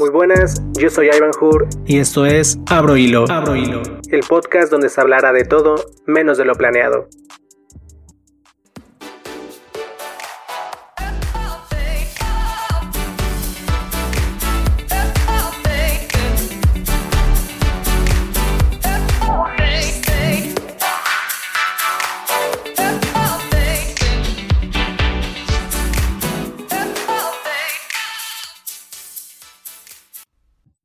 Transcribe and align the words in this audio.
Muy 0.00 0.08
buenas, 0.08 0.62
yo 0.78 0.88
soy 0.88 1.10
Ivan 1.14 1.32
Hur 1.38 1.68
y 1.84 1.98
esto 1.98 2.24
es 2.24 2.58
Abro 2.70 2.96
Hilo. 2.96 3.26
Abro 3.28 3.54
Hilo, 3.54 3.82
el 4.10 4.20
podcast 4.20 4.70
donde 4.70 4.88
se 4.88 4.98
hablará 4.98 5.30
de 5.34 5.44
todo 5.44 5.74
menos 6.06 6.38
de 6.38 6.46
lo 6.46 6.54
planeado. 6.54 7.06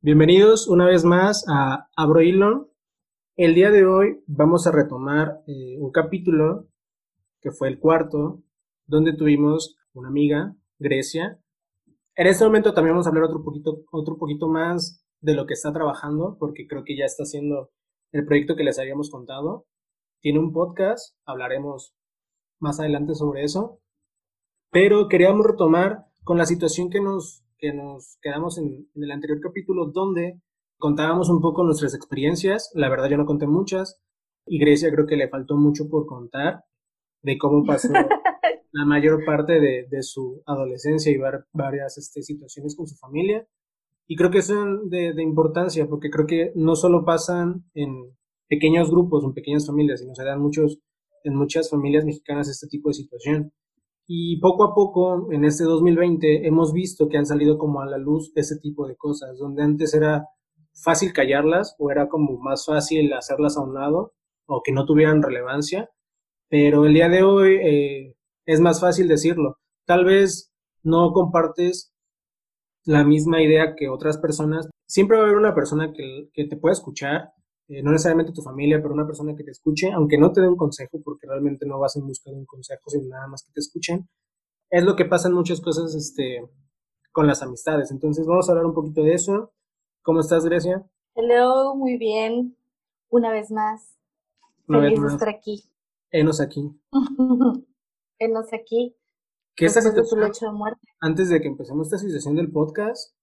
Bienvenidos 0.06 0.68
una 0.68 0.86
vez 0.86 1.04
más 1.04 1.44
a 1.48 1.88
Abro 1.96 2.22
Hilo. 2.22 2.70
El 3.34 3.56
día 3.56 3.72
de 3.72 3.84
hoy 3.84 4.22
vamos 4.28 4.68
a 4.68 4.70
retomar 4.70 5.42
eh, 5.48 5.78
un 5.80 5.90
capítulo 5.90 6.68
que 7.40 7.50
fue 7.50 7.66
el 7.66 7.80
cuarto, 7.80 8.40
donde 8.86 9.14
tuvimos 9.14 9.76
una 9.94 10.06
amiga, 10.06 10.54
Grecia. 10.78 11.40
En 12.14 12.28
este 12.28 12.44
momento 12.44 12.72
también 12.72 12.94
vamos 12.94 13.06
a 13.06 13.08
hablar 13.08 13.24
otro 13.24 13.42
poquito, 13.42 13.82
otro 13.90 14.16
poquito 14.16 14.46
más 14.46 15.04
de 15.22 15.34
lo 15.34 15.44
que 15.44 15.54
está 15.54 15.72
trabajando, 15.72 16.36
porque 16.38 16.68
creo 16.68 16.84
que 16.84 16.96
ya 16.96 17.04
está 17.04 17.24
haciendo 17.24 17.72
el 18.12 18.26
proyecto 18.26 18.54
que 18.54 18.62
les 18.62 18.78
habíamos 18.78 19.10
contado. 19.10 19.66
Tiene 20.20 20.38
un 20.38 20.52
podcast, 20.52 21.16
hablaremos 21.24 21.96
más 22.60 22.78
adelante 22.78 23.16
sobre 23.16 23.42
eso. 23.42 23.80
Pero 24.70 25.08
queríamos 25.08 25.44
retomar 25.44 26.04
con 26.22 26.38
la 26.38 26.46
situación 26.46 26.90
que 26.90 27.00
nos 27.00 27.42
que 27.66 27.76
nos 27.76 28.18
quedamos 28.22 28.58
en, 28.58 28.88
el 28.94 29.10
anterior 29.10 29.40
capítulo 29.40 29.90
donde 29.92 30.40
contábamos 30.78 31.28
un 31.30 31.40
poco 31.40 31.64
nuestras 31.64 31.94
experiencias. 31.94 32.70
La 32.74 32.88
verdad 32.88 33.08
yo 33.10 33.16
no 33.16 33.26
conté 33.26 33.46
muchas 33.46 34.00
y 34.46 34.58
Grecia 34.58 34.90
creo 34.92 35.06
que 35.06 35.16
le 35.16 35.28
faltó 35.28 35.56
mucho 35.56 35.88
por 35.88 36.06
contar 36.06 36.62
de 37.22 37.38
cómo 37.38 37.64
pasó 37.64 37.88
la 38.72 38.84
mayor 38.84 39.24
parte 39.24 39.60
de, 39.60 40.02
su 40.02 40.42
adolescencia 40.46 41.10
y 41.10 41.18
varias 41.52 41.98
este, 41.98 42.22
situaciones 42.22 42.76
con 42.76 42.86
su 42.86 42.94
familia. 42.96 43.46
Y 44.06 44.14
creo 44.14 44.30
que 44.30 44.42
son 44.42 44.88
de, 44.88 45.12
de, 45.12 45.22
importancia 45.24 45.88
porque 45.88 46.10
creo 46.10 46.26
que 46.26 46.52
no 46.54 46.76
solo 46.76 47.04
pasan 47.04 47.64
en 47.74 48.16
pequeños 48.48 48.90
grupos, 48.92 49.24
en 49.24 49.34
pequeñas 49.34 49.66
familias, 49.66 49.98
sino 49.98 50.14
se 50.14 50.22
dan 50.22 50.40
muchos, 50.40 50.78
en 51.24 51.34
muchas 51.34 51.68
familias 51.68 52.04
mexicanas 52.04 52.48
este 52.48 52.68
tipo 52.68 52.90
de 52.90 52.94
situación. 52.94 53.52
Y 54.06 54.38
poco 54.40 54.64
a 54.64 54.74
poco, 54.74 55.32
en 55.32 55.44
este 55.44 55.64
2020, 55.64 56.46
hemos 56.46 56.72
visto 56.72 57.08
que 57.08 57.18
han 57.18 57.26
salido 57.26 57.58
como 57.58 57.80
a 57.80 57.86
la 57.86 57.98
luz 57.98 58.32
ese 58.36 58.58
tipo 58.58 58.86
de 58.86 58.96
cosas, 58.96 59.36
donde 59.38 59.62
antes 59.64 59.94
era 59.94 60.28
fácil 60.72 61.12
callarlas 61.12 61.74
o 61.78 61.90
era 61.90 62.08
como 62.08 62.38
más 62.38 62.66
fácil 62.66 63.12
hacerlas 63.14 63.56
a 63.56 63.62
un 63.62 63.74
lado 63.74 64.12
o 64.46 64.62
que 64.62 64.72
no 64.72 64.84
tuvieran 64.86 65.22
relevancia, 65.22 65.90
pero 66.48 66.86
el 66.86 66.94
día 66.94 67.08
de 67.08 67.22
hoy 67.24 67.56
eh, 67.60 68.16
es 68.44 68.60
más 68.60 68.80
fácil 68.80 69.08
decirlo. 69.08 69.58
Tal 69.86 70.04
vez 70.04 70.52
no 70.84 71.12
compartes 71.12 71.92
la 72.84 73.04
misma 73.04 73.42
idea 73.42 73.74
que 73.74 73.88
otras 73.88 74.18
personas. 74.18 74.68
Siempre 74.86 75.16
va 75.16 75.24
a 75.24 75.26
haber 75.26 75.38
una 75.38 75.54
persona 75.54 75.92
que, 75.92 76.30
que 76.32 76.46
te 76.46 76.56
pueda 76.56 76.74
escuchar 76.74 77.32
eh, 77.68 77.82
no 77.82 77.90
necesariamente 77.90 78.32
tu 78.32 78.42
familia, 78.42 78.80
pero 78.80 78.94
una 78.94 79.06
persona 79.06 79.34
que 79.34 79.42
te 79.42 79.50
escuche, 79.50 79.90
aunque 79.92 80.18
no 80.18 80.32
te 80.32 80.40
dé 80.40 80.48
un 80.48 80.56
consejo, 80.56 81.00
porque 81.02 81.26
realmente 81.26 81.66
no 81.66 81.80
vas 81.80 81.96
en 81.96 82.06
busca 82.06 82.30
de 82.30 82.36
un 82.36 82.46
consejo, 82.46 82.88
sino 82.88 83.08
nada 83.08 83.26
más 83.26 83.42
que 83.44 83.52
te 83.52 83.60
escuchen, 83.60 84.08
es 84.70 84.84
lo 84.84 84.94
que 84.94 85.04
pasa 85.04 85.28
en 85.28 85.34
muchas 85.34 85.60
cosas 85.60 85.94
este, 85.94 86.48
con 87.12 87.26
las 87.26 87.42
amistades. 87.42 87.90
Entonces 87.90 88.26
vamos 88.26 88.48
a 88.48 88.52
hablar 88.52 88.66
un 88.66 88.74
poquito 88.74 89.02
de 89.02 89.14
eso. 89.14 89.52
¿Cómo 90.02 90.20
estás, 90.20 90.44
Grecia? 90.44 90.86
Hello, 91.14 91.74
muy 91.74 91.98
bien. 91.98 92.56
Una 93.08 93.32
vez 93.32 93.50
más. 93.50 93.96
Feliz 94.66 95.00
de 95.00 95.08
estar 95.08 95.28
aquí. 95.28 95.64
Enos 96.10 96.40
aquí. 96.40 96.70
Enos 98.18 98.52
aquí. 98.52 98.96
¿Qué 99.54 99.66
esta 99.66 99.80
situación, 99.80 100.20
de 100.20 100.28
de 100.28 100.52
muerte. 100.52 100.80
Antes 101.00 101.30
de 101.30 101.40
que 101.40 101.48
empecemos 101.48 101.86
esta 101.86 101.98
situación 101.98 102.36
del 102.36 102.52
podcast, 102.52 103.14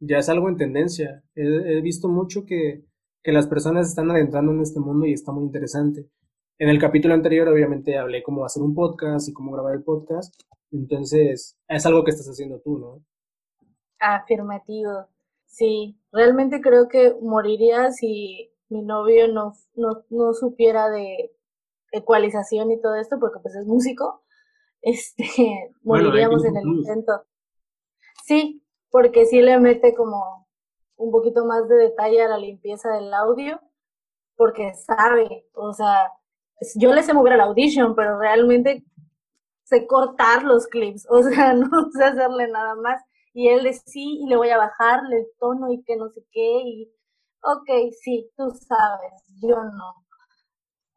ya 0.00 0.18
es 0.18 0.28
algo 0.28 0.48
en 0.48 0.56
tendencia. 0.56 1.24
he 1.34 1.80
visto 1.80 2.08
mucho 2.08 2.44
que 2.44 2.84
que 3.22 3.32
las 3.32 3.46
personas 3.46 3.88
están 3.88 4.10
adentrando 4.10 4.52
en 4.52 4.60
este 4.60 4.80
mundo 4.80 5.06
y 5.06 5.12
está 5.12 5.32
muy 5.32 5.44
interesante. 5.44 6.08
En 6.58 6.68
el 6.68 6.78
capítulo 6.78 7.14
anterior, 7.14 7.48
obviamente, 7.48 7.96
hablé 7.96 8.22
cómo 8.22 8.44
hacer 8.44 8.62
un 8.62 8.74
podcast 8.74 9.28
y 9.28 9.32
cómo 9.32 9.52
grabar 9.52 9.74
el 9.74 9.84
podcast. 9.84 10.34
Entonces, 10.72 11.56
es 11.68 11.86
algo 11.86 12.04
que 12.04 12.10
estás 12.10 12.26
haciendo 12.26 12.60
tú, 12.60 12.78
¿no? 12.78 13.04
Afirmativo. 14.00 15.06
Sí, 15.46 15.98
realmente 16.12 16.60
creo 16.60 16.88
que 16.88 17.14
moriría 17.20 17.90
si 17.90 18.52
mi 18.68 18.82
novio 18.82 19.28
no, 19.28 19.54
no, 19.74 20.04
no 20.10 20.34
supiera 20.34 20.90
de 20.90 21.32
ecualización 21.92 22.70
y 22.70 22.80
todo 22.80 22.96
esto, 22.96 23.18
porque 23.18 23.40
pues 23.40 23.54
es 23.54 23.66
músico. 23.66 24.22
Este, 24.80 25.74
moriríamos 25.82 26.44
en 26.44 26.56
el 26.56 26.64
intento. 26.64 27.24
Sí, 28.24 28.62
porque 28.90 29.26
sí 29.26 29.40
le 29.42 29.58
mete 29.58 29.92
como 29.92 30.47
un 30.98 31.12
poquito 31.12 31.46
más 31.46 31.68
de 31.68 31.76
detalle 31.76 32.22
a 32.22 32.28
la 32.28 32.38
limpieza 32.38 32.90
del 32.90 33.12
audio, 33.14 33.60
porque 34.36 34.74
sabe, 34.74 35.46
o 35.54 35.72
sea, 35.72 36.12
yo 36.74 36.92
le 36.92 37.02
sé 37.02 37.14
mover 37.14 37.34
al 37.34 37.40
audition, 37.42 37.94
pero 37.94 38.18
realmente 38.18 38.84
sé 39.64 39.86
cortar 39.86 40.42
los 40.42 40.66
clips, 40.66 41.06
o 41.08 41.22
sea, 41.22 41.52
no 41.54 41.90
sé 41.92 42.04
hacerle 42.04 42.48
nada 42.48 42.74
más. 42.74 43.02
Y 43.32 43.48
él 43.48 43.62
de 43.62 43.72
sí, 43.74 44.20
y 44.22 44.28
le 44.28 44.36
voy 44.36 44.50
a 44.50 44.58
bajarle 44.58 45.18
el 45.18 45.26
tono 45.38 45.70
y 45.72 45.82
que 45.84 45.96
no 45.96 46.08
sé 46.10 46.24
qué, 46.32 46.60
y 46.64 46.92
ok, 47.42 47.92
sí, 48.02 48.30
tú 48.36 48.50
sabes, 48.50 49.12
yo 49.40 49.56
no. 49.56 50.04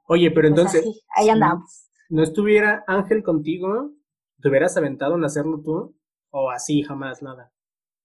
Oye, 0.07 0.31
pero 0.31 0.49
pues 0.49 0.73
entonces... 0.75 1.03
ahí 1.15 1.29
andamos. 1.29 1.89
no 2.09 2.23
estuviera 2.23 2.83
Ángel 2.87 3.23
contigo, 3.23 3.91
¿te 4.41 4.49
hubieras 4.49 4.75
aventado 4.77 5.15
en 5.15 5.23
hacerlo 5.23 5.61
tú? 5.63 5.95
¿O 6.31 6.49
así 6.49 6.81
jamás, 6.81 7.21
nada? 7.21 7.51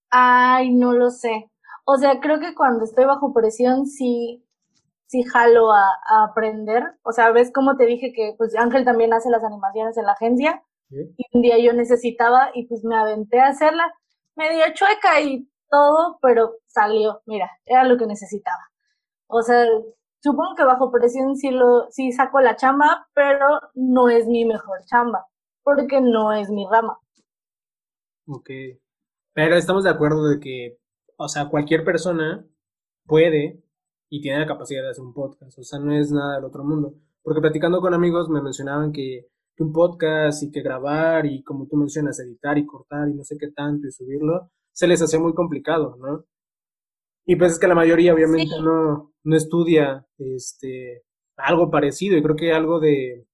Ay, 0.09 0.73
no 0.73 0.93
lo 0.93 1.09
sé. 1.09 1.49
O 1.89 1.97
sea, 1.97 2.19
creo 2.19 2.41
que 2.41 2.53
cuando 2.53 2.83
estoy 2.83 3.05
bajo 3.05 3.33
presión 3.33 3.85
sí, 3.85 4.45
sí 5.05 5.23
jalo 5.23 5.71
a, 5.71 5.87
aprender. 6.25 6.83
O 7.01 7.13
sea, 7.13 7.31
ves 7.31 7.49
cómo 7.53 7.77
te 7.77 7.85
dije 7.85 8.11
que 8.13 8.35
pues 8.37 8.57
Ángel 8.57 8.83
también 8.83 9.13
hace 9.13 9.29
las 9.29 9.41
animaciones 9.41 9.97
en 9.97 10.05
la 10.05 10.11
agencia. 10.11 10.61
Y 10.89 11.25
un 11.31 11.41
día 11.41 11.57
yo 11.59 11.71
necesitaba 11.71 12.51
y 12.53 12.67
pues 12.67 12.83
me 12.83 12.97
aventé 12.97 13.39
a 13.39 13.47
hacerla 13.47 13.93
medio 14.35 14.65
chueca 14.73 15.21
y 15.21 15.49
todo, 15.69 16.19
pero 16.21 16.55
salió. 16.65 17.21
Mira, 17.25 17.49
era 17.65 17.85
lo 17.85 17.97
que 17.97 18.05
necesitaba. 18.05 18.67
O 19.27 19.41
sea, 19.41 19.65
supongo 20.19 20.55
que 20.57 20.65
bajo 20.65 20.91
presión 20.91 21.37
sí, 21.37 21.51
lo, 21.51 21.89
sí 21.89 22.11
saco 22.11 22.41
la 22.41 22.57
chamba, 22.57 23.07
pero 23.13 23.61
no 23.75 24.09
es 24.09 24.27
mi 24.27 24.43
mejor 24.43 24.79
chamba, 24.87 25.25
porque 25.63 26.01
no 26.01 26.33
es 26.33 26.49
mi 26.49 26.67
rama. 26.69 26.99
Ok. 28.27 28.49
Pero 29.31 29.55
estamos 29.55 29.85
de 29.85 29.89
acuerdo 29.89 30.27
de 30.27 30.39
que 30.41 30.77
o 31.17 31.27
sea, 31.27 31.49
cualquier 31.49 31.83
persona 31.83 32.45
puede 33.05 33.63
y 34.09 34.21
tiene 34.21 34.39
la 34.39 34.47
capacidad 34.47 34.83
de 34.83 34.89
hacer 34.89 35.03
un 35.03 35.13
podcast, 35.13 35.57
o 35.59 35.63
sea, 35.63 35.79
no 35.79 35.93
es 35.93 36.11
nada 36.11 36.35
del 36.35 36.45
otro 36.45 36.63
mundo. 36.63 36.93
Porque 37.21 37.41
platicando 37.41 37.81
con 37.81 37.93
amigos 37.93 38.29
me 38.29 38.41
mencionaban 38.41 38.91
que, 38.91 39.27
un 39.59 39.73
podcast 39.73 40.43
y 40.43 40.51
que 40.51 40.61
grabar 40.61 41.25
y 41.25 41.41
como 41.41 41.67
tú 41.67 41.77
mencionas, 41.77 42.19
editar 42.19 42.59
y 42.59 42.67
cortar 42.67 43.09
y 43.09 43.15
no 43.15 43.23
sé 43.23 43.37
qué 43.39 43.49
tanto 43.49 43.87
y 43.87 43.91
subirlo, 43.91 44.51
se 44.71 44.87
les 44.87 45.01
hace 45.01 45.17
muy 45.17 45.33
complicado, 45.33 45.97
¿no? 45.99 46.25
Y 47.25 47.37
pues 47.37 47.53
es 47.53 47.59
que 47.59 47.67
la 47.67 47.73
mayoría 47.73 48.13
obviamente 48.13 48.53
no, 48.61 49.13
no 49.23 49.35
estudia 49.35 50.05
este, 50.19 51.03
algo 51.37 51.71
parecido 51.71 52.15
y 52.15 52.21
creo 52.21 52.35
que 52.35 52.53
algo 52.53 52.79
de, 52.79 53.25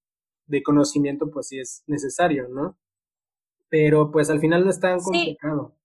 de 0.48 0.64
conocimiento 0.64 1.30
pues 1.30 1.50
sí 1.50 1.60
es 1.60 1.84
necesario, 1.88 2.48
¿no? 2.48 2.78
Pero 3.68 4.10
pues 4.10 4.30
al 4.30 4.40
final 4.40 4.64
no 4.64 4.70
es 4.70 4.80
tan 4.80 5.00
complicado. 5.00 5.76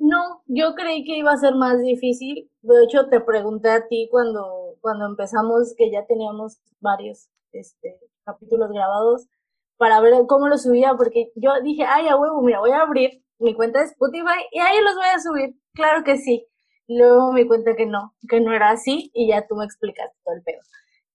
No, 0.00 0.42
yo 0.46 0.74
creí 0.74 1.04
que 1.04 1.18
iba 1.18 1.30
a 1.30 1.36
ser 1.36 1.54
más 1.54 1.78
difícil. 1.82 2.50
De 2.62 2.84
hecho, 2.84 3.08
te 3.10 3.20
pregunté 3.20 3.68
a 3.70 3.86
ti 3.86 4.08
cuando, 4.10 4.76
cuando 4.80 5.04
empezamos, 5.04 5.74
que 5.76 5.90
ya 5.90 6.06
teníamos 6.06 6.58
varios 6.80 7.28
este, 7.52 8.00
capítulos 8.24 8.70
grabados, 8.70 9.28
para 9.76 10.00
ver 10.00 10.14
cómo 10.26 10.48
lo 10.48 10.56
subía, 10.56 10.94
porque 10.96 11.30
yo 11.34 11.52
dije, 11.62 11.84
ay, 11.84 12.08
a 12.08 12.16
huevo, 12.16 12.40
mira, 12.42 12.60
voy 12.60 12.70
a 12.70 12.80
abrir 12.80 13.22
mi 13.38 13.54
cuenta 13.54 13.80
de 13.80 13.86
Spotify 13.86 14.40
y 14.52 14.60
ahí 14.60 14.82
los 14.82 14.94
voy 14.94 15.06
a 15.14 15.20
subir. 15.20 15.54
Claro 15.74 16.02
que 16.02 16.16
sí. 16.16 16.46
Luego 16.88 17.32
me 17.32 17.46
cuenta 17.46 17.76
que 17.76 17.86
no, 17.86 18.14
que 18.28 18.40
no 18.40 18.54
era 18.54 18.70
así 18.70 19.10
y 19.12 19.28
ya 19.28 19.46
tú 19.46 19.54
me 19.56 19.66
explicaste 19.66 20.16
todo 20.24 20.34
el 20.34 20.42
pedo. 20.42 20.60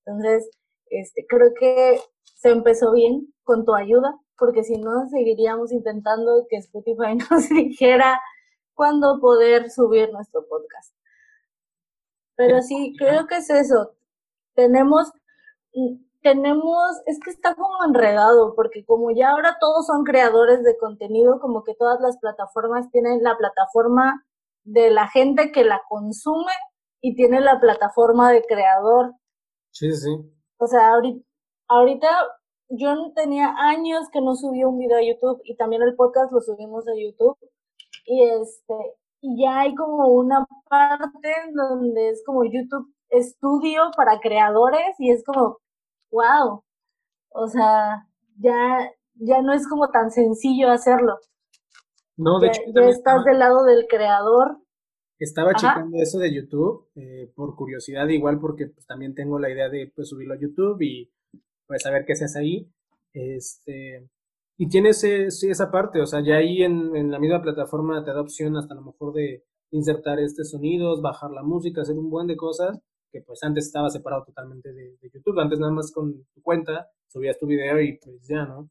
Entonces, 0.06 0.50
este, 0.92 1.26
creo 1.28 1.54
que 1.60 2.00
se 2.36 2.50
empezó 2.52 2.94
bien 2.94 3.34
con 3.44 3.66
tu 3.66 3.74
ayuda, 3.74 4.16
porque 4.38 4.64
si 4.64 4.78
no, 4.78 5.08
seguiríamos 5.10 5.72
intentando 5.72 6.46
que 6.50 6.58
Spotify 6.58 7.16
nos 7.32 7.50
dijera 7.50 8.22
cuándo 8.76 9.20
poder 9.20 9.72
subir 9.72 10.12
nuestro 10.12 10.46
podcast. 10.48 10.94
Pero 12.36 12.62
sí, 12.62 12.94
creo 12.98 13.28
que 13.28 13.38
es 13.38 13.50
eso. 13.50 13.96
Tenemos, 14.54 15.12
tenemos, 16.22 17.02
es 17.06 17.20
que 17.20 17.32
está 17.32 17.56
como 17.56 17.84
enredado, 17.86 18.54
porque 18.56 18.86
como 18.86 19.12
ya 19.12 19.32
ahora 19.32 19.58
todos 19.60 19.88
son 19.88 20.04
creadores 20.04 20.64
de 20.64 20.78
contenido, 20.78 21.40
como 21.40 21.64
que 21.64 21.76
todas 21.76 22.00
las 22.02 22.18
plataformas 22.18 22.92
tienen 22.92 23.24
la 23.24 23.38
plataforma 23.38 24.26
de 24.64 24.92
la 24.92 25.08
gente 25.08 25.52
que 25.52 25.64
la 25.64 25.82
consume 25.88 26.52
y 27.02 27.16
tiene 27.16 27.40
la 27.40 27.60
plataforma 27.60 28.32
de 28.32 28.44
creador. 28.44 29.14
Sí, 29.72 29.92
sí. 29.92 30.10
O 30.58 30.68
sea, 30.68 30.94
ahorita, 30.94 31.26
ahorita 31.68 32.10
yo 32.70 32.96
tenía 33.14 33.54
años 33.58 34.10
que 34.12 34.22
no 34.22 34.36
subía 34.36 34.68
un 34.68 34.80
video 34.80 34.98
a 34.98 35.04
YouTube 35.04 35.42
y 35.44 35.56
también 35.56 35.84
el 35.84 35.96
podcast 35.96 36.32
lo 36.32 36.42
subimos 36.42 36.88
a 36.88 36.96
YouTube. 36.96 37.38
Y 38.06 38.24
este, 38.24 38.74
y 39.22 39.42
ya 39.42 39.62
hay 39.62 39.76
como 39.76 40.08
una 40.10 40.46
parte 40.70 41.34
donde 41.54 42.10
es 42.10 42.24
como 42.26 42.44
YouTube 42.46 42.94
estudio 43.10 43.90
para 43.96 44.20
creadores 44.20 44.96
y 45.00 45.12
es 45.12 45.24
como, 45.24 45.60
wow. 46.12 46.64
O 47.30 47.48
sea, 47.48 48.08
ya, 48.38 48.92
ya 49.16 49.42
no 49.42 49.54
es 49.54 49.68
como 49.68 49.90
tan 49.90 50.12
sencillo 50.12 50.70
hacerlo. 50.70 51.18
No, 52.18 52.40
de 52.40 52.48
hecho. 52.48 52.62
Ya 52.74 52.88
estás 52.88 53.24
del 53.26 53.40
lado 53.40 53.64
del 53.66 53.88
creador. 53.88 54.60
Estaba 55.18 55.54
checando 55.54 55.98
eso 55.98 56.20
de 56.20 56.34
YouTube 56.34 56.90
eh, 56.96 57.32
por 57.36 57.56
curiosidad, 57.56 58.08
igual 58.10 58.40
porque 58.40 58.68
pues, 58.68 58.86
también 58.86 59.16
tengo 59.16 59.40
la 59.40 59.50
idea 59.50 59.70
de 59.70 59.92
pues, 59.96 60.10
subirlo 60.10 60.34
a 60.34 60.40
YouTube 60.40 60.82
y 60.82 61.12
pues 61.68 61.82
saber 61.82 62.06
qué 62.06 62.16
se 62.16 62.26
hace 62.26 62.40
ahí. 62.40 62.72
Este, 63.14 64.10
y 64.58 64.70
tienes 64.70 65.04
esa 65.04 65.72
parte, 65.72 66.02
o 66.02 66.06
sea, 66.06 66.22
ya 66.24 66.38
ahí 66.38 66.64
en, 66.64 67.12
la 67.12 67.20
misma 67.20 67.42
plataforma 67.42 68.04
te 68.04 68.12
da 68.12 68.22
opción 68.22 68.56
hasta 68.58 68.74
a 68.74 68.78
lo 68.78 68.84
mejor 68.84 69.14
de 69.14 69.44
insertar 69.72 70.20
este 70.20 70.44
sonidos, 70.44 71.02
bajar 71.02 71.32
la 71.32 71.44
música, 71.44 71.82
hacer 71.82 71.98
un 71.98 72.10
buen 72.10 72.28
de 72.28 72.38
cosas 72.38 72.80
que 73.12 73.22
pues 73.22 73.44
antes 73.44 73.66
estaba 73.66 73.90
separado 73.90 74.24
totalmente 74.26 74.74
de, 74.74 74.98
de, 75.02 75.10
YouTube, 75.14 75.40
antes 75.40 75.60
nada 75.60 75.72
más 75.72 75.92
con 75.92 76.26
tu 76.34 76.42
cuenta 76.42 76.88
subías 77.08 77.38
tu 77.40 77.48
video 77.48 77.80
y 77.80 77.98
pues 77.98 78.28
ya, 78.28 78.46
¿no? 78.46 78.70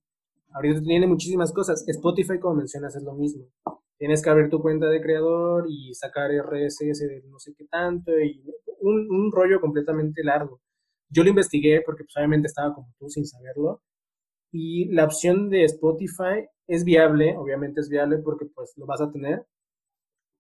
Ahorita 0.53 0.81
tiene 0.83 1.07
muchísimas 1.07 1.53
cosas. 1.53 1.83
Spotify, 1.89 2.39
como 2.39 2.57
mencionas, 2.57 2.95
es 2.95 3.03
lo 3.03 3.15
mismo. 3.15 3.47
Tienes 3.99 4.23
que 4.23 4.31
abrir 4.31 4.51
tu 4.51 4.61
cuenta 4.61 4.87
de 4.87 5.01
creador 5.01 5.67
y 5.69 5.95
sacar 5.95 6.31
RSS 6.31 7.01
de 7.09 7.23
no 7.27 7.39
sé 7.39 7.55
qué 7.57 7.65
tanto 7.67 8.13
y 8.21 8.45
un, 8.81 9.09
un 9.11 9.33
rollo 9.33 9.61
completamente 9.61 10.23
largo. 10.23 10.61
Yo 11.09 11.23
lo 11.23 11.31
investigué 11.31 11.83
porque 11.85 12.05
pues, 12.05 12.17
obviamente 12.17 12.47
estaba 12.47 12.75
como 12.75 12.89
tú 12.99 13.09
sin 13.09 13.27
saberlo. 13.27 13.83
Y 14.57 14.85
la 14.93 15.05
opción 15.05 15.51
de 15.51 15.65
Spotify 15.65 16.47
es 16.69 16.85
viable, 16.85 17.37
obviamente 17.37 17.81
es 17.81 17.89
viable 17.89 18.19
porque 18.19 18.47
pues 18.47 18.73
lo 18.77 18.87
vas 18.87 19.01
a 19.01 19.11
tener, 19.11 19.45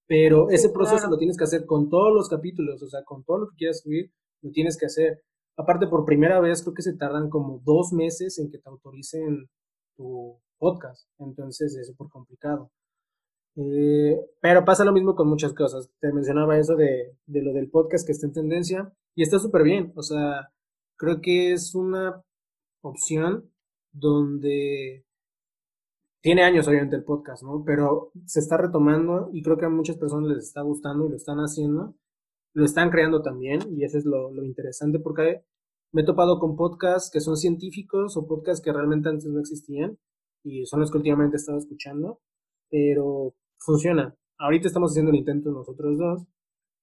pero 0.06 0.50
ese 0.50 0.70
proceso 0.70 1.10
lo 1.10 1.18
tienes 1.18 1.36
que 1.36 1.42
hacer 1.42 1.66
con 1.66 1.90
todos 1.90 2.14
los 2.14 2.28
capítulos, 2.28 2.80
o 2.80 2.86
sea, 2.86 3.02
con 3.02 3.24
todo 3.24 3.38
lo 3.38 3.48
que 3.48 3.56
quieras 3.56 3.80
subir, 3.80 4.12
lo 4.40 4.52
tienes 4.52 4.78
que 4.78 4.86
hacer. 4.86 5.20
Aparte, 5.56 5.88
por 5.88 6.04
primera 6.04 6.38
vez 6.38 6.62
creo 6.62 6.74
que 6.74 6.82
se 6.82 6.96
tardan 6.96 7.28
como 7.28 7.60
dos 7.64 7.92
meses 7.92 8.38
en 8.38 8.52
que 8.52 8.58
te 8.58 8.68
autoricen 8.68 9.48
tu 9.96 10.40
podcast, 10.58 11.08
entonces 11.18 11.74
es 11.74 11.88
súper 11.88 12.06
complicado. 12.08 12.70
Eh, 13.56 14.16
pero 14.40 14.64
pasa 14.64 14.84
lo 14.84 14.92
mismo 14.92 15.16
con 15.16 15.26
muchas 15.26 15.54
cosas. 15.54 15.90
Te 15.98 16.12
mencionaba 16.12 16.56
eso 16.56 16.76
de, 16.76 17.16
de 17.26 17.42
lo 17.42 17.52
del 17.52 17.68
podcast 17.68 18.06
que 18.06 18.12
está 18.12 18.28
en 18.28 18.32
tendencia 18.32 18.92
y 19.16 19.24
está 19.24 19.40
súper 19.40 19.64
bien. 19.64 19.92
O 19.96 20.02
sea, 20.02 20.50
creo 20.96 21.20
que 21.20 21.52
es 21.52 21.74
una 21.74 22.22
opción 22.80 23.50
donde 23.94 25.04
tiene 26.20 26.42
años 26.42 26.66
obviamente 26.68 26.96
el 26.96 27.04
podcast, 27.04 27.42
¿no? 27.42 27.64
Pero 27.64 28.12
se 28.26 28.40
está 28.40 28.56
retomando 28.56 29.30
y 29.32 29.42
creo 29.42 29.56
que 29.56 29.66
a 29.66 29.70
muchas 29.70 29.96
personas 29.96 30.30
les 30.30 30.44
está 30.46 30.62
gustando 30.62 31.06
y 31.06 31.10
lo 31.10 31.16
están 31.16 31.38
haciendo. 31.38 31.94
Lo 32.54 32.64
están 32.64 32.90
creando 32.90 33.22
también 33.22 33.60
y 33.76 33.84
eso 33.84 33.98
es 33.98 34.04
lo, 34.04 34.30
lo 34.30 34.44
interesante 34.44 34.98
porque 35.00 35.44
me 35.92 36.02
he 36.02 36.04
topado 36.04 36.38
con 36.38 36.56
podcasts 36.56 37.10
que 37.10 37.20
son 37.20 37.36
científicos 37.36 38.16
o 38.16 38.26
podcasts 38.26 38.62
que 38.62 38.72
realmente 38.72 39.08
antes 39.08 39.26
no 39.26 39.40
existían 39.40 39.98
y 40.42 40.66
son 40.66 40.80
los 40.80 40.90
que 40.90 40.98
últimamente 40.98 41.36
he 41.36 41.38
estado 41.38 41.58
escuchando, 41.58 42.20
pero 42.70 43.34
funciona. 43.58 44.16
Ahorita 44.38 44.68
estamos 44.68 44.92
haciendo 44.92 45.10
el 45.10 45.18
intento 45.18 45.50
nosotros 45.50 45.98
dos, 45.98 46.22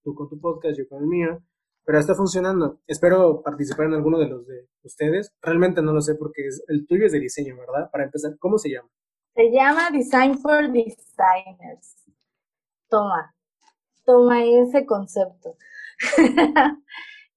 tú 0.03 0.15
con 0.15 0.29
tu 0.29 0.39
podcast, 0.39 0.77
yo 0.77 0.87
con 0.87 1.03
el 1.03 1.07
mío, 1.07 1.43
pero 1.85 1.99
está 1.99 2.15
funcionando. 2.15 2.79
Espero 2.87 3.41
participar 3.41 3.87
en 3.87 3.93
alguno 3.93 4.19
de 4.19 4.27
los 4.27 4.45
de 4.47 4.67
ustedes. 4.83 5.33
Realmente 5.41 5.81
no 5.81 5.93
lo 5.93 6.01
sé 6.01 6.15
porque 6.15 6.47
es, 6.47 6.63
el 6.67 6.85
tuyo 6.87 7.05
es 7.05 7.11
de 7.11 7.19
diseño, 7.19 7.57
¿verdad? 7.57 7.89
Para 7.91 8.05
empezar, 8.05 8.37
¿cómo 8.39 8.57
se 8.57 8.69
llama? 8.69 8.89
Se 9.35 9.49
llama 9.51 9.89
Design 9.91 10.37
for 10.37 10.71
Designers. 10.71 11.95
Toma, 12.89 13.33
toma 14.05 14.43
ese 14.43 14.85
concepto. 14.85 15.55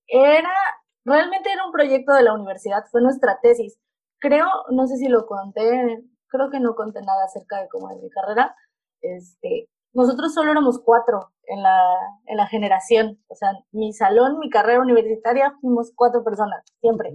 era, 0.08 0.55
realmente 1.05 1.50
era 1.52 1.67
un 1.67 1.73
proyecto 1.73 2.12
de 2.12 2.23
la 2.23 2.35
universidad, 2.35 2.85
fue 2.90 3.00
nuestra 3.00 3.38
tesis. 3.40 3.79
Creo, 4.19 4.47
no 4.70 4.87
sé 4.87 4.97
si 4.97 5.08
lo 5.08 5.26
conté, 5.26 6.02
creo 6.29 6.50
que 6.50 6.61
no 6.61 6.75
conté 6.75 7.00
nada 7.02 7.25
acerca 7.25 7.61
de 7.61 7.69
cómo 7.69 7.90
es 7.90 8.02
mi 8.02 8.11
carrera. 8.11 8.56
Este, 9.00 9.69
nosotros 9.94 10.35
solo 10.35 10.50
éramos 10.52 10.81
cuatro 10.85 11.32
en 11.44 11.62
la, 11.62 11.81
en 12.26 12.37
la 12.37 12.46
generación. 12.46 13.19
O 13.29 13.35
sea, 13.35 13.50
mi 13.73 13.93
salón, 13.93 14.38
mi 14.38 14.50
carrera 14.50 14.81
universitaria, 14.81 15.56
fuimos 15.61 15.93
cuatro 15.94 16.23
personas, 16.25 16.64
siempre. 16.81 17.14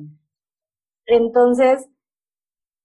Entonces, 1.05 1.87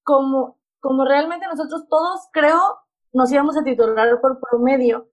como 0.03 0.59
como 0.85 1.07
realmente 1.07 1.47
nosotros 1.47 1.89
todos, 1.89 2.29
creo, 2.31 2.61
nos 3.15 3.33
íbamos 3.33 3.57
a 3.57 3.65
titular 3.65 4.21
por 4.21 4.39
promedio, 4.39 5.09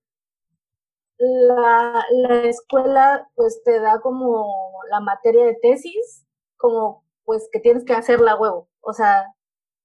la, 1.17 2.03
la 2.11 2.43
escuela 2.43 3.29
pues 3.35 3.61
te 3.63 3.79
da 3.79 4.01
como 4.01 4.51
la 4.89 4.99
materia 4.99 5.45
de 5.45 5.57
tesis, 5.61 6.27
como 6.57 7.05
pues 7.23 7.47
que 7.53 7.61
tienes 7.61 7.85
que 7.85 7.93
hacerla 7.93 8.35
huevo. 8.35 8.67
O 8.81 8.91
sea, 8.91 9.23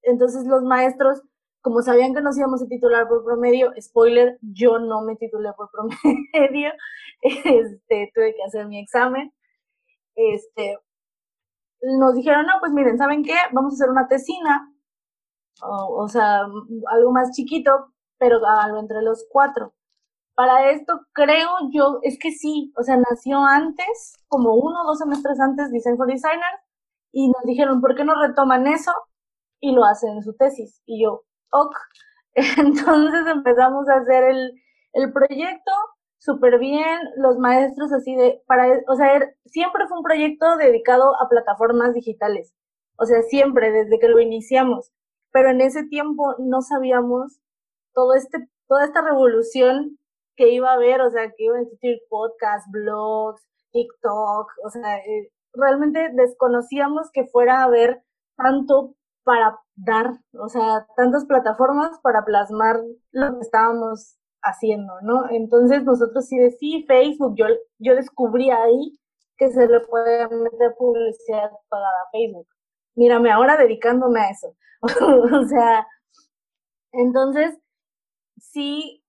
entonces 0.02 0.44
los 0.46 0.64
maestros, 0.64 1.22
como 1.66 1.82
sabían 1.82 2.14
que 2.14 2.20
nos 2.22 2.38
íbamos 2.38 2.62
a 2.62 2.68
titular 2.68 3.08
por 3.08 3.24
promedio, 3.24 3.72
spoiler, 3.80 4.38
yo 4.40 4.78
no 4.78 5.00
me 5.02 5.16
titulé 5.16 5.52
por 5.56 5.68
promedio, 5.72 6.70
este, 7.22 8.12
tuve 8.14 8.36
que 8.36 8.44
hacer 8.46 8.68
mi 8.68 8.78
examen. 8.78 9.32
Este, 10.14 10.78
nos 11.82 12.14
dijeron, 12.14 12.46
no, 12.46 12.60
pues 12.60 12.70
miren, 12.70 12.98
¿saben 12.98 13.24
qué? 13.24 13.34
Vamos 13.50 13.72
a 13.72 13.74
hacer 13.74 13.90
una 13.90 14.06
tesina 14.06 14.72
o, 15.60 16.06
sea, 16.08 16.42
algo 16.92 17.10
más 17.10 17.32
chiquito, 17.32 17.92
pero 18.16 18.38
algo 18.46 18.78
entre 18.78 19.02
los 19.02 19.26
cuatro. 19.28 19.74
Para 20.36 20.70
esto 20.70 21.00
creo 21.14 21.50
yo, 21.72 21.98
es 22.02 22.16
que 22.20 22.30
sí, 22.30 22.72
o 22.78 22.84
sea, 22.84 22.96
nació 22.96 23.42
antes, 23.44 24.14
como 24.28 24.54
uno 24.54 24.82
o 24.82 24.86
dos 24.86 24.98
semestres 24.98 25.40
antes, 25.40 25.72
Design 25.72 25.96
for 25.96 26.06
Designers, 26.06 26.62
y 27.10 27.26
nos 27.26 27.42
dijeron, 27.44 27.80
¿por 27.80 27.96
qué 27.96 28.04
no 28.04 28.14
retoman 28.14 28.68
eso? 28.68 28.92
Y 29.60 29.72
lo 29.72 29.84
hacen 29.84 30.10
en 30.16 30.22
su 30.22 30.34
tesis. 30.36 30.80
Y 30.86 31.02
yo, 31.02 31.24
ok. 31.52 31.76
Entonces 32.34 33.26
empezamos 33.26 33.88
a 33.88 33.96
hacer 33.96 34.25
el, 34.25 34.52
el 34.93 35.12
proyecto 35.12 35.72
súper 36.19 36.58
bien, 36.58 36.98
los 37.16 37.38
maestros 37.38 37.92
así 37.92 38.14
de, 38.16 38.42
para, 38.47 38.66
o 38.88 38.97
sea, 38.97 39.14
er, 39.14 39.37
siempre 39.47 39.87
fue 39.88 39.99
un 39.99 40.04
proyecto 40.04 40.56
dedicado 40.56 41.14
a 41.20 41.28
plataformas 41.28 41.94
digitales. 41.94 42.52
O 42.99 43.06
sea, 43.06 43.23
siempre, 43.23 43.70
desde 43.70 43.99
que 43.99 44.09
lo 44.09 44.20
iniciamos 44.20 44.92
pero 45.37 45.50
en 45.50 45.61
ese 45.61 45.85
tiempo 45.85 46.35
no 46.38 46.62
sabíamos 46.62 47.42
todo 47.92 48.14
este, 48.14 48.49
toda 48.68 48.87
esta 48.87 49.02
revolución 49.02 49.99
que 50.35 50.49
iba 50.49 50.70
a 50.70 50.76
haber, 50.76 51.02
o 51.02 51.11
sea, 51.11 51.28
que 51.28 51.44
iba 51.44 51.59
a 51.59 51.61
existir 51.61 51.99
podcasts, 52.09 52.66
blogs, 52.73 53.47
TikTok, 53.70 54.49
o 54.64 54.70
sea, 54.70 54.97
eh, 54.97 55.30
realmente 55.52 56.09
desconocíamos 56.14 57.11
que 57.12 57.26
fuera 57.26 57.61
a 57.61 57.64
haber 57.64 58.02
tanto 58.38 58.94
para 59.26 59.59
dar, 59.75 60.21
o 60.38 60.49
sea, 60.49 60.87
tantas 60.97 61.25
plataformas 61.25 61.99
para 62.00 62.25
plasmar 62.25 62.80
lo 63.11 63.35
que 63.35 63.40
estábamos 63.40 64.16
haciendo, 64.40 65.00
¿no? 65.02 65.28
Entonces 65.30 65.83
nosotros 65.83 66.26
sí 66.26 66.38
de 66.38 66.52
sí, 66.52 66.85
Facebook, 66.87 67.35
yo, 67.37 67.47
yo 67.78 67.97
descubrí 67.97 68.50
ahí 68.50 69.00
que 69.37 69.50
se 69.50 69.66
le 69.66 69.80
puede 69.80 70.28
meter 70.28 70.76
publicidad 70.78 71.50
pagada 71.68 72.02
a 72.06 72.11
Facebook. 72.12 72.47
Mírame 72.95 73.33
ahora 73.33 73.56
dedicándome 73.56 74.21
a 74.21 74.30
eso. 74.30 74.54
o 74.83 75.42
sea, 75.49 75.88
entonces, 76.92 77.59
sí, 78.38 79.02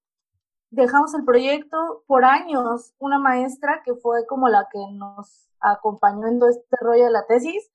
dejamos 0.72 1.14
el 1.14 1.26
proyecto 1.26 2.04
por 2.08 2.26
años. 2.26 2.96
Una 2.98 3.20
maestra 3.20 3.84
que 3.86 3.94
fue 3.94 4.26
como 4.26 4.50
la 4.50 4.68
que 4.72 4.80
nos 4.94 5.48
acompañó 5.60 6.26
en 6.28 6.40
todo 6.40 6.50
este 6.50 6.76
rollo 6.82 7.06
de 7.06 7.12
la 7.12 7.28
tesis, 7.28 7.70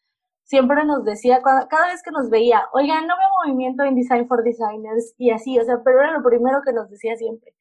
siempre 0.52 0.84
nos 0.84 1.02
decía, 1.02 1.40
cada 1.40 1.86
vez 1.86 2.02
que 2.02 2.10
nos 2.10 2.28
veía, 2.28 2.68
oigan, 2.74 3.06
no 3.06 3.14
veo 3.16 3.28
movimiento 3.42 3.84
en 3.84 3.94
Design 3.94 4.28
for 4.28 4.44
Designers 4.44 5.14
y 5.16 5.30
así, 5.30 5.58
o 5.58 5.64
sea, 5.64 5.80
pero 5.82 6.00
era 6.02 6.12
lo 6.12 6.22
primero 6.22 6.60
que 6.62 6.74
nos 6.74 6.90
decía 6.90 7.16
siempre. 7.16 7.54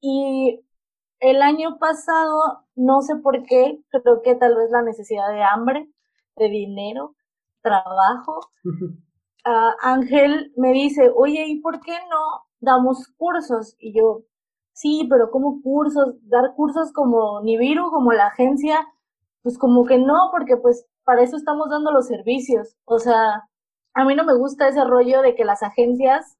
Y 0.00 0.64
el 1.20 1.42
año 1.42 1.76
pasado, 1.78 2.64
no 2.76 3.02
sé 3.02 3.16
por 3.16 3.42
qué, 3.42 3.84
creo 3.90 4.22
que 4.22 4.34
tal 4.36 4.56
vez 4.56 4.70
la 4.70 4.80
necesidad 4.80 5.28
de 5.34 5.42
hambre, 5.42 5.86
de 6.36 6.48
dinero, 6.48 7.14
trabajo, 7.60 8.40
Ángel 9.82 10.54
me 10.56 10.72
dice, 10.72 11.10
oye, 11.14 11.44
¿y 11.46 11.60
por 11.60 11.80
qué 11.80 11.92
no 12.08 12.46
damos 12.60 13.06
cursos? 13.18 13.76
Y 13.78 13.92
yo, 13.92 14.22
sí, 14.72 15.06
pero 15.10 15.30
¿cómo 15.30 15.60
cursos? 15.62 16.14
Dar 16.22 16.54
cursos 16.56 16.90
como 16.94 17.42
Nibiru, 17.42 17.90
como 17.90 18.12
la 18.12 18.28
agencia, 18.28 18.86
pues 19.42 19.58
como 19.58 19.84
que 19.84 19.98
no, 19.98 20.30
porque 20.32 20.56
pues 20.56 20.86
para 21.04 21.22
eso 21.22 21.36
estamos 21.36 21.68
dando 21.70 21.92
los 21.92 22.06
servicios. 22.06 22.76
O 22.84 22.98
sea, 22.98 23.48
a 23.94 24.04
mí 24.04 24.14
no 24.14 24.24
me 24.24 24.36
gusta 24.36 24.68
ese 24.68 24.84
rollo 24.84 25.22
de 25.22 25.34
que 25.34 25.44
las 25.44 25.62
agencias 25.62 26.36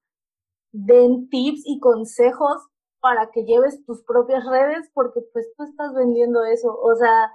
den 0.72 1.28
tips 1.28 1.62
y 1.66 1.78
consejos 1.80 2.68
para 3.00 3.30
que 3.30 3.44
lleves 3.44 3.84
tus 3.84 4.02
propias 4.04 4.44
redes 4.46 4.90
porque 4.94 5.20
pues 5.32 5.52
tú 5.56 5.64
estás 5.64 5.92
vendiendo 5.94 6.44
eso. 6.44 6.78
O 6.80 6.94
sea, 6.94 7.32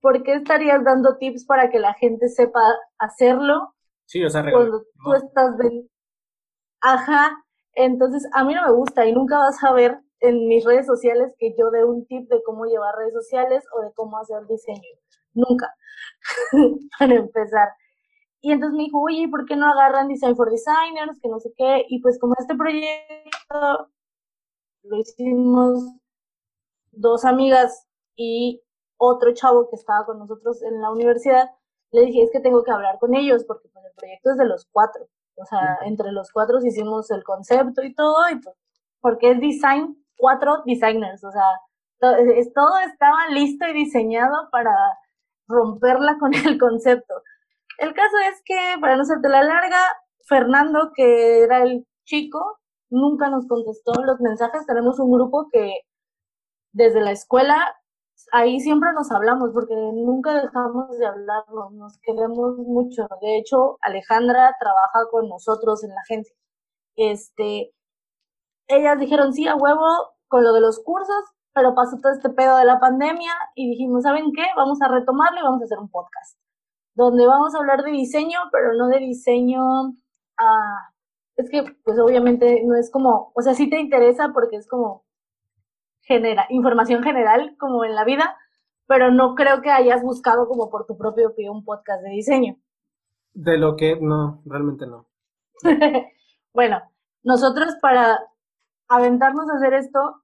¿por 0.00 0.22
qué 0.22 0.34
estarías 0.34 0.82
dando 0.84 1.18
tips 1.18 1.44
para 1.44 1.70
que 1.70 1.78
la 1.78 1.94
gente 1.94 2.28
sepa 2.28 2.60
hacerlo? 2.98 3.74
Sí, 4.06 4.24
o 4.24 4.30
sea, 4.30 4.42
cuando 4.50 4.82
tú 5.04 5.12
estás 5.14 5.56
vendiendo. 5.56 5.88
Ajá, 6.80 7.44
entonces 7.74 8.28
a 8.32 8.44
mí 8.44 8.54
no 8.54 8.66
me 8.66 8.72
gusta 8.72 9.06
y 9.06 9.12
nunca 9.12 9.38
vas 9.38 9.62
a 9.62 9.72
ver 9.72 10.00
en 10.20 10.48
mis 10.48 10.64
redes 10.64 10.86
sociales 10.86 11.32
que 11.38 11.54
yo 11.58 11.70
dé 11.70 11.84
un 11.84 12.06
tip 12.06 12.28
de 12.28 12.42
cómo 12.44 12.64
llevar 12.64 12.94
redes 12.96 13.14
sociales 13.14 13.64
o 13.76 13.82
de 13.82 13.92
cómo 13.94 14.18
hacer 14.18 14.46
diseño. 14.48 14.80
Nunca, 15.34 15.74
para 16.98 17.14
empezar. 17.14 17.68
Y 18.40 18.52
entonces 18.52 18.76
me 18.76 18.84
dijo, 18.84 19.00
oye, 19.00 19.28
¿por 19.28 19.46
qué 19.46 19.56
no 19.56 19.68
agarran 19.68 20.08
Design 20.08 20.34
for 20.36 20.50
Designers? 20.50 21.20
Que 21.20 21.28
no 21.28 21.38
sé 21.38 21.52
qué. 21.56 21.86
Y 21.88 22.00
pues 22.00 22.18
como 22.18 22.34
este 22.38 22.56
proyecto 22.56 23.88
lo 24.82 24.96
hicimos 24.98 25.84
dos 26.90 27.24
amigas 27.24 27.86
y 28.16 28.60
otro 28.96 29.32
chavo 29.32 29.68
que 29.70 29.76
estaba 29.76 30.04
con 30.06 30.18
nosotros 30.18 30.60
en 30.62 30.80
la 30.80 30.90
universidad, 30.90 31.50
le 31.92 32.02
dije, 32.06 32.22
es 32.24 32.30
que 32.32 32.40
tengo 32.40 32.64
que 32.64 32.72
hablar 32.72 32.98
con 32.98 33.14
ellos 33.14 33.44
porque 33.44 33.68
pues, 33.68 33.84
el 33.84 33.92
proyecto 33.96 34.30
es 34.32 34.36
de 34.38 34.46
los 34.46 34.66
cuatro. 34.72 35.06
O 35.36 35.44
sea, 35.46 35.78
entre 35.86 36.12
los 36.12 36.30
cuatro 36.32 36.58
hicimos 36.64 37.10
el 37.10 37.24
concepto 37.24 37.82
y 37.82 37.94
todo, 37.94 38.28
y 38.30 38.36
pues, 38.40 38.56
porque 39.00 39.32
es 39.32 39.40
design, 39.40 39.96
cuatro 40.16 40.62
designers, 40.66 41.24
o 41.24 41.30
sea, 41.32 41.60
todo, 41.98 42.16
todo 42.54 42.78
estaba 42.80 43.28
listo 43.30 43.66
y 43.66 43.72
diseñado 43.72 44.50
para 44.50 44.72
romperla 45.48 46.16
con 46.18 46.34
el 46.34 46.58
concepto. 46.58 47.14
El 47.78 47.94
caso 47.94 48.16
es 48.30 48.42
que, 48.44 48.56
para 48.80 48.96
no 48.96 49.02
hacerte 49.02 49.28
la 49.28 49.42
larga, 49.42 49.80
Fernando, 50.28 50.92
que 50.94 51.42
era 51.42 51.62
el 51.62 51.86
chico, 52.04 52.58
nunca 52.90 53.28
nos 53.28 53.46
contestó 53.46 53.92
los 54.04 54.20
mensajes. 54.20 54.66
Tenemos 54.66 54.98
un 55.00 55.10
grupo 55.10 55.48
que 55.50 55.80
desde 56.72 57.00
la 57.00 57.12
escuela, 57.12 57.74
ahí 58.32 58.60
siempre 58.60 58.92
nos 58.94 59.10
hablamos, 59.10 59.50
porque 59.52 59.74
nunca 59.74 60.40
dejamos 60.40 60.96
de 60.98 61.06
hablarnos, 61.06 61.72
nos 61.72 61.98
queremos 62.02 62.56
mucho. 62.58 63.06
De 63.20 63.38
hecho, 63.38 63.78
Alejandra 63.82 64.54
trabaja 64.60 65.10
con 65.10 65.28
nosotros 65.28 65.82
en 65.84 65.90
la 65.90 66.00
agencia. 66.02 66.34
Este, 66.96 67.72
ellas 68.68 68.98
dijeron 68.98 69.32
sí 69.32 69.48
a 69.48 69.56
huevo 69.56 69.86
con 70.28 70.44
lo 70.44 70.52
de 70.52 70.60
los 70.60 70.80
cursos, 70.82 71.24
pero 71.54 71.74
pasó 71.74 71.98
todo 72.00 72.12
este 72.12 72.30
pedo 72.30 72.56
de 72.56 72.64
la 72.64 72.80
pandemia 72.80 73.32
y 73.54 73.70
dijimos, 73.70 74.02
¿saben 74.02 74.32
qué? 74.34 74.44
Vamos 74.56 74.80
a 74.82 74.88
retomarlo 74.88 75.40
y 75.40 75.42
vamos 75.42 75.62
a 75.62 75.64
hacer 75.64 75.78
un 75.78 75.90
podcast 75.90 76.38
donde 76.94 77.26
vamos 77.26 77.54
a 77.54 77.58
hablar 77.58 77.82
de 77.82 77.90
diseño, 77.90 78.38
pero 78.50 78.74
no 78.74 78.88
de 78.88 78.98
diseño, 78.98 79.62
ah, 80.38 80.90
es 81.36 81.50
que 81.50 81.64
pues 81.84 81.98
obviamente 81.98 82.62
no 82.64 82.76
es 82.76 82.90
como, 82.90 83.32
o 83.34 83.42
sea, 83.42 83.54
sí 83.54 83.70
te 83.70 83.80
interesa 83.80 84.32
porque 84.32 84.56
es 84.56 84.68
como 84.68 85.04
genera, 86.02 86.46
información 86.50 87.02
general 87.02 87.56
como 87.58 87.84
en 87.84 87.94
la 87.94 88.04
vida, 88.04 88.36
pero 88.86 89.10
no 89.10 89.34
creo 89.34 89.62
que 89.62 89.70
hayas 89.70 90.02
buscado 90.02 90.48
como 90.48 90.68
por 90.68 90.86
tu 90.86 90.98
propio 90.98 91.34
pie 91.34 91.48
un 91.48 91.64
podcast 91.64 92.02
de 92.02 92.10
diseño. 92.10 92.56
De 93.32 93.56
lo 93.56 93.76
que 93.76 93.96
no, 94.00 94.42
realmente 94.44 94.86
no. 94.86 95.06
bueno, 96.52 96.82
nosotros 97.22 97.76
para 97.80 98.18
aventarnos 98.88 99.48
a 99.48 99.56
hacer 99.56 99.74
esto, 99.74 100.22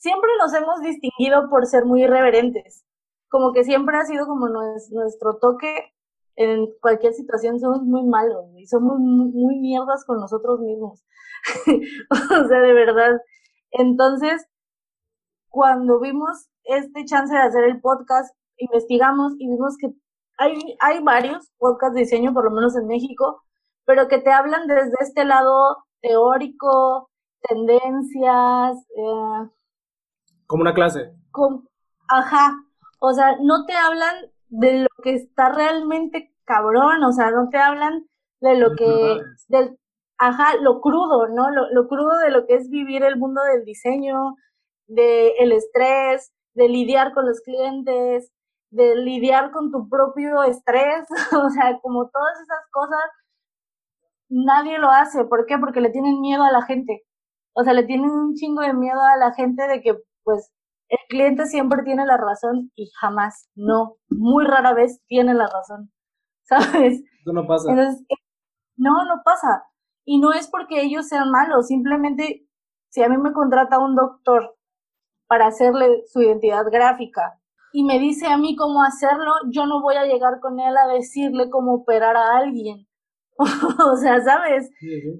siempre 0.00 0.30
nos 0.38 0.52
hemos 0.54 0.80
distinguido 0.80 1.48
por 1.48 1.66
ser 1.66 1.84
muy 1.84 2.02
irreverentes 2.02 2.84
como 3.30 3.52
que 3.52 3.64
siempre 3.64 3.96
ha 3.96 4.04
sido 4.04 4.26
como 4.26 4.48
nuestro 4.48 5.38
toque 5.38 5.94
en 6.36 6.68
cualquier 6.80 7.14
situación, 7.14 7.60
somos 7.60 7.82
muy 7.82 8.04
malos 8.04 8.46
y 8.56 8.66
somos 8.66 8.98
muy, 8.98 9.60
mierdas 9.60 10.04
con 10.04 10.18
nosotros 10.18 10.60
mismos. 10.60 11.04
o 12.10 12.48
sea, 12.48 12.60
de 12.60 12.72
verdad. 12.72 13.20
Entonces, 13.70 14.46
cuando 15.48 16.00
vimos 16.00 16.48
este 16.64 17.04
chance 17.04 17.32
de 17.32 17.40
hacer 17.40 17.64
el 17.64 17.80
podcast, 17.80 18.34
investigamos 18.56 19.32
y 19.38 19.48
vimos 19.48 19.76
que 19.78 19.90
hay, 20.38 20.58
hay 20.80 21.02
varios 21.02 21.50
podcasts 21.58 21.94
de 21.94 22.00
diseño, 22.00 22.34
por 22.34 22.44
lo 22.44 22.50
menos 22.50 22.76
en 22.76 22.86
México, 22.86 23.44
pero 23.84 24.08
que 24.08 24.18
te 24.18 24.32
hablan 24.32 24.66
desde 24.66 24.94
este 25.00 25.24
lado 25.24 25.84
teórico, 26.00 27.10
tendencias. 27.42 28.76
Eh, 28.96 29.50
como 30.50 30.62
una 30.62 30.74
clase. 30.74 31.12
ajá, 32.08 32.56
o 32.98 33.12
sea, 33.12 33.36
no 33.40 33.66
te 33.66 33.72
hablan 33.74 34.16
de 34.48 34.80
lo 34.80 34.88
que 35.00 35.14
está 35.14 35.50
realmente 35.50 36.34
cabrón, 36.44 37.04
o 37.04 37.12
sea, 37.12 37.30
no 37.30 37.48
te 37.50 37.58
hablan 37.58 38.04
de 38.40 38.56
lo 38.56 38.74
que, 38.74 39.20
del, 39.46 39.78
ajá, 40.18 40.56
lo 40.60 40.80
crudo, 40.80 41.28
¿no? 41.28 41.50
Lo, 41.50 41.70
lo, 41.70 41.86
crudo 41.86 42.18
de 42.18 42.32
lo 42.32 42.48
que 42.48 42.54
es 42.54 42.68
vivir 42.68 43.04
el 43.04 43.16
mundo 43.16 43.40
del 43.44 43.64
diseño, 43.64 44.34
de 44.88 45.34
el 45.38 45.52
estrés, 45.52 46.32
de 46.54 46.68
lidiar 46.68 47.14
con 47.14 47.26
los 47.26 47.40
clientes, 47.42 48.32
de 48.70 48.96
lidiar 48.96 49.52
con 49.52 49.70
tu 49.70 49.88
propio 49.88 50.42
estrés, 50.42 51.06
o 51.32 51.48
sea, 51.50 51.78
como 51.80 52.08
todas 52.08 52.40
esas 52.40 52.66
cosas, 52.72 53.04
nadie 54.28 54.80
lo 54.80 54.90
hace. 54.90 55.24
¿Por 55.26 55.46
qué? 55.46 55.58
Porque 55.58 55.80
le 55.80 55.90
tienen 55.90 56.20
miedo 56.20 56.42
a 56.42 56.50
la 56.50 56.62
gente. 56.62 57.04
O 57.52 57.62
sea, 57.62 57.72
le 57.72 57.84
tienen 57.84 58.10
un 58.10 58.34
chingo 58.34 58.62
de 58.62 58.74
miedo 58.74 59.00
a 59.00 59.16
la 59.16 59.32
gente 59.32 59.68
de 59.68 59.80
que, 59.80 59.96
pues, 60.24 60.50
el 60.88 60.98
cliente 61.08 61.46
siempre 61.46 61.82
tiene 61.84 62.04
la 62.04 62.16
razón 62.16 62.72
y 62.74 62.90
jamás, 63.00 63.48
no, 63.54 63.96
muy 64.08 64.44
rara 64.44 64.74
vez 64.74 65.00
tiene 65.06 65.34
la 65.34 65.46
razón, 65.46 65.92
¿sabes? 66.44 67.02
Eso 67.20 67.32
no 67.32 67.46
pasa. 67.46 67.72
no, 68.76 69.04
no 69.04 69.22
pasa. 69.24 69.64
Y 70.04 70.18
no 70.18 70.32
es 70.32 70.48
porque 70.48 70.82
ellos 70.82 71.06
sean 71.08 71.30
malos, 71.30 71.68
simplemente 71.68 72.46
si 72.88 73.02
a 73.02 73.08
mí 73.08 73.16
me 73.18 73.32
contrata 73.32 73.78
un 73.78 73.94
doctor 73.94 74.56
para 75.28 75.46
hacerle 75.46 76.02
su 76.06 76.20
identidad 76.20 76.64
gráfica 76.72 77.40
y 77.72 77.84
me 77.84 78.00
dice 78.00 78.26
a 78.26 78.36
mí 78.36 78.56
cómo 78.56 78.82
hacerlo, 78.82 79.32
yo 79.52 79.66
no 79.66 79.80
voy 79.80 79.94
a 79.94 80.06
llegar 80.06 80.40
con 80.40 80.58
él 80.58 80.76
a 80.76 80.92
decirle 80.92 81.50
cómo 81.50 81.74
operar 81.74 82.16
a 82.16 82.36
alguien. 82.38 82.88
o 83.38 83.96
sea, 83.96 84.20
¿sabes? 84.22 84.70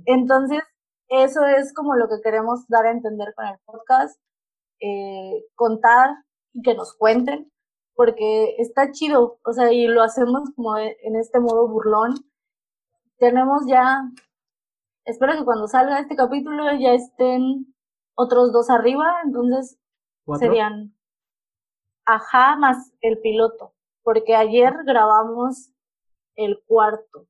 Entonces, 0.05 0.63
eso 1.09 1.45
es 1.47 1.73
como 1.73 1.95
lo 1.95 2.09
que 2.09 2.21
queremos 2.23 2.67
dar 2.69 2.87
a 2.87 2.91
entender 2.91 3.33
con 3.37 3.47
el 3.47 3.57
podcast 3.65 4.21
eh, 4.81 5.45
contar 5.55 6.11
y 6.53 6.63
que 6.63 6.75
nos 6.75 6.95
cuenten, 6.95 7.51
porque 7.95 8.57
está 8.59 8.91
chido, 8.93 9.39
o 9.45 9.53
sea, 9.53 9.73
y 9.73 9.87
lo 9.87 10.03
hacemos 10.03 10.51
como 10.57 10.77
e, 10.79 10.97
en 11.03 11.17
este 11.17 11.39
modo 11.41 11.69
burlón. 11.69 12.15
Tenemos 13.19 13.67
ya, 13.69 14.03
espero 15.05 15.35
que 15.35 15.45
cuando 15.45 15.69
salga 15.69 16.01
este 16.01 16.17
capítulo 16.17 16.65
ya 16.79 16.95
estén 16.95 17.75
otros 18.15 18.53
dos 18.53 18.71
arriba, 18.71 19.21
entonces 19.25 19.79
serían 20.39 20.95
ajá 22.05 22.57
más 22.57 22.93
el 23.01 23.19
piloto, 23.21 23.75
porque 24.03 24.35
ayer 24.35 24.75
grabamos 24.85 25.73
el 26.37 26.63
cuarto. 26.67 27.27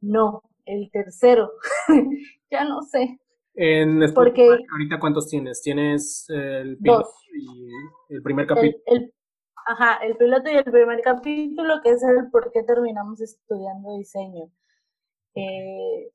No, 0.00 0.42
el 0.64 0.90
tercero. 0.90 1.52
ya 2.50 2.64
no 2.64 2.82
sé. 2.82 3.20
En 3.58 4.00
Porque, 4.12 4.46
ahorita 4.70 5.00
cuántos 5.00 5.28
tienes? 5.28 5.62
¿Tienes 5.62 6.28
el 6.28 6.76
piloto 6.76 7.08
y 7.32 8.14
el 8.14 8.22
primer 8.22 8.46
capítulo? 8.46 8.82
El, 8.84 9.14
ajá, 9.66 9.96
el 10.04 10.14
piloto 10.18 10.50
y 10.50 10.56
el 10.56 10.64
primer 10.64 11.00
capítulo, 11.00 11.80
que 11.82 11.90
es 11.90 12.02
el 12.02 12.30
por 12.30 12.52
qué 12.52 12.62
terminamos 12.64 13.18
estudiando 13.22 13.96
diseño. 13.96 14.50
Eh, 15.34 16.12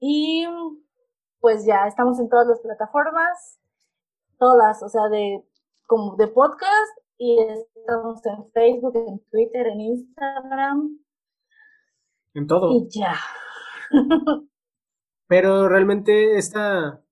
y 0.00 0.46
pues 1.38 1.64
ya 1.64 1.86
estamos 1.86 2.18
en 2.18 2.28
todas 2.28 2.48
las 2.48 2.60
plataformas, 2.60 3.60
todas, 4.38 4.82
o 4.82 4.88
sea, 4.88 5.08
de 5.08 5.44
como 5.86 6.16
de 6.16 6.26
podcast 6.26 6.98
y 7.18 7.38
estamos 7.40 8.20
en 8.26 8.50
Facebook, 8.50 8.96
en 8.96 9.20
Twitter, 9.30 9.68
en 9.68 9.80
Instagram. 9.80 10.98
En 12.34 12.46
todo. 12.48 12.72
Y 12.72 12.88
ya. 12.90 13.14
Pero 15.26 15.68
realmente 15.68 16.36
esta 16.36 17.02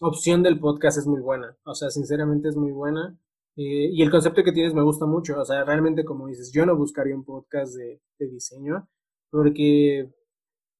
opción 0.00 0.42
del 0.42 0.58
podcast 0.58 0.98
es 0.98 1.06
muy 1.06 1.20
buena. 1.20 1.56
O 1.64 1.74
sea, 1.74 1.90
sinceramente 1.90 2.48
es 2.48 2.56
muy 2.56 2.72
buena. 2.72 3.18
Eh, 3.56 3.90
y 3.92 4.02
el 4.02 4.10
concepto 4.10 4.42
que 4.42 4.52
tienes 4.52 4.74
me 4.74 4.82
gusta 4.82 5.06
mucho. 5.06 5.40
O 5.40 5.44
sea, 5.44 5.64
realmente 5.64 6.04
como 6.04 6.26
dices, 6.28 6.52
yo 6.52 6.66
no 6.66 6.76
buscaría 6.76 7.14
un 7.14 7.24
podcast 7.24 7.74
de, 7.74 8.00
diseño 8.18 8.88
porque 9.30 10.12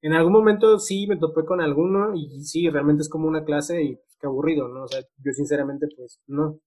en 0.03 0.13
algún 0.13 0.33
momento 0.33 0.79
sí 0.79 1.07
me 1.09 1.17
topé 1.17 1.45
con 1.45 1.61
alguno 1.61 2.15
y 2.15 2.45
sí, 2.45 2.69
realmente 2.71 3.03
es 3.03 3.09
como 3.09 3.27
una 3.27 3.45
clase 3.45 3.83
y 3.83 3.97
pues, 3.97 4.17
qué 4.21 4.27
aburrido, 4.27 4.69
¿no? 4.69 4.85
O 4.85 4.89
sea, 4.89 5.01
yo 5.19 5.33
sinceramente 5.33 5.89
pues 5.97 6.21
no. 6.27 6.61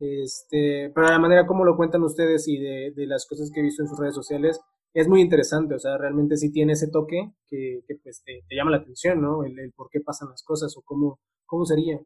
Este, 0.00 0.90
pero 0.94 1.08
la 1.08 1.18
manera 1.18 1.46
como 1.46 1.64
lo 1.64 1.76
cuentan 1.76 2.02
ustedes 2.02 2.48
y 2.48 2.58
de, 2.58 2.92
de 2.96 3.06
las 3.06 3.26
cosas 3.26 3.50
que 3.52 3.60
he 3.60 3.62
visto 3.62 3.82
en 3.82 3.88
sus 3.88 3.98
redes 3.98 4.14
sociales, 4.14 4.60
es 4.92 5.08
muy 5.08 5.20
interesante, 5.20 5.74
o 5.74 5.78
sea, 5.78 5.96
realmente 5.98 6.36
sí 6.36 6.50
tiene 6.52 6.72
ese 6.72 6.88
toque 6.88 7.32
que, 7.46 7.82
pues 8.02 8.22
te, 8.24 8.42
llama 8.54 8.72
la 8.72 8.78
atención, 8.78 9.20
¿no? 9.20 9.44
El, 9.44 9.72
por 9.76 9.88
qué 9.90 10.00
pasan 10.00 10.30
las 10.30 10.42
cosas 10.42 10.76
o 10.76 10.82
cómo, 10.82 11.20
cómo 11.46 11.64
sería. 11.64 12.00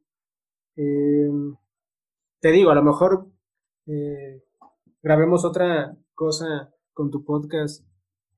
Em, 0.77 1.57
te 2.41 2.51
digo, 2.53 2.71
a 2.71 2.75
lo 2.75 2.83
mejor 2.83 3.27
eh, 3.87 4.43
grabemos 5.03 5.45
otra 5.45 5.97
cosa 6.15 6.75
con 6.93 7.11
tu 7.11 7.25
podcast 7.25 7.85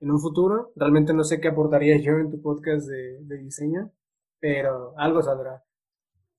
en 0.01 0.11
un 0.11 0.21
futuro. 0.21 0.73
Realmente 0.77 1.13
no 1.13 1.25
sé 1.25 1.41
qué 1.41 1.49
aportaría 1.49 1.99
yo 2.01 2.13
en 2.19 2.31
tu 2.31 2.41
podcast 2.41 2.87
de, 2.87 3.39
diseño, 3.39 3.91
pero 4.41 4.95
algo 4.99 5.23
saldrá. 5.23 5.65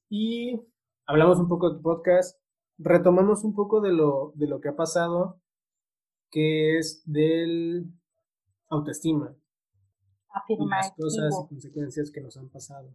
Y 0.10 0.62
hablamos 1.06 1.40
un 1.40 1.50
poco 1.50 1.72
de 1.74 1.82
podcast, 1.82 2.40
retomamos 2.78 3.44
un 3.44 3.54
poco 3.54 3.82
de 3.82 3.92
lo, 3.92 4.32
de 4.36 4.48
lo 4.48 4.62
que 4.62 4.70
ha 4.70 4.76
pasado, 4.76 5.42
que 6.32 6.78
es 6.78 7.02
del 7.06 7.86
autoestima. 8.70 9.36
Afirmar. 10.30 10.84
Las 10.84 10.94
cosas 10.94 11.34
y 11.46 11.48
consecuencias 11.48 12.12
que 12.12 12.22
nos 12.22 12.38
han 12.38 12.50
pasado. 12.50 12.90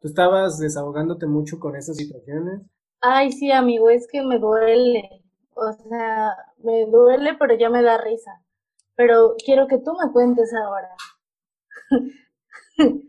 ¿Tú 0.00 0.08
estabas 0.08 0.58
desahogándote 0.58 1.26
mucho 1.26 1.58
con 1.58 1.76
esas 1.76 1.96
situaciones? 1.96 2.62
Ay, 3.00 3.32
sí, 3.32 3.50
amigo, 3.52 3.90
es 3.90 4.06
que 4.10 4.22
me 4.22 4.38
duele. 4.38 5.24
O 5.54 5.72
sea, 5.72 6.36
me 6.58 6.86
duele, 6.86 7.34
pero 7.38 7.56
ya 7.56 7.68
me 7.68 7.82
da 7.82 7.98
risa. 7.98 8.42
Pero 8.94 9.34
quiero 9.44 9.66
que 9.66 9.78
tú 9.78 9.92
me 9.92 10.12
cuentes 10.12 10.52
ahora. 10.54 10.94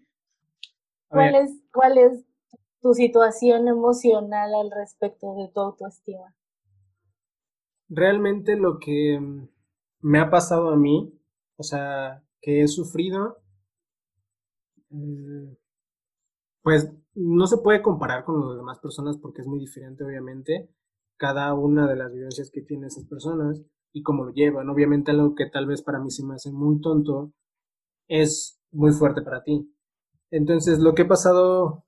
¿Cuál 1.10 1.36
es, 1.36 1.52
¿Cuál 1.74 1.98
es 1.98 2.26
tu 2.82 2.94
situación 2.94 3.68
emocional 3.68 4.54
al 4.56 4.72
respecto 4.72 5.36
de 5.36 5.50
tu 5.50 5.60
autoestima? 5.60 6.34
Realmente 7.90 8.56
lo 8.56 8.80
que 8.80 9.20
me 10.02 10.20
ha 10.20 10.30
pasado 10.30 10.70
a 10.70 10.78
mí, 10.78 11.14
o 11.58 11.64
sea, 11.64 12.24
que 12.42 12.62
he 12.62 12.68
sufrido, 12.68 13.38
mm, 14.90 15.54
pues 16.62 16.92
no 17.16 17.48
se 17.48 17.58
puede 17.58 17.82
comparar 17.82 18.24
con 18.24 18.48
las 18.48 18.58
demás 18.58 18.80
personas 18.80 19.18
porque 19.18 19.42
es 19.42 19.48
muy 19.48 19.60
diferente, 19.60 20.04
obviamente, 20.04 20.70
cada 21.18 21.54
una 21.54 21.88
de 21.88 21.96
las 21.96 22.14
vivencias 22.14 22.52
que 22.52 22.62
tienen 22.62 22.88
esas 22.88 23.06
personas 23.06 23.62
y 23.92 24.04
cómo 24.04 24.24
lo 24.24 24.32
llevan. 24.34 24.70
Obviamente 24.70 25.12
algo 25.12 25.36
que 25.36 25.48
tal 25.48 25.66
vez 25.66 25.82
para 25.82 26.00
mí 26.00 26.12
se 26.12 26.26
me 26.26 26.36
hace 26.36 26.52
muy 26.52 26.80
tonto 26.82 27.34
es 28.08 28.60
muy 28.72 28.92
fuerte 28.92 29.22
para 29.22 29.44
ti. 29.44 29.74
Entonces, 30.32 30.80
lo 30.80 30.94
que 30.94 31.04
he 31.04 31.06
pasado 31.06 31.86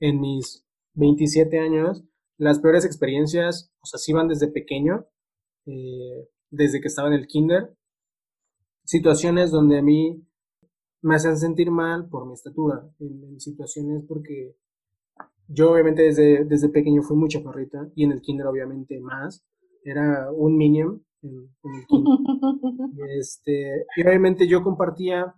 en 0.00 0.20
mis 0.20 0.66
27 0.94 1.58
años, 1.58 2.04
las 2.38 2.60
peores 2.60 2.84
experiencias, 2.84 3.72
o 3.80 3.86
sea, 3.86 3.98
sí 3.98 4.12
van 4.12 4.28
desde 4.28 4.48
pequeño, 4.48 5.06
eh, 5.66 6.28
desde 6.50 6.80
que 6.80 6.88
estaba 6.88 7.08
en 7.08 7.14
el 7.14 7.26
kinder, 7.26 7.76
situaciones 8.84 9.50
donde 9.50 9.78
a 9.78 9.82
mí 9.82 10.24
me 11.02 11.14
hacen 11.14 11.36
sentir 11.36 11.70
mal 11.70 12.08
por 12.08 12.26
mi 12.26 12.34
estatura, 12.34 12.88
en, 12.98 13.38
situaciones 13.40 14.04
porque 14.08 14.56
yo 15.48 15.72
obviamente 15.72 16.02
desde, 16.02 16.44
desde 16.44 16.68
pequeño 16.68 17.02
fui 17.02 17.16
muy 17.16 17.28
chaparrita 17.28 17.90
y 17.94 18.04
en 18.04 18.12
el 18.12 18.20
kinder 18.20 18.46
obviamente 18.46 18.98
más, 19.00 19.44
era 19.84 20.30
un 20.32 20.56
minion 20.56 21.04
en, 21.22 21.50
el 21.62 21.86
kinder. 21.86 22.18
este, 23.18 23.86
y 23.96 24.02
obviamente 24.02 24.48
yo 24.48 24.62
compartía 24.62 25.34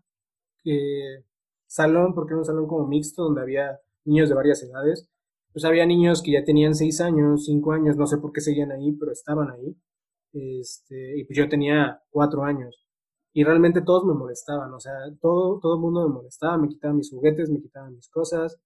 eh, 0.65 1.25
salón, 1.67 2.15
porque 2.15 2.33
era 2.33 2.39
un 2.39 2.45
salón 2.45 2.67
como 2.67 2.87
mixto 2.87 3.23
donde 3.25 3.43
había 3.43 3.79
niños 4.05 4.29
de 4.29 4.35
varias 4.35 4.63
edades. 4.63 5.09
Pues 5.53 5.65
había 5.65 5.87
niños 5.87 6.23
que 6.23 6.33
ya 6.33 6.45
tenían 6.45 6.75
seis 6.75 7.01
años, 7.01 7.45
cinco 7.45 7.73
años, 7.73 7.97
no 7.97 8.07
sé 8.07 8.19
por 8.19 8.33
qué 8.33 8.41
seguían 8.41 8.73
ahí, 8.73 8.93
pero 8.93 9.13
estaban 9.13 9.51
ahí. 9.51 9.77
Este, 10.33 11.19
y 11.19 11.25
pues 11.25 11.37
yo 11.37 11.49
tenía 11.49 12.01
cuatro 12.11 12.45
años. 12.45 12.85
Y 13.33 13.45
realmente 13.45 13.83
todos 13.83 14.05
me 14.05 14.15
molestaban, 14.15 14.73
o 14.73 14.81
sea, 14.81 14.95
todo, 15.21 15.61
todo 15.61 15.75
el 15.77 15.81
mundo 15.81 16.09
me 16.09 16.15
molestaba, 16.15 16.59
me 16.59 16.69
quitaban 16.69 16.97
mis 16.97 17.11
juguetes, 17.11 17.51
me 17.51 17.61
quitaban 17.61 17.95
mis 17.95 18.09
cosas. 18.09 18.59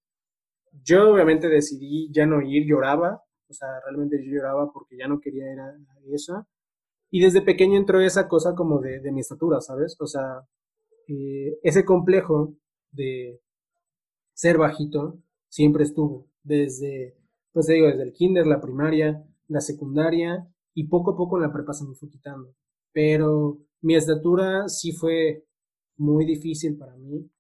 Yo 0.85 1.13
obviamente 1.13 1.49
decidí 1.49 2.11
ya 2.13 2.27
no 2.27 2.41
ir, 2.43 2.67
lloraba, 2.67 3.23
o 3.49 3.53
sea, 3.53 3.69
realmente 3.85 4.17
yo 4.25 4.33
lloraba 4.33 4.73
porque 4.73 4.97
ya 4.97 5.09
no 5.09 5.21
quería 5.21 5.53
ir 5.53 5.61
a 5.61 5.75
eso. 6.13 6.47
Y 7.11 7.21
desde 7.21 7.43
pequeño 7.43 7.77
entró 7.79 8.01
esa 8.01 8.29
cosa 8.29 8.55
como 8.55 8.81
de, 8.81 9.01
de 9.01 9.13
mi 9.13 9.21
estatura, 9.21 9.61
¿sabes? 9.61 9.97
O 10.01 10.07
sea, 10.07 10.47
eh, 11.09 11.59
ese 11.63 11.85
complejo 11.85 12.55
de 12.93 13.41
ser 14.35 14.59
bajito 14.59 15.19
siempre 15.49 15.85
estuvo, 15.85 16.27
desde, 16.43 17.17
pues 17.53 17.67
digo, 17.67 17.89
desde 17.89 18.05
el 18.05 18.13
kinder, 18.13 18.47
la 18.47 18.61
primaria, 18.61 19.25
la 19.49 19.61
secundaria 19.61 20.49
y 20.75 20.89
poco 20.89 21.13
a 21.13 21.17
poco 21.17 21.39
la 21.39 21.53
prepa 21.53 21.73
se 21.73 21.85
me 21.85 21.95
fue 21.95 22.09
quitando. 22.09 22.55
Pero 22.93 23.59
mi 23.83 23.95
estatura 23.95 24.69
sí 24.69 24.93
fue 24.93 25.45
muy 25.97 26.25
difícil 26.25 26.77
para 26.77 26.97
mí, 26.97 27.31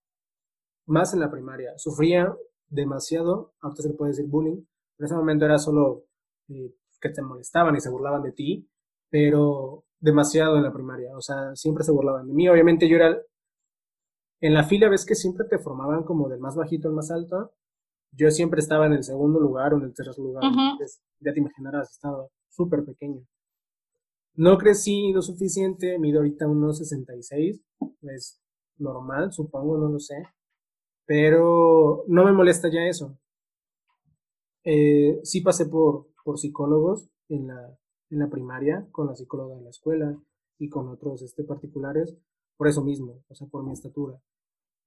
más 0.86 1.14
en 1.14 1.20
la 1.20 1.30
primaria. 1.30 1.72
Sufría 1.76 2.34
demasiado, 2.68 3.54
ahorita 3.60 3.82
se 3.82 3.88
le 3.90 3.94
puede 3.94 4.12
decir 4.12 4.26
bullying, 4.26 4.64
en 4.98 5.04
ese 5.04 5.14
momento 5.14 5.44
era 5.44 5.58
solo 5.58 6.04
eh, 6.48 6.74
que 7.00 7.10
te 7.10 7.22
molestaban 7.22 7.74
y 7.76 7.80
se 7.80 7.90
burlaban 7.90 8.22
de 8.22 8.32
ti, 8.32 8.68
pero 9.10 9.84
demasiado 10.00 10.56
en 10.56 10.62
la 10.62 10.72
primaria, 10.72 11.16
o 11.16 11.20
sea, 11.20 11.54
siempre 11.54 11.84
se 11.84 11.92
burlaban 11.92 12.26
de 12.26 12.34
mí. 12.34 12.48
Obviamente 12.48 12.88
yo 12.88 12.96
era 12.96 13.16
en 14.42 14.54
la 14.54 14.64
fila 14.64 14.88
ves 14.88 15.06
que 15.06 15.14
siempre 15.14 15.46
te 15.48 15.58
formaban 15.58 16.02
como 16.02 16.28
del 16.28 16.40
más 16.40 16.56
bajito 16.56 16.88
al 16.88 16.94
más 16.94 17.12
alto. 17.12 17.52
Yo 18.10 18.28
siempre 18.30 18.60
estaba 18.60 18.86
en 18.86 18.92
el 18.92 19.04
segundo 19.04 19.38
lugar 19.38 19.72
o 19.72 19.78
en 19.78 19.84
el 19.84 19.94
tercer 19.94 20.18
lugar. 20.18 20.42
ya 21.20 21.32
te 21.32 21.38
imaginarás, 21.38 21.92
estaba 21.92 22.26
súper 22.52 22.84
pequeño. 22.84 23.26
No 24.34 24.56
crecí 24.56 25.12
lo 25.12 25.20
suficiente, 25.20 25.98
mido 25.98 26.20
ahorita 26.20 26.46
unos 26.48 26.78
66, 26.78 27.60
es 28.02 28.40
normal, 28.78 29.32
supongo, 29.32 29.76
no 29.78 29.88
lo 29.88 29.98
sé. 29.98 30.26
Pero 31.04 32.04
no 32.08 32.24
me 32.24 32.32
molesta 32.32 32.70
ya 32.70 32.86
eso. 32.86 33.18
Eh, 34.64 35.20
sí 35.24 35.40
pasé 35.40 35.66
por, 35.66 36.06
por 36.24 36.38
psicólogos 36.38 37.08
en 37.28 37.48
la, 37.48 37.78
en 38.10 38.18
la 38.18 38.30
primaria, 38.30 38.86
con 38.92 39.08
la 39.08 39.16
psicóloga 39.16 39.56
de 39.56 39.62
la 39.62 39.70
escuela 39.70 40.16
y 40.58 40.68
con 40.68 40.88
otros 40.88 41.22
este, 41.22 41.44
particulares, 41.44 42.16
por 42.56 42.68
eso 42.68 42.82
mismo, 42.82 43.24
o 43.28 43.34
sea, 43.34 43.48
por 43.48 43.64
mi 43.64 43.72
estatura. 43.72 44.20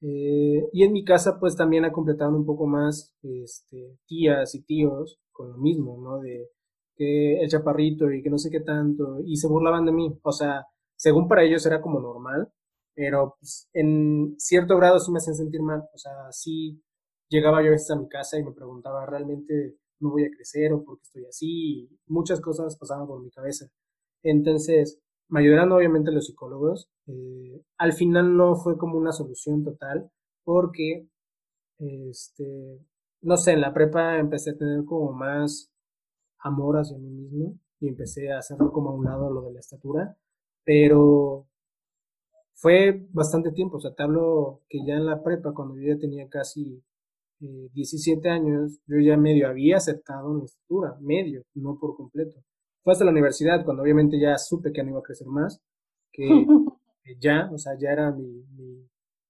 Eh, 0.02 0.70
y 0.72 0.84
en 0.84 0.94
mi 0.94 1.04
casa, 1.04 1.40
pues 1.40 1.56
también 1.56 1.86
ha 1.86 1.92
completado 1.92 2.36
un 2.36 2.46
poco 2.46 2.66
más 2.68 3.16
este, 3.22 3.98
tías 4.06 4.56
y 4.56 4.64
tíos 4.64 5.20
con 5.32 5.52
lo 5.52 5.58
mismo, 5.58 6.00
¿no? 6.02 6.20
De 6.20 6.50
que 6.96 7.42
el 7.42 7.50
chaparrito 7.50 8.12
y 8.12 8.22
que 8.24 8.30
no 8.30 8.38
sé 8.38 8.50
qué 8.50 8.62
tanto, 8.62 9.20
y 9.26 9.38
se 9.38 9.48
burlaban 9.48 9.86
de 9.86 9.92
mí. 9.92 10.20
O 10.24 10.32
sea, 10.32 10.66
según 10.96 11.28
para 11.28 11.44
ellos 11.44 11.66
era 11.66 11.82
como 11.82 12.00
normal, 12.00 12.50
pero 12.96 13.36
pues, 13.40 13.70
en 13.74 14.36
cierto 14.38 14.78
grado 14.78 15.00
sí 15.00 15.12
me 15.12 15.18
hacían 15.18 15.36
sentir 15.36 15.62
mal. 15.62 15.84
O 15.94 15.98
sea, 15.98 16.32
sí 16.32 16.82
llegaba 17.30 17.62
yo 17.62 17.70
a 17.70 17.72
veces 17.72 17.92
a 17.92 18.00
mi 18.00 18.08
casa 18.08 18.40
y 18.40 18.44
me 18.44 18.54
preguntaba, 18.54 19.06
¿realmente 19.06 19.76
no 20.00 20.12
voy 20.12 20.26
a 20.26 20.32
crecer 20.32 20.74
o 20.74 20.84
por 20.84 20.98
qué 20.98 21.04
estoy 21.04 21.26
así? 21.26 21.90
Muchas 22.08 22.42
cosas 22.42 22.78
pasaban 22.78 23.08
por 23.08 23.22
mi 23.22 23.30
cabeza. 23.32 23.68
Entonces, 24.24 25.00
me 25.30 25.42
ayudaron 25.42 25.72
obviamente 25.72 26.12
los 26.12 26.26
psicólogos. 26.28 26.90
Eh, 27.08 27.62
al 27.78 27.94
final 27.94 28.36
no 28.38 28.56
fue 28.56 28.78
como 28.78 28.98
una 28.98 29.12
solución 29.12 29.64
total 29.64 30.10
porque, 30.44 31.08
este, 31.80 32.80
no 33.22 33.38
sé, 33.38 33.54
en 33.54 33.62
la 33.62 33.74
prepa 33.74 34.18
empecé 34.20 34.52
a 34.52 34.58
tener 34.58 34.86
como 34.86 35.12
más 35.14 35.72
amor 36.46 36.78
hacia 36.78 36.98
mí 36.98 37.10
mismo 37.10 37.60
y 37.80 37.90
empecé 37.90 38.32
a 38.32 38.40
hacerlo 38.40 38.72
como 38.72 38.90
a 38.90 38.96
un 38.96 39.06
lado 39.06 39.30
lo 39.32 39.42
de 39.44 39.54
la 39.54 39.60
estatura, 39.60 40.18
pero 40.64 41.48
fue 42.54 43.08
bastante 43.12 43.52
tiempo, 43.52 43.78
o 43.78 43.80
sea, 43.80 43.94
te 43.94 44.04
hablo 44.04 44.62
que 44.70 44.80
ya 44.86 44.96
en 44.96 45.06
la 45.06 45.22
prepa, 45.24 45.54
cuando 45.54 45.76
yo 45.76 45.94
ya 45.94 46.00
tenía 46.00 46.28
casi 46.30 46.82
17 47.40 48.28
eh, 48.28 48.32
años, 48.32 48.80
yo 48.88 48.98
ya 49.00 49.18
medio 49.18 49.48
había 49.50 49.78
aceptado 49.78 50.34
mi 50.34 50.46
estatura, 50.46 50.98
medio, 51.02 51.44
no 51.54 51.78
por 51.78 51.96
completo 51.98 52.42
fue 52.86 52.94
hasta 52.94 53.04
la 53.04 53.12
universidad, 53.12 53.66
cuando 53.66 53.82
obviamente 53.82 54.20
ya 54.20 54.38
supe 54.38 54.72
que 54.72 54.84
no 54.84 54.92
iba 54.92 55.00
a 55.00 55.04
crecer 55.04 55.26
más, 55.26 55.60
que, 56.12 56.24
ya, 57.20 57.50
o 57.52 57.58
sea, 57.58 57.74
ya 57.80 57.90
era 57.90 58.12
mi, 58.12 58.46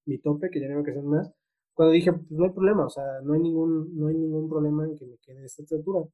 mi, 0.06 0.18
tope, 0.18 0.50
que 0.50 0.60
ya 0.60 0.68
no 0.68 0.74
iba 0.74 0.82
a 0.82 0.84
crecer 0.84 1.04
más. 1.04 1.32
Cuando 1.74 1.94
dije, 1.94 2.12
pues 2.12 2.32
no 2.32 2.44
hay 2.44 2.52
problema, 2.52 2.86
o 2.86 2.90
sea, 2.90 3.22
no 3.24 3.34
hay 3.34 3.40
ningún, 3.40 3.98
no 3.98 4.08
hay 4.08 4.16
ningún 4.16 4.50
problema 4.50 4.84
en 4.84 4.98
que 4.98 5.06
me 5.06 5.18
quede 5.20 5.46
esta 5.46 5.64
estatura. 5.64 6.06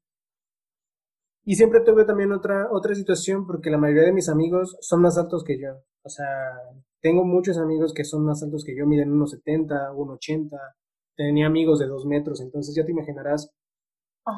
Y 1.44 1.56
siempre 1.56 1.82
tuve 1.82 2.06
también 2.06 2.32
otra, 2.32 2.70
otra 2.72 2.94
situación 2.94 3.48
porque 3.48 3.72
la 3.72 3.78
mayoría 3.78 4.04
de 4.04 4.14
mis 4.14 4.30
amigos 4.30 4.78
son 4.82 5.02
más 5.02 5.18
altos 5.18 5.44
que 5.44 5.60
yo. 5.60 5.70
O 6.04 6.10
sea, 6.10 6.26
tengo 7.02 7.24
muchos 7.26 7.58
amigos 7.58 7.94
que 7.94 8.04
son 8.04 8.26
más 8.26 8.44
altos 8.44 8.64
que 8.64 8.76
yo, 8.76 8.86
miden 8.86 9.12
unos 9.12 9.32
70, 9.32 9.92
1,80. 9.94 10.58
Tenía 11.16 11.48
amigos 11.48 11.80
de 11.80 11.88
2 11.88 12.06
metros, 12.06 12.42
entonces 12.42 12.76
ya 12.76 12.86
te 12.86 12.92
imaginarás, 12.92 13.52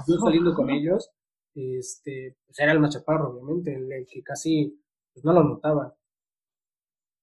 yo 0.08 0.16
saliendo 0.18 0.54
con 0.54 0.70
ellos, 0.70 1.12
este, 1.54 2.38
pues 2.46 2.60
era 2.60 2.72
el 2.72 2.80
machaparro, 2.80 3.32
obviamente, 3.32 3.76
el, 3.76 4.08
que 4.10 4.24
casi 4.24 4.82
pues, 5.14 5.24
no 5.24 5.34
lo 5.34 5.44
notaba. 5.44 5.96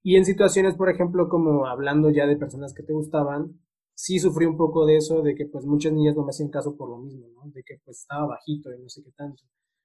Y 0.03 0.17
en 0.17 0.25
situaciones, 0.25 0.77
por 0.77 0.89
ejemplo, 0.89 1.29
como 1.29 1.67
hablando 1.67 2.11
ya 2.11 2.27
de 2.27 2.37
personas 2.37 2.73
que 2.73 2.83
te 2.83 2.93
gustaban, 2.93 3.61
sí 3.95 4.19
sufrí 4.19 4.47
un 4.47 4.57
poco 4.57 4.87
de 4.87 4.97
eso, 4.97 5.23
de 5.23 5.35
que 5.35 5.47
pues 5.47 5.67
muchas 5.67 5.93
niñas 5.93 6.17
no 6.17 6.25
me 6.25 6.31
hacían 6.31 6.49
caso 6.49 6.77
por 6.77 6.89
lo 6.89 6.99
mismo, 6.99 7.27
¿no? 7.35 7.51
De 7.51 7.63
que 7.63 7.79
pues 7.85 7.99
estaba 8.01 8.27
bajito 8.29 8.73
y 8.73 8.81
no 8.81 8.89
sé 8.89 9.03
qué 9.03 9.11
tanto. 9.13 9.43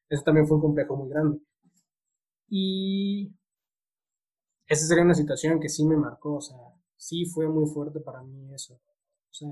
Eso 0.10 0.24
también 0.24 0.48
fue 0.48 0.58
un 0.58 0.63
complejo 0.63 0.96
muy 0.96 1.10
grande. 1.10 1.39
Y 2.48 3.34
esa 4.68 4.86
sería 4.86 5.04
una 5.04 5.13
situación 5.13 5.60
que 5.60 5.70
sí 5.70 5.86
me 5.86 5.98
marcó, 5.98 6.36
o 6.36 6.41
sea, 6.41 6.58
sí 6.98 7.26
fue 7.26 7.48
muy 7.48 7.68
fuerte 7.68 8.00
para 8.00 8.22
mí 8.24 8.54
eso. 8.54 8.76
O 8.76 9.34
sea, 9.34 9.50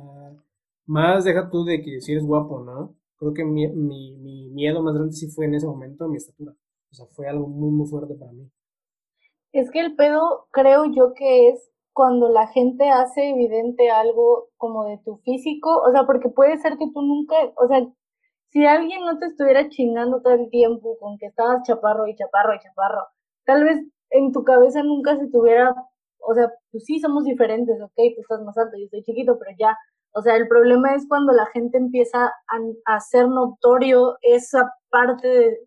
más 0.86 1.24
deja 1.24 1.50
tú 1.50 1.64
de 1.66 1.82
que 1.82 2.02
si 2.02 2.14
eres 2.14 2.26
guapo, 2.26 2.64
¿no? 2.64 2.96
creo 3.24 3.34
que 3.34 3.46
mi, 3.46 3.68
mi, 3.68 4.50
miedo 4.50 4.82
más 4.84 4.94
grande 4.94 5.14
sí 5.14 5.28
fue 5.28 5.46
en 5.46 5.56
ese 5.56 5.68
momento 5.68 6.08
mi 6.08 6.18
estatura. 6.18 6.54
O 6.92 6.96
sea, 6.96 7.06
fue 7.08 7.28
algo 7.28 7.48
muy, 7.48 7.72
muy 7.72 7.88
fuerte 7.88 8.14
para 8.16 8.32
mí. 8.32 8.50
Es 9.52 9.72
que 9.72 9.80
el 9.80 9.96
pedo 9.96 10.48
creo 10.52 10.86
yo 10.86 11.14
que 11.16 11.50
es 11.50 11.72
cuando 11.94 12.30
la 12.30 12.48
gente 12.48 12.90
hace 12.90 13.30
evidente 13.30 13.90
algo 13.90 14.50
como 14.58 14.86
de 14.86 14.98
tu 15.06 15.18
físico, 15.18 15.82
o 15.88 15.92
sea, 15.92 16.06
porque 16.06 16.30
puede 16.30 16.58
ser 16.58 16.78
que 16.78 16.90
tú 16.92 17.02
nunca, 17.02 17.36
o 17.56 17.68
sea, 17.68 17.88
si 18.54 18.66
alguien 18.66 19.02
no 19.02 19.18
te 19.20 19.26
estuviera 19.26 19.68
chingando 19.70 20.22
todo 20.22 20.34
el 20.34 20.50
tiempo 20.52 20.98
con 21.00 21.18
que 21.18 21.26
estabas 21.26 21.64
chaparro 21.64 22.08
y 22.08 22.16
chaparro 22.16 22.54
y 22.56 22.60
chaparro, 22.60 23.08
tal 23.46 23.64
vez 23.64 23.84
en 24.12 24.32
tu 24.32 24.44
cabeza 24.44 24.84
nunca 24.84 25.18
se 25.18 25.28
tuviera, 25.28 25.74
o 26.20 26.34
sea, 26.36 26.52
pues 26.72 26.86
sí 26.86 27.00
somos 27.00 27.26
diferentes, 27.26 27.82
ok, 27.82 27.94
tú 28.16 28.22
estás 28.22 28.42
más 28.44 28.58
alto, 28.58 28.78
yo 28.78 28.86
estoy 28.86 29.04
chiquito, 29.04 29.40
pero 29.40 29.52
ya, 29.60 29.76
o 30.14 30.22
sea, 30.22 30.36
el 30.36 30.48
problema 30.48 30.94
es 30.96 31.08
cuando 31.08 31.34
la 31.34 31.48
gente 31.48 31.78
empieza 31.80 32.26
a, 32.28 32.96
hacer 32.96 33.28
notorio 33.28 34.18
esa 34.22 34.72
parte 34.90 35.28
de, 35.28 35.60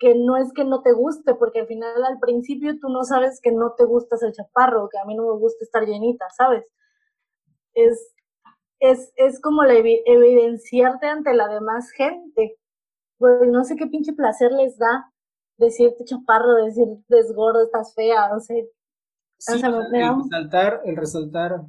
que 0.00 0.14
no 0.16 0.36
es 0.36 0.52
que 0.52 0.64
no 0.64 0.82
te 0.82 0.92
guste, 0.92 1.34
porque 1.36 1.60
al 1.60 1.68
final 1.68 2.04
al 2.04 2.18
principio 2.18 2.76
tú 2.80 2.88
no 2.88 3.04
sabes 3.04 3.40
que 3.40 3.52
no 3.52 3.74
te 3.78 3.84
gusta 3.84 4.16
el 4.22 4.32
chaparro, 4.32 4.88
que 4.90 4.98
a 4.98 5.04
mí 5.04 5.14
no 5.14 5.24
me 5.32 5.38
gusta 5.38 5.64
estar 5.64 5.86
llenita, 5.86 6.26
¿sabes? 6.36 6.64
Es, 7.74 8.14
es, 8.80 9.12
es 9.16 9.40
como 9.40 9.62
la 9.62 9.74
evidenciarte 9.74 11.06
ante 11.06 11.34
la 11.34 11.48
demás 11.48 11.90
gente. 11.90 12.56
Pues 13.18 13.48
no 13.48 13.64
sé 13.64 13.76
qué 13.76 13.86
pinche 13.86 14.14
placer 14.14 14.50
les 14.52 14.78
da 14.78 15.12
decirte 15.58 16.04
chaparro, 16.04 16.64
decir 16.64 16.86
desgordo, 17.08 17.62
estás 17.62 17.94
fea, 17.94 18.28
no 18.30 18.40
sé. 18.40 18.70
el, 19.52 19.62
resaltar, 19.62 20.80
el 20.84 20.96
resaltar 20.96 21.60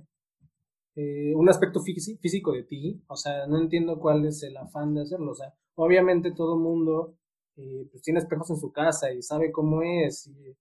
eh, 0.95 1.33
un 1.35 1.49
aspecto 1.49 1.81
físico 1.81 2.53
de 2.53 2.63
ti, 2.63 3.03
o 3.07 3.15
sea, 3.15 3.47
no 3.47 3.57
entiendo 3.57 3.99
cuál 3.99 4.25
es 4.25 4.43
el 4.43 4.55
afán 4.57 4.93
de 4.93 5.01
hacerlo, 5.01 5.31
o 5.31 5.35
sea, 5.35 5.53
obviamente 5.75 6.31
todo 6.31 6.57
mundo 6.57 7.15
eh, 7.57 7.87
pues 7.91 8.01
tiene 8.01 8.19
espejos 8.19 8.49
en 8.49 8.57
su 8.57 8.71
casa 8.71 9.11
y 9.11 9.21
sabe 9.21 9.51
cómo 9.51 9.83
es, 9.83 10.27
y 10.27 10.55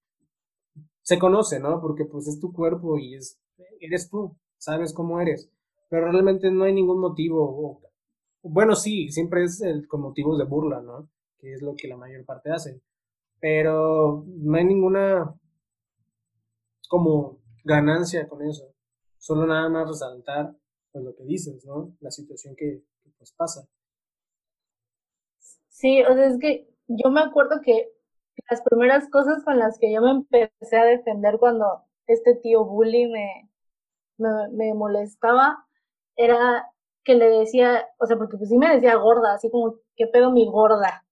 se 1.03 1.19
conoce, 1.19 1.59
¿no? 1.61 1.81
Porque 1.81 2.05
pues 2.05 2.27
es 2.29 2.41
tu 2.41 2.53
cuerpo 2.53 2.99
y 2.99 3.15
es, 3.15 3.41
eres 3.81 4.09
tú, 4.11 4.37
sabes 4.59 4.93
cómo 4.93 5.21
eres, 5.21 5.51
pero 5.91 6.11
realmente 6.11 6.51
no 6.51 6.65
hay 6.65 6.73
ningún 6.73 7.01
motivo, 7.01 7.83
bueno, 8.43 8.75
sí, 8.75 9.11
siempre 9.11 9.45
es 9.45 9.61
el, 9.61 9.87
con 9.87 10.01
motivos 10.01 10.39
de 10.39 10.45
burla, 10.45 10.81
¿no? 10.81 11.11
Que 11.39 11.53
es 11.53 11.61
lo 11.61 11.75
que 11.75 11.89
la 11.89 11.97
mayor 11.99 12.25
parte 12.25 12.51
hace, 12.51 12.81
pero 13.41 14.25
no 14.27 14.57
hay 14.57 14.65
ninguna 14.65 15.35
como 16.89 17.39
ganancia 17.65 18.27
con 18.29 18.43
eso, 18.43 18.73
solo 19.19 19.47
nada 19.47 19.69
más 19.69 19.89
resaltar 19.89 20.57
pues 20.93 21.05
lo 21.05 21.15
que 21.15 21.25
dices, 21.25 21.65
¿no? 21.65 21.95
La 22.01 22.11
situación 22.11 22.55
que, 22.57 22.83
pues 23.19 23.33
pasa. 23.33 23.67
Sí, 25.69 26.03
o 26.03 26.15
sea, 26.15 26.27
es 26.27 26.39
que 26.39 26.69
yo 26.89 27.11
me 27.11 27.21
acuerdo 27.21 27.61
que 27.63 27.93
las 28.51 28.63
primeras 28.63 29.09
cosas 29.09 29.45
con 29.45 29.59
las 29.59 29.79
que 29.79 29.93
yo 29.93 30.01
me 30.01 30.11
empecé 30.11 30.77
a 30.77 30.85
defender 30.85 31.39
cuando 31.39 31.85
este 32.07 32.35
tío 32.35 32.65
bully 32.65 33.07
me, 33.07 33.51
me, 34.19 34.75
molestaba 34.75 35.67
era 36.17 36.67
que 37.05 37.15
le 37.15 37.29
decía, 37.29 37.87
o 37.99 38.07
sea, 38.07 38.17
porque 38.17 38.37
pues 38.37 38.51
sí 38.51 38.59
me 38.59 38.75
decía 38.75 38.97
gorda, 38.97 39.35
así 39.35 39.51
como, 39.51 39.77
¿qué 39.97 40.07
pedo 40.07 40.31
mi 40.31 40.47
gorda? 40.51 41.05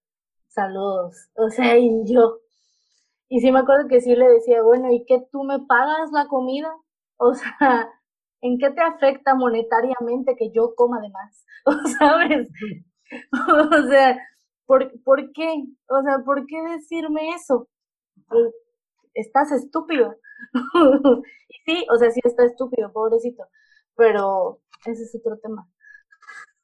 Saludos. 0.48 1.28
O 1.36 1.50
sea, 1.50 1.76
y 1.78 1.90
yo. 2.06 2.38
Y 3.28 3.40
sí 3.40 3.52
me 3.52 3.60
acuerdo 3.60 3.88
que 3.88 4.00
sí 4.00 4.14
le 4.14 4.28
decía, 4.28 4.62
bueno, 4.62 4.92
¿y 4.92 5.04
qué 5.06 5.26
tú 5.32 5.44
me 5.44 5.60
pagas 5.60 6.10
la 6.12 6.26
comida? 6.28 6.74
O 7.18 7.34
sea, 7.34 7.90
¿en 8.42 8.58
qué 8.58 8.70
te 8.70 8.82
afecta 8.82 9.34
monetariamente 9.34 10.36
que 10.36 10.50
yo 10.52 10.74
coma 10.76 11.00
de 11.00 11.10
más? 11.10 11.44
O 11.66 11.72
sabes, 11.98 12.48
o 13.72 13.88
sea, 13.88 14.16
¿Por, 14.68 14.92
¿Por 15.02 15.32
qué? 15.32 15.64
O 15.88 16.02
sea, 16.02 16.18
¿por 16.26 16.44
qué 16.46 16.60
decirme 16.74 17.30
eso? 17.30 17.68
Estás 19.14 19.50
estúpido. 19.52 20.14
sí, 21.66 21.86
o 21.90 21.96
sea, 21.96 22.10
sí 22.10 22.20
está 22.22 22.44
estúpido, 22.44 22.92
pobrecito. 22.92 23.44
Pero 23.96 24.60
ese 24.84 25.02
es 25.02 25.14
otro 25.14 25.38
tema. 25.38 25.68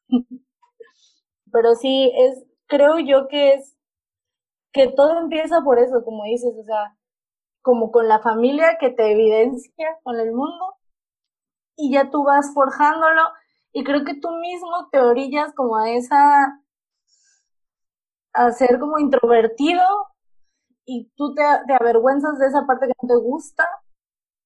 pero 1.52 1.74
sí, 1.74 2.12
es, 2.16 2.44
creo 2.66 2.98
yo 2.98 3.28
que 3.28 3.54
es 3.54 3.76
que 4.72 4.88
todo 4.88 5.20
empieza 5.20 5.62
por 5.62 5.78
eso, 5.78 6.04
como 6.04 6.24
dices, 6.24 6.52
o 6.58 6.64
sea, 6.64 6.96
como 7.62 7.92
con 7.92 8.08
la 8.08 8.20
familia 8.20 8.76
que 8.78 8.90
te 8.90 9.12
evidencia 9.12 9.98
con 10.02 10.18
el 10.18 10.32
mundo 10.32 10.74
y 11.76 11.92
ya 11.92 12.10
tú 12.10 12.24
vas 12.24 12.52
forjándolo 12.52 13.22
y 13.72 13.84
creo 13.84 14.04
que 14.04 14.20
tú 14.20 14.30
mismo 14.32 14.88
te 14.90 15.00
orillas 15.00 15.54
como 15.54 15.76
a 15.76 15.90
esa 15.90 16.60
a 18.34 18.50
ser 18.50 18.78
como 18.80 18.98
introvertido 18.98 19.82
y 20.84 21.10
tú 21.16 21.34
te, 21.34 21.42
avergüenzas 21.42 22.38
de 22.38 22.46
esa 22.48 22.66
parte 22.66 22.86
que 22.86 22.92
no 23.02 23.08
te 23.08 23.20
gusta 23.22 23.64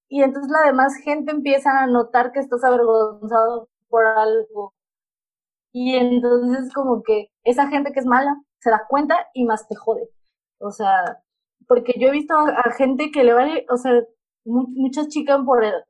y 0.08 0.22
entonces 0.22 0.50
la 0.50 0.66
demás 0.66 0.94
gente 1.04 1.32
empieza 1.32 1.82
a 1.82 1.86
notar 1.86 2.32
que 2.32 2.40
estás 2.40 2.64
avergonzado 2.64 3.68
por 3.88 4.06
algo. 4.06 4.74
Y 5.72 5.96
entonces 5.96 6.72
como 6.74 7.02
que 7.02 7.30
esa 7.44 7.68
gente 7.68 7.92
que 7.92 8.00
es 8.00 8.06
mala 8.06 8.36
se 8.60 8.70
da 8.70 8.86
cuenta 8.88 9.16
y 9.34 9.44
más 9.44 9.68
te 9.68 9.76
jode. 9.76 10.10
O 10.60 10.70
sea, 10.72 11.22
porque 11.68 11.94
yo 11.98 12.08
he 12.08 12.12
visto 12.12 12.34
a, 12.34 12.72
gente 12.76 13.10
que 13.12 13.24
le 13.24 13.34
vale, 13.34 13.66
o 13.70 13.76
sea, 13.76 13.92
muchas 14.44 15.08
chicas 15.08 15.40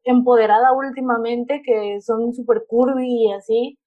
empoderadas 0.04 0.72
últimamente 0.76 1.62
que 1.64 2.00
son 2.02 2.33
súper 2.35 2.64
curvy 2.68 3.28
y 3.28 3.33
así, 3.33 3.78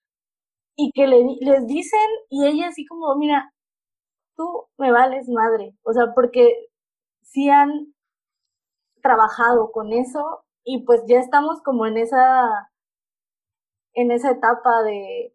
y 0.76 0.92
que 0.94 1.08
le, 1.08 1.24
les 1.42 1.68
dicen, 1.68 2.00
y 2.30 2.48
ella 2.48 2.70
así 2.70 2.86
como, 2.86 3.16
mira, 3.18 3.54
tú 4.38 4.68
me 4.78 4.92
vales 4.92 5.28
madre. 5.30 5.76
O 5.84 5.94
sea, 5.94 6.14
porque 6.16 6.68
sí 7.24 7.50
han 7.50 7.94
trabajado 9.02 9.72
con 9.72 9.94
eso 9.94 10.44
y 10.64 10.86
pues 10.86 11.02
ya 11.08 11.20
estamos 11.20 11.62
como 11.64 11.86
en 11.86 11.98
esa 11.98 12.72
en 13.94 14.12
esa 14.12 14.32
etapa 14.32 14.84
de 14.84 15.34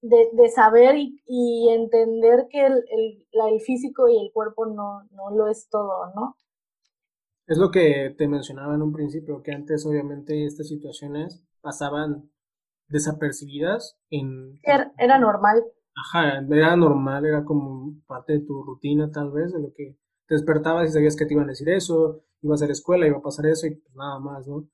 de, 0.00 0.48
saber 0.48 0.94
y, 0.96 1.68
entender 1.70 2.46
que 2.50 2.64
el, 2.66 2.84
el, 3.32 3.60
físico 3.60 4.08
y 4.08 4.16
el 4.16 4.30
cuerpo 4.32 4.66
no, 4.66 5.02
no 5.10 5.30
lo 5.36 5.48
es 5.48 5.68
todo, 5.68 6.12
¿no? 6.14 6.36
Es 7.46 7.58
lo 7.58 7.70
que 7.70 8.14
te 8.16 8.28
mencionaba 8.28 8.74
en 8.74 8.82
un 8.82 8.92
principio, 8.92 9.42
que 9.42 9.52
antes 9.52 9.84
obviamente 9.86 10.44
estas 10.44 10.68
situaciones 10.68 11.44
pasaban 11.60 12.30
desapercibidas 12.88 13.98
en... 14.10 14.60
era 14.62 15.18
normal. 15.18 15.64
Ajá, 15.96 16.38
era 16.48 16.76
normal, 16.76 17.24
era 17.26 17.44
como 17.44 17.94
parte 18.06 18.34
de 18.34 18.40
tu 18.40 18.62
rutina 18.62 19.10
tal 19.10 19.32
vez, 19.32 19.52
de 19.52 19.60
lo 19.60 19.72
que 19.74 19.96
te 20.28 20.34
despertabas 20.34 20.90
y 20.90 20.92
sabías 20.92 21.16
que 21.16 21.26
te 21.26 21.34
iban 21.34 21.46
a 21.46 21.52
decir 21.52 21.68
eso, 21.70 22.22
ibas 22.42 22.62
a 22.62 22.66
la 22.66 22.72
escuela, 22.72 23.06
iba 23.06 23.18
a 23.18 23.22
pasar 23.22 23.46
eso 23.46 23.66
y 23.66 23.74
pues 23.76 23.94
nada 23.96 24.20
más, 24.20 24.46
¿no? 24.46 24.68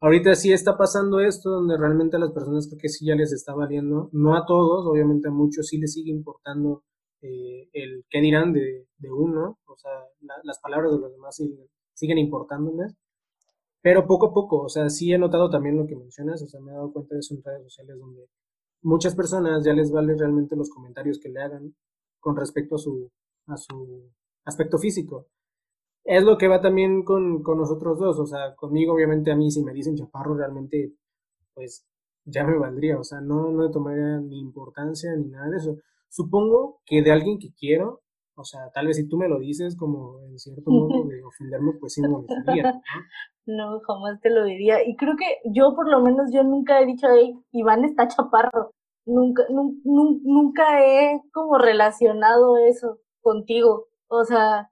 Ahorita 0.00 0.34
sí 0.34 0.52
está 0.52 0.76
pasando 0.76 1.20
esto, 1.20 1.50
donde 1.50 1.76
realmente 1.76 2.16
a 2.16 2.18
las 2.18 2.32
personas 2.32 2.66
creo 2.66 2.78
que 2.80 2.88
sí 2.88 3.06
ya 3.06 3.14
les 3.14 3.32
está 3.32 3.54
valiendo, 3.54 4.08
no 4.12 4.36
a 4.36 4.44
todos, 4.46 4.86
obviamente 4.86 5.28
a 5.28 5.30
muchos 5.30 5.68
sí 5.68 5.78
les 5.78 5.92
sigue 5.92 6.10
importando 6.10 6.82
eh, 7.22 7.68
el 7.72 8.04
qué 8.10 8.20
dirán 8.20 8.52
de, 8.52 8.86
uno, 9.10 9.58
o 9.66 9.76
sea, 9.76 9.92
las 10.42 10.58
palabras 10.60 10.92
de 10.92 10.98
los 10.98 11.12
demás 11.12 11.36
siguen, 11.36 11.66
siguen 11.94 12.18
importándoles, 12.18 12.94
pero 13.82 14.06
poco 14.06 14.26
a 14.26 14.34
poco, 14.34 14.62
o 14.62 14.68
sea, 14.68 14.88
sí 14.90 15.12
he 15.12 15.18
notado 15.18 15.50
también 15.50 15.76
lo 15.76 15.86
que 15.86 15.96
mencionas, 15.96 16.42
o 16.42 16.46
sea, 16.46 16.60
me 16.60 16.72
he 16.72 16.74
dado 16.74 16.92
cuenta 16.92 17.14
de 17.14 17.20
eso 17.20 17.34
en 17.34 17.42
redes 17.42 17.62
sociales 17.64 17.98
donde 17.98 18.28
muchas 18.82 19.14
personas 19.14 19.64
ya 19.64 19.72
les 19.72 19.90
vale 19.90 20.14
realmente 20.16 20.56
los 20.56 20.70
comentarios 20.70 21.18
que 21.18 21.28
le 21.28 21.40
hagan 21.40 21.74
con 22.20 22.36
respecto 22.36 22.76
a 22.76 22.78
su, 22.78 23.10
a 23.46 23.56
su 23.56 24.10
aspecto 24.46 24.78
físico. 24.78 25.26
Es 26.04 26.22
lo 26.22 26.38
que 26.38 26.48
va 26.48 26.60
también 26.60 27.02
con, 27.02 27.42
con 27.42 27.58
nosotros 27.58 27.98
dos, 27.98 28.18
o 28.18 28.26
sea, 28.26 28.54
conmigo 28.54 28.94
obviamente 28.94 29.30
a 29.32 29.36
mí 29.36 29.50
si 29.50 29.62
me 29.62 29.72
dicen 29.72 29.96
chaparro 29.96 30.36
realmente, 30.36 30.92
pues 31.52 31.84
ya 32.24 32.44
me 32.44 32.58
valdría, 32.58 32.98
o 32.98 33.04
sea, 33.04 33.20
no, 33.20 33.50
no 33.50 33.64
le 33.64 33.72
tomaría 33.72 34.18
ni 34.20 34.38
importancia 34.38 35.14
ni 35.16 35.26
nada 35.26 35.50
de 35.50 35.56
eso. 35.56 35.76
Supongo 36.08 36.80
que 36.86 37.02
de 37.02 37.12
alguien 37.12 37.38
que 37.38 37.52
quiero, 37.58 38.02
o 38.36 38.44
sea, 38.44 38.70
tal 38.72 38.86
vez 38.86 38.96
si 38.96 39.08
tú 39.08 39.16
me 39.16 39.28
lo 39.28 39.38
dices 39.38 39.76
como 39.76 40.20
en 40.20 40.38
cierto 40.38 40.70
modo 40.70 41.04
de 41.08 41.22
ofenderme, 41.24 41.72
pues 41.80 41.94
sí 41.94 42.02
me 42.02 42.08
molestaría. 42.08 42.72
¿no? 42.72 42.82
No, 43.46 43.80
jamás 43.80 44.20
te 44.20 44.30
lo 44.30 44.44
diría. 44.44 44.86
Y 44.86 44.96
creo 44.96 45.14
que 45.16 45.38
yo, 45.44 45.74
por 45.74 45.88
lo 45.88 46.00
menos, 46.00 46.32
yo 46.32 46.42
nunca 46.42 46.80
he 46.80 46.86
dicho, 46.86 47.06
hey, 47.10 47.34
Iván 47.52 47.84
está 47.84 48.08
chaparro. 48.08 48.72
Nunca, 49.06 49.44
nunca 49.52 50.84
he 50.84 51.20
como 51.32 51.58
relacionado 51.58 52.56
eso 52.56 52.98
contigo. 53.20 53.86
O 54.08 54.24
sea, 54.24 54.70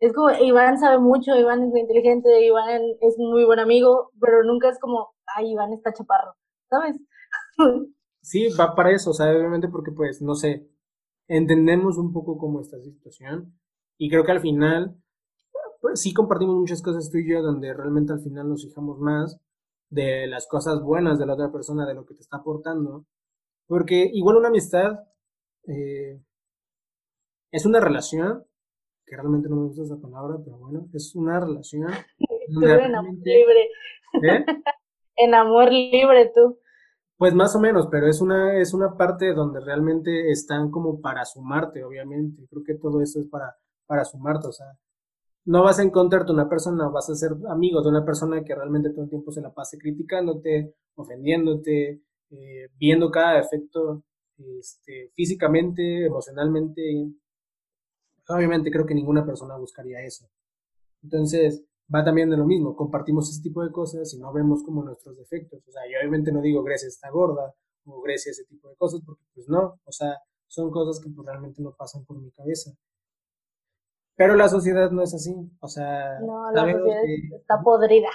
es 0.00 0.12
como, 0.12 0.30
Iván 0.30 0.78
sabe 0.78 0.98
mucho, 0.98 1.34
Iván 1.36 1.64
es 1.64 1.70
muy 1.70 1.80
inteligente, 1.80 2.46
Iván 2.46 2.82
es 3.00 3.18
muy 3.18 3.44
buen 3.44 3.58
amigo, 3.58 4.10
pero 4.20 4.44
nunca 4.44 4.68
es 4.68 4.78
como, 4.78 5.14
ay, 5.36 5.52
Iván 5.52 5.72
está 5.72 5.92
chaparro, 5.92 6.34
¿sabes? 6.68 6.96
Sí, 8.22 8.48
va 8.58 8.74
para 8.74 8.90
eso, 8.90 9.10
o 9.10 9.14
sea, 9.14 9.30
obviamente 9.30 9.68
porque 9.68 9.92
pues, 9.92 10.20
no 10.20 10.34
sé, 10.34 10.68
entendemos 11.28 11.96
un 11.96 12.12
poco 12.12 12.38
cómo 12.38 12.60
está 12.60 12.76
la 12.76 12.82
situación 12.82 13.56
y 13.98 14.10
creo 14.10 14.24
que 14.24 14.32
al 14.32 14.40
final 14.40 14.96
pues 15.80 16.00
sí 16.00 16.12
compartimos 16.12 16.56
muchas 16.56 16.82
cosas 16.82 17.10
tú 17.10 17.18
y 17.18 17.30
yo 17.30 17.42
donde 17.42 17.72
realmente 17.72 18.12
al 18.12 18.20
final 18.20 18.48
nos 18.48 18.64
fijamos 18.64 18.98
más 18.98 19.38
de 19.88 20.26
las 20.26 20.48
cosas 20.48 20.82
buenas 20.82 21.18
de 21.18 21.26
la 21.26 21.34
otra 21.34 21.52
persona, 21.52 21.86
de 21.86 21.94
lo 21.94 22.04
que 22.04 22.14
te 22.14 22.20
está 22.20 22.38
aportando. 22.38 23.06
Porque 23.66 24.10
igual 24.12 24.36
una 24.36 24.48
amistad 24.48 24.98
eh, 25.68 26.20
es 27.50 27.66
una 27.66 27.80
relación, 27.80 28.44
que 29.06 29.16
realmente 29.16 29.48
no 29.48 29.56
me 29.56 29.62
gusta 29.66 29.82
esa 29.82 30.00
palabra, 30.00 30.36
pero 30.44 30.58
bueno, 30.58 30.88
es 30.92 31.14
una 31.14 31.40
relación 31.40 31.88
tú 32.52 32.64
en 32.64 32.94
amor 32.94 33.14
libre. 33.14 33.70
¿Eh? 34.22 34.44
en 35.16 35.34
amor 35.34 35.72
libre 35.72 36.32
tú. 36.34 36.58
Pues 37.18 37.34
más 37.34 37.56
o 37.56 37.60
menos, 37.60 37.88
pero 37.90 38.08
es 38.08 38.20
una, 38.20 38.58
es 38.60 38.74
una 38.74 38.96
parte 38.96 39.32
donde 39.32 39.60
realmente 39.60 40.30
están 40.30 40.70
como 40.70 41.00
para 41.00 41.24
sumarte, 41.24 41.82
obviamente. 41.82 42.46
Creo 42.50 42.62
que 42.62 42.74
todo 42.74 43.00
eso 43.00 43.20
es 43.20 43.26
para, 43.26 43.56
para 43.86 44.04
sumarte, 44.04 44.48
o 44.48 44.52
sea, 44.52 44.66
no 45.46 45.62
vas 45.62 45.78
a 45.78 45.82
encontrarte 45.82 46.32
una 46.32 46.48
persona, 46.48 46.88
vas 46.88 47.08
a 47.08 47.14
ser 47.14 47.30
amigo 47.48 47.80
de 47.80 47.88
una 47.88 48.04
persona 48.04 48.42
que 48.44 48.54
realmente 48.54 48.90
todo 48.90 49.04
el 49.04 49.10
tiempo 49.10 49.30
se 49.30 49.40
la 49.40 49.54
pase 49.54 49.78
criticándote, 49.78 50.74
ofendiéndote, 50.96 52.02
eh, 52.30 52.68
viendo 52.76 53.10
cada 53.10 53.38
efecto 53.38 54.02
este, 54.36 55.12
físicamente, 55.14 56.06
emocionalmente. 56.06 56.82
Obviamente 58.28 58.70
creo 58.70 58.86
que 58.86 58.94
ninguna 58.94 59.24
persona 59.24 59.56
buscaría 59.56 60.00
eso. 60.00 60.28
Entonces, 61.02 61.64
va 61.94 62.04
también 62.04 62.30
de 62.30 62.36
lo 62.36 62.44
mismo, 62.44 62.74
compartimos 62.74 63.30
ese 63.30 63.42
tipo 63.42 63.62
de 63.64 63.70
cosas 63.70 64.12
y 64.14 64.18
no 64.18 64.32
vemos 64.32 64.62
como 64.64 64.82
nuestros 64.82 65.16
defectos. 65.16 65.62
O 65.66 65.70
sea, 65.70 65.82
yo 65.84 65.98
obviamente 65.98 66.32
no 66.32 66.40
digo 66.40 66.62
Grecia 66.62 66.88
está 66.88 67.10
gorda 67.10 67.54
o 67.84 68.00
Grecia 68.02 68.30
ese 68.30 68.44
tipo 68.44 68.68
de 68.68 68.76
cosas, 68.76 69.00
porque 69.06 69.24
pues 69.34 69.48
no, 69.48 69.78
o 69.84 69.92
sea, 69.92 70.18
son 70.48 70.70
cosas 70.70 71.02
que 71.02 71.10
pues, 71.10 71.26
realmente 71.26 71.62
no 71.62 71.74
pasan 71.76 72.04
por 72.04 72.20
mi 72.20 72.30
cabeza. 72.32 72.72
Pero 74.16 74.34
la 74.34 74.48
sociedad 74.48 74.90
no 74.90 75.02
es 75.02 75.14
así, 75.14 75.34
o 75.60 75.68
sea, 75.68 76.18
no, 76.20 76.50
la 76.50 76.62
sociedad 76.62 77.02
está 77.38 77.62
podrida. 77.62 78.08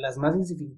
Las 0.00 0.18
más 0.18 0.36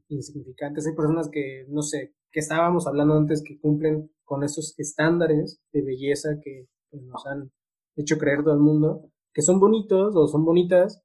insignificantes, 0.09 0.87
hay 0.87 0.95
personas 0.95 1.29
que, 1.29 1.67
no 1.69 1.83
sé, 1.83 2.15
que 2.31 2.41
estábamos 2.41 2.87
hablando 2.87 3.15
antes 3.15 3.43
que 3.43 3.59
cumplen 3.59 4.11
con 4.25 4.45
esos 4.45 4.79
estándares 4.79 5.61
de 5.73 5.83
belleza 5.83 6.41
que 6.43 6.69
pues, 6.91 7.03
nos 7.03 7.27
han 7.27 7.51
hecho 7.97 8.19
creer 8.19 8.43
todo 8.43 8.55
el 8.55 8.61
mundo, 8.61 9.11
que 9.33 9.43
son 9.43 9.59
bonitos 9.59 10.15
o 10.17 10.27
son 10.27 10.45
bonitas 10.45 11.03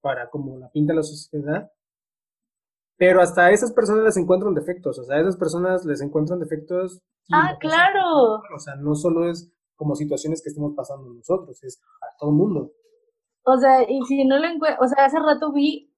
para 0.00 0.30
como 0.30 0.58
la 0.58 0.70
pinta 0.70 0.94
la 0.94 1.02
sociedad, 1.02 1.70
pero 2.96 3.20
hasta 3.20 3.46
a 3.46 3.50
esas 3.50 3.72
personas 3.72 4.04
les 4.04 4.16
encuentran 4.16 4.54
defectos, 4.54 4.98
o 4.98 5.04
sea, 5.04 5.16
a 5.16 5.20
esas 5.20 5.36
personas 5.36 5.84
les 5.84 6.00
encuentran 6.00 6.38
defectos. 6.38 7.02
Ah, 7.32 7.56
claro. 7.58 8.40
O 8.54 8.58
sea, 8.58 8.76
no 8.76 8.94
solo 8.94 9.28
es 9.28 9.52
como 9.74 9.96
situaciones 9.96 10.42
que 10.42 10.50
estemos 10.50 10.74
pasando 10.76 11.12
nosotros, 11.12 11.62
es 11.64 11.82
a 12.00 12.16
todo 12.18 12.30
el 12.30 12.36
mundo. 12.36 12.72
O 13.44 13.58
sea, 13.58 13.82
y 13.82 14.00
si 14.02 14.24
no 14.24 14.38
lo 14.38 14.46
encuentro, 14.46 14.84
o 14.84 14.88
sea, 14.88 15.06
hace 15.06 15.18
rato 15.18 15.52
vi 15.52 15.90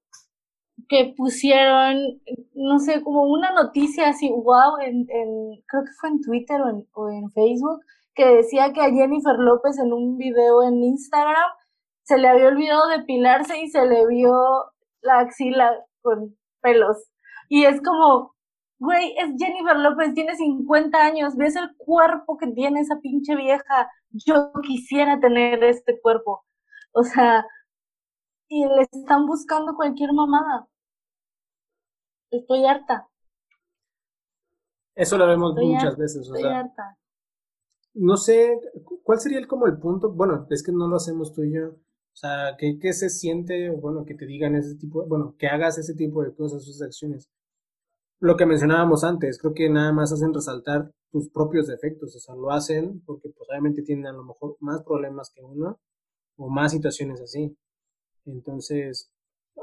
que 0.89 1.15
pusieron, 1.17 2.21
no 2.55 2.79
sé, 2.79 3.03
como 3.03 3.25
una 3.25 3.53
noticia 3.53 4.09
así, 4.09 4.31
wow, 4.31 4.79
en, 4.83 5.07
en 5.11 5.63
creo 5.67 5.85
que 5.85 5.93
fue 6.01 6.11
en 6.11 6.21
Twitter 6.21 6.61
o 6.61 6.69
en, 6.71 6.89
o 6.95 7.09
en 7.11 7.31
Facebook, 7.31 7.81
que 8.17 8.27
decía 8.27 8.73
que 8.73 8.81
a 8.81 8.91
Jennifer 8.91 9.39
López 9.39 9.79
en 9.79 9.93
un 9.93 10.17
video 10.17 10.65
en 10.65 10.83
Instagram 10.83 11.51
se 12.03 12.19
le 12.19 12.29
había 12.29 12.49
olvidado 12.49 12.89
depilarse 12.89 13.61
y 13.61 13.69
se 13.69 13.87
le 13.87 14.07
vio 14.09 14.33
la 15.03 15.21
axila 15.21 15.73
con 16.03 16.37
pelos. 16.61 17.11
Y 17.49 17.65
es 17.65 17.81
como, 17.83 18.35
Güey, 18.79 19.15
es 19.17 19.31
Jennifer 19.39 19.77
López, 19.77 20.13
tiene 20.15 20.37
50 20.37 20.99
años, 20.99 21.37
ves 21.37 21.57
el 21.57 21.75
cuerpo 21.77 22.37
que 22.37 22.49
tiene 22.49 22.81
esa 22.81 23.01
pinche 23.01 23.35
vieja. 23.35 23.91
Yo 24.11 24.53
quisiera 24.63 25.19
tener 25.19 25.65
este 25.65 25.99
cuerpo. 26.01 26.45
O 26.93 27.03
sea, 27.03 27.47
y 28.49 28.67
le 28.67 28.83
están 28.83 29.27
buscando 29.27 29.75
cualquier 29.75 30.13
mamada. 30.13 30.69
Estoy 32.31 32.67
harta. 32.67 33.09
Eso 34.95 35.17
lo 35.17 35.27
vemos 35.27 35.55
muchas 35.55 35.97
veces. 35.97 36.27
Estoy 36.27 36.45
harta. 36.45 36.99
No 37.97 38.17
sé, 38.17 38.61
¿cuál 39.03 39.21
sería 39.21 39.39
el, 39.39 39.47
como 39.47 39.67
el 39.67 39.79
punto? 39.79 40.13
Bueno, 40.13 40.47
es 40.51 40.63
que 40.63 40.73
no 40.73 40.89
lo 40.89 40.97
hacemos 40.97 41.33
tú 41.33 41.43
y 41.43 41.55
yo. 41.55 41.69
O 41.71 42.19
sea, 42.19 42.57
¿qué, 42.59 42.79
¿qué, 42.81 42.93
se 42.93 43.11
siente, 43.11 43.71
bueno, 43.71 44.05
que 44.05 44.15
te 44.15 44.27
digan 44.27 44.55
ese 44.57 44.77
tipo, 44.77 45.07
bueno, 45.07 45.35
que 45.39 45.49
hagas 45.49 45.79
ese 45.79 45.95
tipo 45.95 46.23
de 46.23 46.35
cosas, 46.35 46.65
sus 46.65 46.81
acciones? 46.83 47.29
lo 48.21 48.37
que 48.37 48.47
mencionábamos 48.47 49.05
antes, 49.05 49.39
creo 49.39 49.55
que 49.55 49.69
nada 49.69 49.93
más 49.93 50.13
hacen 50.13 50.33
resaltar 50.33 50.91
tus 51.11 51.29
propios 51.31 51.67
defectos, 51.67 52.17
o 52.17 52.19
sea, 52.19 52.35
lo 52.35 52.51
hacen 52.51 53.03
porque 53.05 53.29
pues 53.29 53.49
obviamente 53.49 53.83
tienen 53.83 54.07
a 54.07 54.13
lo 54.13 54.25
mejor 54.25 54.57
más 54.61 54.83
problemas 54.83 55.31
que 55.35 55.43
uno 55.43 55.79
o 56.37 56.49
más 56.49 56.73
situaciones 56.73 57.21
así. 57.21 57.57
Entonces, 58.25 59.11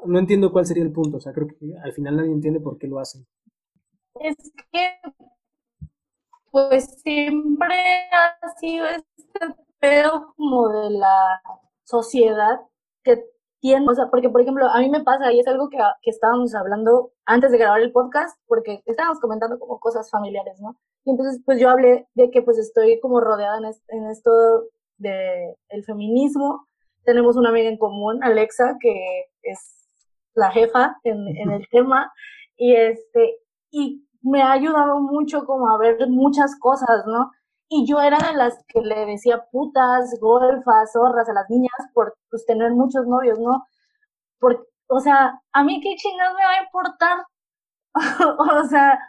no 0.05 0.19
entiendo 0.19 0.51
cuál 0.51 0.65
sería 0.65 0.83
el 0.83 0.91
punto, 0.91 1.17
o 1.17 1.19
sea, 1.19 1.33
creo 1.33 1.47
que 1.47 1.55
al 1.83 1.93
final 1.93 2.17
nadie 2.17 2.31
entiende 2.31 2.59
por 2.59 2.77
qué 2.77 2.87
lo 2.87 2.99
hacen. 2.99 3.25
Es 4.19 4.35
que, 4.71 4.87
pues 6.53 7.01
siempre 7.01 7.75
ha 8.11 8.57
sido 8.59 8.85
este 8.85 9.55
pedo 9.79 10.33
como 10.37 10.69
de 10.69 10.91
la 10.91 11.41
sociedad 11.83 12.61
que 13.03 13.23
o 13.89 13.95
sea, 13.95 14.09
porque 14.11 14.29
por 14.29 14.41
ejemplo, 14.41 14.67
a 14.67 14.79
mí 14.79 14.89
me 14.89 15.03
pasa, 15.03 15.31
y 15.31 15.39
es 15.39 15.47
algo 15.47 15.69
que, 15.69 15.77
que 16.01 16.09
estábamos 16.09 16.53
hablando 16.53 17.13
antes 17.25 17.49
de 17.49 17.57
grabar 17.57 17.81
el 17.81 17.93
podcast, 17.93 18.37
porque 18.45 18.83
estábamos 18.85 19.21
comentando 19.21 19.57
como 19.57 19.79
cosas 19.79 20.09
familiares, 20.11 20.59
¿no? 20.59 20.77
Y 21.05 21.11
entonces, 21.11 21.41
pues 21.45 21.61
yo 21.61 21.69
hablé 21.69 22.05
de 22.13 22.29
que 22.29 22.41
pues 22.41 22.57
estoy 22.57 22.99
como 22.99 23.21
rodeada 23.21 23.57
en, 23.57 23.65
en 23.97 24.09
esto 24.09 24.31
de 24.97 25.55
el 25.69 25.85
feminismo. 25.85 26.67
Tenemos 27.05 27.37
una 27.37 27.49
amiga 27.49 27.69
en 27.69 27.77
común, 27.77 28.21
Alexa, 28.21 28.77
que 28.81 29.29
es 29.43 29.87
la 30.33 30.51
jefa 30.51 30.97
en, 31.05 31.25
en 31.37 31.51
el 31.51 31.65
tema, 31.69 32.11
y 32.57 32.75
este, 32.75 33.37
y 33.71 34.05
me 34.23 34.41
ha 34.41 34.53
ayudado 34.53 34.99
mucho 35.01 35.45
como 35.45 35.69
a 35.69 35.77
ver 35.77 35.97
muchas 36.09 36.57
cosas, 36.59 37.05
¿no? 37.05 37.31
Y 37.69 37.85
yo 37.87 38.01
era 38.01 38.17
de 38.19 38.35
las 38.35 38.63
que 38.67 38.81
le 38.81 39.05
decía 39.05 39.45
putas, 39.51 40.17
golfas, 40.21 40.91
zorras 40.93 41.29
a 41.29 41.33
las 41.33 41.49
niñas 41.49 41.71
por 41.93 42.15
pues, 42.29 42.45
tener 42.45 42.71
muchos 42.71 43.05
novios, 43.07 43.39
¿no? 43.39 43.65
Porque, 44.39 44.63
o 44.87 44.99
sea, 44.99 45.41
a 45.53 45.63
mí 45.63 45.81
qué 45.81 45.95
chingados 45.95 46.35
me 46.37 46.45
va 46.45 46.51
a 46.51 46.63
importar. 46.63 47.17
o 48.61 48.63
sea, 48.65 48.99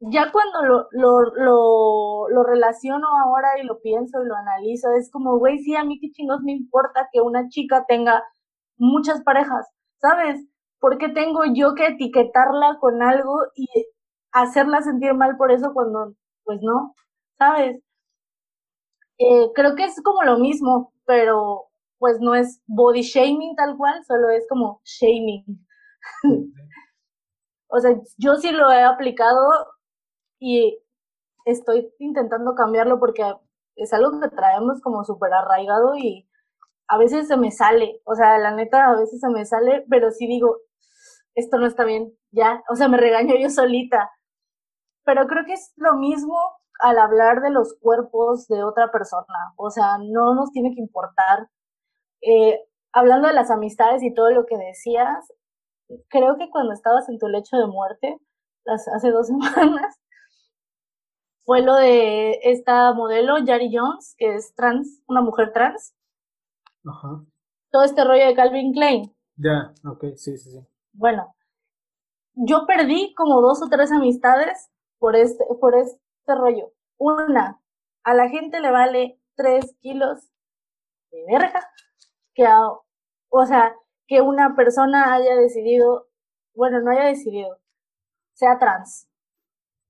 ya 0.00 0.32
cuando 0.32 0.62
lo, 0.62 0.88
lo, 0.92 2.28
lo, 2.28 2.42
relaciono 2.44 3.06
ahora 3.24 3.58
y 3.60 3.64
lo 3.64 3.80
pienso 3.80 4.22
y 4.22 4.26
lo 4.26 4.36
analizo, 4.36 4.92
es 4.92 5.10
como, 5.10 5.38
güey, 5.38 5.58
sí, 5.60 5.76
a 5.76 5.84
mí 5.84 5.98
qué 6.00 6.10
chingados 6.10 6.42
me 6.42 6.52
importa 6.52 7.08
que 7.12 7.20
una 7.20 7.48
chica 7.48 7.84
tenga 7.88 8.22
muchas 8.76 9.22
parejas, 9.22 9.68
¿sabes? 10.00 10.44
¿Por 10.80 10.98
qué 10.98 11.08
tengo 11.08 11.44
yo 11.54 11.74
que 11.74 11.86
etiquetarla 11.86 12.78
con 12.80 13.02
algo 13.02 13.36
y 13.54 13.66
hacerla 14.32 14.82
sentir 14.82 15.14
mal 15.14 15.36
por 15.36 15.52
eso 15.52 15.72
cuando, 15.74 16.14
pues 16.44 16.60
no, 16.62 16.94
¿sabes? 17.38 17.80
Eh, 19.18 19.50
creo 19.54 19.74
que 19.76 19.84
es 19.84 20.00
como 20.02 20.22
lo 20.22 20.38
mismo, 20.38 20.92
pero 21.06 21.68
pues 21.98 22.18
no 22.20 22.34
es 22.34 22.60
body 22.66 23.02
shaming 23.02 23.54
tal 23.56 23.76
cual, 23.76 24.04
solo 24.04 24.30
es 24.30 24.46
como 24.48 24.80
shaming. 24.84 25.44
o 27.68 27.80
sea, 27.80 27.92
yo 28.18 28.36
sí 28.36 28.50
lo 28.52 28.70
he 28.70 28.82
aplicado 28.82 29.38
y 30.40 30.78
estoy 31.46 31.92
intentando 31.98 32.54
cambiarlo 32.54 32.98
porque 33.00 33.24
es 33.76 33.92
algo 33.92 34.20
que 34.20 34.28
traemos 34.28 34.80
como 34.82 35.04
súper 35.04 35.32
arraigado 35.34 35.96
y 35.96 36.28
a 36.88 36.98
veces 36.98 37.28
se 37.28 37.36
me 37.36 37.50
sale, 37.50 38.00
o 38.04 38.14
sea, 38.14 38.38
la 38.38 38.52
neta 38.54 38.86
a 38.90 38.96
veces 38.96 39.20
se 39.20 39.28
me 39.30 39.44
sale, 39.46 39.84
pero 39.90 40.10
sí 40.10 40.26
digo, 40.26 40.58
esto 41.34 41.58
no 41.58 41.66
está 41.66 41.84
bien, 41.84 42.12
ya, 42.32 42.62
o 42.70 42.76
sea, 42.76 42.88
me 42.88 42.98
regaño 42.98 43.36
yo 43.36 43.50
solita. 43.50 44.10
Pero 45.04 45.26
creo 45.26 45.44
que 45.44 45.54
es 45.54 45.72
lo 45.76 45.96
mismo 45.96 46.36
al 46.80 46.98
hablar 46.98 47.40
de 47.42 47.50
los 47.50 47.76
cuerpos 47.80 48.46
de 48.48 48.62
otra 48.64 48.90
persona. 48.90 49.54
O 49.56 49.70
sea, 49.70 49.98
no 49.98 50.34
nos 50.34 50.50
tiene 50.52 50.74
que 50.74 50.80
importar. 50.80 51.48
Eh, 52.22 52.60
hablando 52.92 53.28
de 53.28 53.34
las 53.34 53.50
amistades 53.50 54.02
y 54.02 54.14
todo 54.14 54.30
lo 54.30 54.46
que 54.46 54.56
decías, 54.56 55.32
creo 56.08 56.36
que 56.38 56.50
cuando 56.50 56.72
estabas 56.72 57.08
en 57.08 57.18
tu 57.18 57.28
lecho 57.28 57.56
de 57.56 57.66
muerte, 57.66 58.18
las, 58.64 58.86
hace 58.88 59.10
dos 59.10 59.26
semanas, 59.54 59.98
fue 61.44 61.62
lo 61.62 61.74
de 61.74 62.38
esta 62.42 62.92
modelo, 62.94 63.38
Yari 63.38 63.70
Jones, 63.74 64.14
que 64.16 64.34
es 64.34 64.54
trans, 64.54 65.02
una 65.06 65.20
mujer 65.20 65.52
trans. 65.52 65.94
Ajá. 66.84 67.24
Todo 67.70 67.84
este 67.84 68.04
rollo 68.04 68.26
de 68.26 68.34
Calvin 68.34 68.72
Klein. 68.72 69.14
Ya, 69.36 69.72
ok, 69.84 70.04
sí, 70.16 70.36
sí, 70.36 70.50
sí. 70.50 70.66
Bueno, 70.92 71.34
yo 72.34 72.66
perdí 72.66 73.14
como 73.14 73.40
dos 73.40 73.62
o 73.62 73.68
tres 73.68 73.90
amistades 73.92 74.71
por 75.02 75.16
este, 75.16 75.44
por 75.60 75.74
este 75.74 75.98
rollo. 76.28 76.72
Una, 76.96 77.60
a 78.04 78.14
la 78.14 78.28
gente 78.28 78.60
le 78.60 78.70
vale 78.70 79.20
tres 79.34 79.76
kilos 79.80 80.30
de 81.10 81.24
verga 81.26 81.68
que 82.34 82.46
o 83.28 83.46
sea, 83.46 83.74
que 84.06 84.20
una 84.20 84.54
persona 84.54 85.12
haya 85.12 85.34
decidido, 85.34 86.06
bueno, 86.54 86.80
no 86.80 86.92
haya 86.92 87.06
decidido, 87.06 87.58
sea 88.34 88.60
trans. 88.60 89.08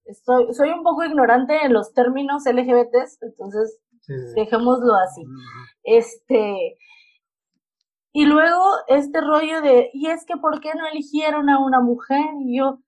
Estoy, 0.06 0.54
soy 0.54 0.70
un 0.70 0.82
poco 0.82 1.04
ignorante 1.04 1.62
en 1.62 1.74
los 1.74 1.92
términos 1.92 2.46
LGBTs, 2.46 3.18
entonces 3.20 3.80
dejémoslo 4.34 4.94
así. 4.94 5.24
Este, 5.82 6.78
y 8.12 8.24
luego 8.24 8.64
este 8.88 9.20
rollo 9.20 9.60
de, 9.60 9.90
y 9.92 10.06
es 10.06 10.24
que 10.24 10.38
¿por 10.38 10.60
qué 10.60 10.72
no 10.74 10.86
eligieron 10.86 11.50
a 11.50 11.58
una 11.58 11.80
mujer? 11.82 12.24
Y 12.40 12.56
yo, 12.56 12.78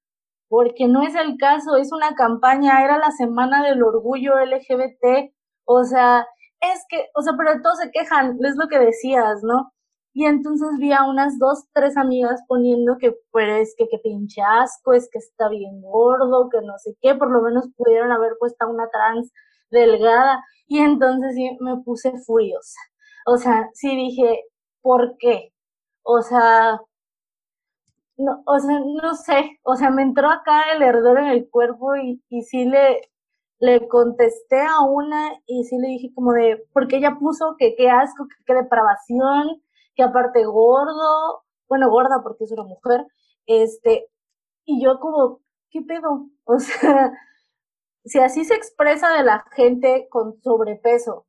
porque 0.55 0.87
no 0.87 1.03
es 1.03 1.17
el 1.17 1.37
caso, 1.37 1.77
es 1.77 1.91
una 1.91 2.15
campaña, 2.15 2.85
era 2.85 2.97
la 2.97 3.11
semana 3.11 3.65
del 3.65 3.83
orgullo 3.83 4.35
LGBT, 4.39 5.35
o 5.65 5.83
sea, 5.83 6.29
es 6.61 6.85
que, 6.89 7.09
o 7.17 7.23
sea, 7.23 7.33
pero 7.37 7.61
todos 7.61 7.79
se 7.79 7.91
quejan, 7.91 8.39
es 8.41 8.55
lo 8.55 8.69
que 8.69 8.79
decías, 8.79 9.43
¿no? 9.43 9.73
Y 10.13 10.27
entonces 10.27 10.69
vi 10.79 10.93
a 10.93 11.03
unas 11.11 11.41
dos, 11.41 11.65
tres 11.73 11.97
amigas 11.97 12.41
poniendo 12.47 12.99
que, 13.01 13.17
pues, 13.33 13.75
que, 13.77 13.89
que 13.89 13.99
pinche 13.99 14.43
asco, 14.43 14.93
es 14.93 15.09
que 15.11 15.19
está 15.19 15.49
bien 15.49 15.83
gordo, 15.83 16.49
que 16.49 16.61
no 16.65 16.79
sé 16.79 16.95
qué, 17.01 17.17
por 17.17 17.33
lo 17.33 17.43
menos 17.43 17.65
pudieron 17.77 18.13
haber 18.13 18.35
puesto 18.39 18.69
una 18.69 18.89
trans 18.91 19.33
delgada. 19.71 20.41
Y 20.69 20.79
entonces 20.79 21.35
sí, 21.35 21.59
me 21.63 21.79
puse 21.83 22.13
furiosa. 22.25 22.79
O 23.27 23.39
sea, 23.39 23.69
sí 23.75 23.97
dije, 23.97 24.45
¿por 24.83 25.17
qué? 25.19 25.53
O 26.05 26.23
sea, 26.23 26.81
no, 28.17 28.43
o 28.47 28.59
sea, 28.59 28.81
no 28.81 29.15
sé, 29.15 29.59
o 29.65 29.77
sea, 29.77 29.91
me 29.91 30.03
entró 30.03 30.29
acá 30.31 30.73
el 30.75 30.83
herder 30.83 31.19
en 31.19 31.27
el 31.27 31.51
cuerpo 31.51 31.97
y, 31.97 32.23
y 32.29 32.43
sí 32.43 32.65
le, 32.65 33.01
le 33.59 33.89
contesté 33.89 34.61
a 34.61 34.83
una 34.83 35.33
y 35.47 35.65
sí 35.65 35.79
le 35.79 35.89
dije 35.89 36.13
como 36.15 36.33
de, 36.33 36.65
porque 36.73 36.97
ella 36.99 37.17
puso 37.19 37.57
que 37.59 37.75
qué 37.77 37.91
asco, 37.91 38.27
que 38.29 38.45
qué 38.47 38.55
depravación, 38.55 39.63
que 39.95 40.03
aparte 40.03 40.45
gordo, 40.45 41.45
bueno, 41.69 41.91
gorda 41.91 42.23
porque 42.23 42.45
es 42.45 42.53
una 42.53 42.65
mujer, 42.65 43.07
este, 43.47 44.09
y 44.65 44.83
yo 44.83 45.01
como, 45.01 45.41
¿qué 45.71 45.83
pedo? 45.83 46.29
O 46.47 46.59
sea, 46.59 47.13
si 48.05 48.19
así 48.21 48.45
se 48.45 48.55
expresa 48.55 49.11
de 49.17 49.25
la 49.25 49.45
gente 49.53 50.09
con 50.11 50.41
sobrepeso, 50.43 51.27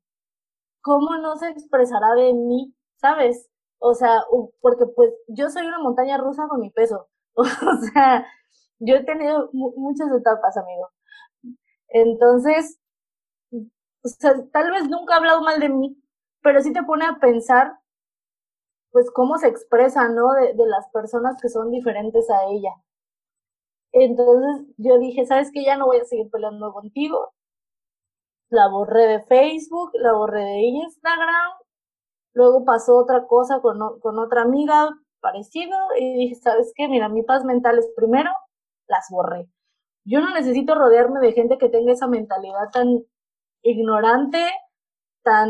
¿cómo 0.81 1.17
no 1.17 1.37
se 1.37 1.49
expresará 1.49 2.15
de 2.15 2.33
mí? 2.33 2.75
¿Sabes? 2.97 3.49
O 3.79 3.93
sea, 3.93 4.23
porque 4.61 4.85
pues 4.95 5.11
yo 5.27 5.49
soy 5.49 5.65
una 5.65 5.79
montaña 5.79 6.17
rusa 6.17 6.47
con 6.47 6.61
mi 6.61 6.71
peso. 6.71 7.07
O 7.38 7.77
sea, 7.93 8.25
yo 8.79 8.95
he 8.95 9.03
tenido 9.03 9.49
muchas 9.53 10.09
etapas, 10.11 10.57
amigo. 10.57 10.89
Entonces, 11.89 12.79
o 13.51 14.07
sea, 14.07 14.33
tal 14.51 14.71
vez 14.71 14.89
nunca 14.89 15.15
ha 15.15 15.17
hablado 15.17 15.41
mal 15.41 15.59
de 15.59 15.69
mí, 15.69 15.97
pero 16.41 16.61
sí 16.61 16.73
te 16.73 16.83
pone 16.83 17.05
a 17.05 17.19
pensar, 17.19 17.79
pues, 18.91 19.11
cómo 19.11 19.38
se 19.38 19.47
expresa, 19.47 20.07
¿no? 20.09 20.33
De, 20.33 20.53
las 20.67 20.89
personas 20.91 21.38
que 21.41 21.49
son 21.49 21.71
diferentes 21.71 22.29
a 22.29 22.45
ella. 22.51 22.71
Entonces 23.93 24.67
yo 24.77 24.99
dije, 24.99 25.25
¿sabes 25.25 25.51
qué? 25.51 25.63
Ya 25.63 25.77
no 25.77 25.85
voy 25.88 25.97
a 25.97 26.05
seguir 26.05 26.29
peleando 26.29 26.73
contigo. 26.73 27.33
La 28.49 28.67
borré 28.69 29.07
de 29.07 29.23
Facebook, 29.23 29.91
la 29.95 30.13
borré 30.13 30.41
de 30.43 30.61
Instagram. 30.61 31.51
Luego 32.35 32.65
pasó 32.65 32.97
otra 32.97 33.25
cosa 33.27 33.61
con, 33.61 33.79
con 34.01 34.19
otra 34.19 34.43
amiga 34.43 34.89
parecido 35.21 35.75
y 35.97 36.17
dije, 36.17 36.35
¿sabes 36.35 36.71
qué? 36.75 36.87
Mira, 36.87 37.09
mi 37.09 37.23
paz 37.23 37.45
mental 37.45 37.79
es 37.79 37.89
primero, 37.95 38.29
las 38.87 39.07
borré. 39.09 39.49
Yo 40.03 40.19
no 40.19 40.31
necesito 40.33 40.75
rodearme 40.75 41.19
de 41.21 41.31
gente 41.31 41.57
que 41.57 41.69
tenga 41.69 41.93
esa 41.93 42.07
mentalidad 42.07 42.69
tan 42.71 43.03
ignorante, 43.63 44.45
tan, 45.23 45.49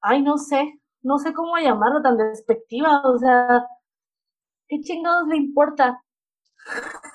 ay, 0.00 0.22
no 0.22 0.38
sé, 0.38 0.80
no 1.02 1.18
sé 1.18 1.32
cómo 1.34 1.56
llamarlo, 1.58 2.02
tan 2.02 2.16
despectiva, 2.16 3.02
o 3.04 3.18
sea, 3.18 3.66
¿qué 4.66 4.80
chingados 4.80 5.28
le 5.28 5.36
importa? 5.36 6.02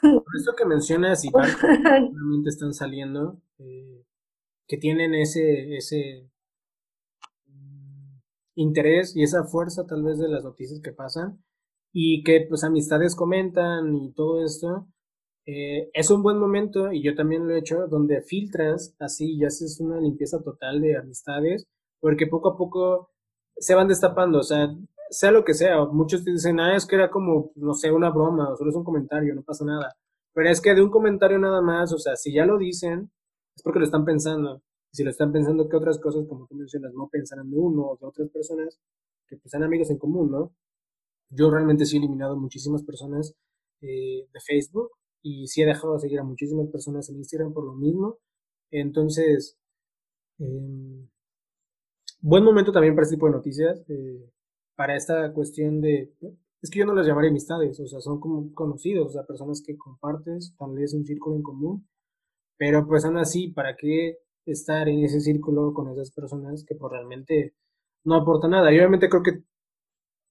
Por 0.02 0.36
eso 0.40 0.54
que 0.56 0.66
mencionas 0.66 1.26
y 1.26 1.32
realmente 1.62 2.50
están 2.50 2.74
saliendo, 2.74 3.42
eh, 3.58 4.06
que 4.68 4.78
tienen 4.78 5.16
ese, 5.16 5.76
ese 5.76 6.30
interés 8.56 9.16
y 9.16 9.24
esa 9.24 9.44
fuerza 9.44 9.86
tal 9.86 10.04
vez 10.04 10.20
de 10.20 10.30
las 10.30 10.44
noticias 10.44 10.80
que 10.82 10.92
pasan 10.94 11.44
y 11.92 12.24
que 12.24 12.46
pues 12.48 12.64
amistades 12.64 13.16
comentan 13.16 13.96
y 13.96 14.14
todo 14.14 14.44
esto, 14.44 14.88
eh, 15.46 15.90
es 15.94 16.10
un 16.10 16.24
buen 16.24 16.38
momento 16.38 16.92
y 16.92 17.04
yo 17.04 17.16
también 17.16 17.48
lo 17.48 17.54
he 17.54 17.60
hecho 17.60 17.88
donde 17.88 18.22
filtras 18.22 18.96
así 19.00 19.36
y 19.36 19.46
haces 19.46 19.80
una 19.80 20.00
limpieza 20.00 20.42
total 20.42 20.82
de 20.82 20.98
amistades 20.98 21.68
porque 22.00 22.28
poco 22.28 22.50
a 22.50 22.58
poco 22.58 23.12
se 23.58 23.76
van 23.76 23.88
destapando, 23.88 24.40
o 24.40 24.44
sea, 24.44 24.76
sea 25.10 25.32
lo 25.32 25.44
que 25.46 25.54
sea, 25.54 25.86
muchos 25.86 26.24
te 26.24 26.32
dicen, 26.32 26.60
ah, 26.60 26.76
es 26.76 26.86
que 26.86 26.96
era 26.96 27.10
como, 27.10 27.52
no 27.56 27.74
sé, 27.74 27.92
una 27.92 28.10
broma, 28.10 28.50
o 28.50 28.58
solo 28.58 28.72
es 28.72 28.76
un 28.76 28.84
comentario, 28.84 29.36
no 29.36 29.44
pasa 29.44 29.64
nada. 29.66 29.96
Pero 30.34 30.50
es 30.50 30.60
que 30.62 30.74
de 30.74 30.82
un 30.82 30.90
comentario 30.90 31.38
nada 31.40 31.62
más, 31.62 31.94
o 31.94 32.00
sea, 32.00 32.16
si 32.16 32.34
ya 32.34 32.46
lo 32.46 32.58
dicen, 32.58 33.12
es 33.56 33.64
porque 33.64 33.80
lo 33.80 33.86
están 33.86 34.06
pensando. 34.06 34.62
Si 34.94 35.04
lo 35.04 35.10
están 35.10 35.32
pensando, 35.32 35.68
que 35.68 35.76
otras 35.76 36.00
cosas, 36.00 36.26
como 36.28 36.48
tú 36.48 36.56
mencionas, 36.56 36.94
no 36.94 37.10
pensarán 37.10 37.50
de 37.50 37.58
uno 37.58 37.84
o 37.84 37.98
de 37.98 38.06
otras 38.06 38.30
personas 38.30 38.80
que 39.28 39.38
pues 39.38 39.52
sean 39.52 39.64
amigos 39.64 39.90
en 39.90 39.98
común, 39.98 40.32
¿no? 40.32 40.54
Yo 41.30 41.50
realmente 41.50 41.86
sí 41.86 41.98
he 41.98 42.00
eliminado 42.00 42.38
muchísimas 42.38 42.84
personas 42.84 43.36
eh, 43.82 44.28
de 44.32 44.40
Facebook 44.40 44.92
y 45.24 45.48
sí 45.48 45.64
he 45.64 45.66
dejado 45.66 45.94
de 45.94 46.00
seguir 46.00 46.20
a 46.20 46.24
muchísimas 46.24 46.68
personas 46.70 47.10
en 47.10 47.18
Instagram 47.18 47.54
por 47.54 47.66
lo 47.66 47.74
mismo. 47.74 48.20
Entonces, 48.72 49.58
em, 50.40 51.10
buen 52.22 52.44
momento 52.44 52.72
también 52.72 52.94
para 52.96 53.04
este 53.04 53.16
tipo 53.16 53.26
de 53.28 53.34
noticias. 53.34 53.84
Eh, 53.90 54.30
para 54.76 54.96
esta 54.96 55.32
cuestión 55.34 55.82
de, 55.82 56.14
es 56.62 56.70
que 56.70 56.80
yo 56.80 56.86
no 56.86 56.94
las 56.94 57.06
llamaría 57.06 57.30
amistades, 57.30 57.80
o 57.80 57.88
sea, 57.88 58.00
son 58.00 58.20
como 58.20 58.54
conocidos, 58.54 59.08
o 59.08 59.12
sea, 59.12 59.26
personas 59.26 59.62
que 59.66 59.78
compartes, 59.78 60.56
tal 60.58 60.74
vez 60.76 60.94
un 60.94 61.06
círculo 61.06 61.36
en 61.36 61.44
común, 61.44 61.88
pero 62.58 62.88
pues 62.88 63.06
aún 63.06 63.18
así, 63.18 63.50
¿para 63.50 63.76
qué 63.76 64.18
estar 64.46 64.88
en 64.90 65.04
ese 65.04 65.20
círculo 65.20 65.74
con 65.74 65.90
esas 65.92 66.12
personas 66.12 66.66
que 66.68 66.76
pues 66.76 66.92
realmente 66.92 67.56
no 68.04 68.16
aportan 68.16 68.52
nada? 68.52 68.72
Y 68.72 68.78
obviamente 68.78 69.10
creo 69.10 69.24
que 69.24 69.44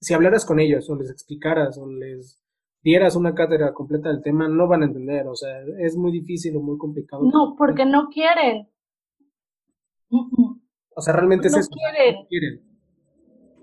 si 0.01 0.14
hablaras 0.14 0.44
con 0.44 0.61
ellos 0.61 0.88
o 0.90 0.96
les 0.96 1.11
explicaras 1.11 1.79
o 1.79 1.87
les 1.87 2.42
dieras 2.83 3.14
una 3.16 3.35
cátedra 3.35 3.72
completa 3.72 4.09
del 4.09 4.22
tema, 4.22 4.48
no 4.48 4.66
van 4.66 4.83
a 4.83 4.87
entender, 4.87 5.27
o 5.29 5.37
sea, 5.37 5.51
es 5.79 5.96
muy 5.96 6.11
difícil 6.11 6.57
o 6.57 6.61
muy 6.61 6.77
complicado. 6.77 7.22
No, 7.22 7.55
porque 7.57 7.85
no 7.85 8.09
quieren. 8.09 8.68
O 10.11 11.01
sea, 11.01 11.14
realmente 11.14 11.48
es 11.48 11.57
eso. 11.57 11.70
Quieren. 11.70 12.16
No 12.16 12.29
quieren. 12.29 12.72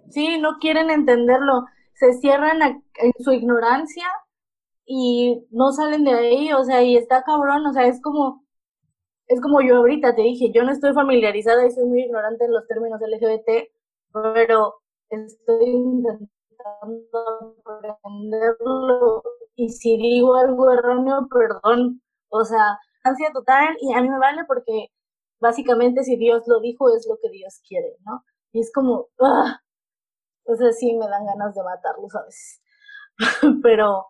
Sí, 0.10 0.40
no 0.40 0.58
quieren 0.60 0.90
entenderlo, 0.90 1.66
se 1.94 2.14
cierran 2.14 2.62
en 2.62 3.12
su 3.20 3.32
ignorancia 3.32 4.08
y 4.86 5.46
no 5.52 5.72
salen 5.72 6.04
de 6.04 6.14
ahí, 6.14 6.54
o 6.54 6.64
sea, 6.64 6.82
y 6.82 6.98
está 6.98 7.22
cabrón, 7.24 7.66
o 7.68 7.74
sea, 7.74 7.86
es 7.86 8.02
como, 8.02 8.44
es 9.30 9.40
como 9.42 9.62
yo 9.62 9.78
ahorita 9.78 10.16
te 10.16 10.24
dije, 10.24 10.52
yo 10.52 10.64
no 10.64 10.72
estoy 10.72 10.92
familiarizada 10.94 11.66
y 11.66 11.72
soy 11.72 11.86
muy 11.86 12.02
ignorante 12.04 12.46
en 12.46 12.52
los 12.52 12.68
términos 12.68 13.00
LGBT, 13.00 13.70
pero 14.12 14.82
estoy 15.10 15.66
intentando 15.66 16.30
aprenderlo 17.68 19.24
y 19.56 19.70
si 19.70 19.98
digo 19.98 20.36
algo 20.36 20.72
erróneo, 20.72 21.28
perdón, 21.32 22.02
o 22.30 22.44
sea, 22.44 22.80
ansia 23.04 23.32
total 23.32 23.78
y 23.82 23.94
a 23.94 24.02
mí 24.02 24.10
me 24.10 24.18
vale 24.18 24.46
porque 24.48 24.88
básicamente 25.40 26.04
si 26.04 26.18
Dios 26.18 26.44
lo 26.48 26.60
dijo 26.60 26.90
es 26.96 27.08
lo 27.08 27.18
que 27.22 27.30
Dios 27.30 27.62
quiere, 27.68 27.98
¿no? 28.06 28.24
Y 28.52 28.62
es 28.62 28.72
como, 28.74 29.10
¡ah! 29.22 29.60
Entonces 30.46 30.80
sí 30.80 30.94
me 30.98 31.08
dan 31.08 31.26
ganas 31.28 31.54
de 31.54 31.64
matarlos 31.64 32.16
a 32.16 32.24
veces. 32.26 32.62
pero, 33.64 34.08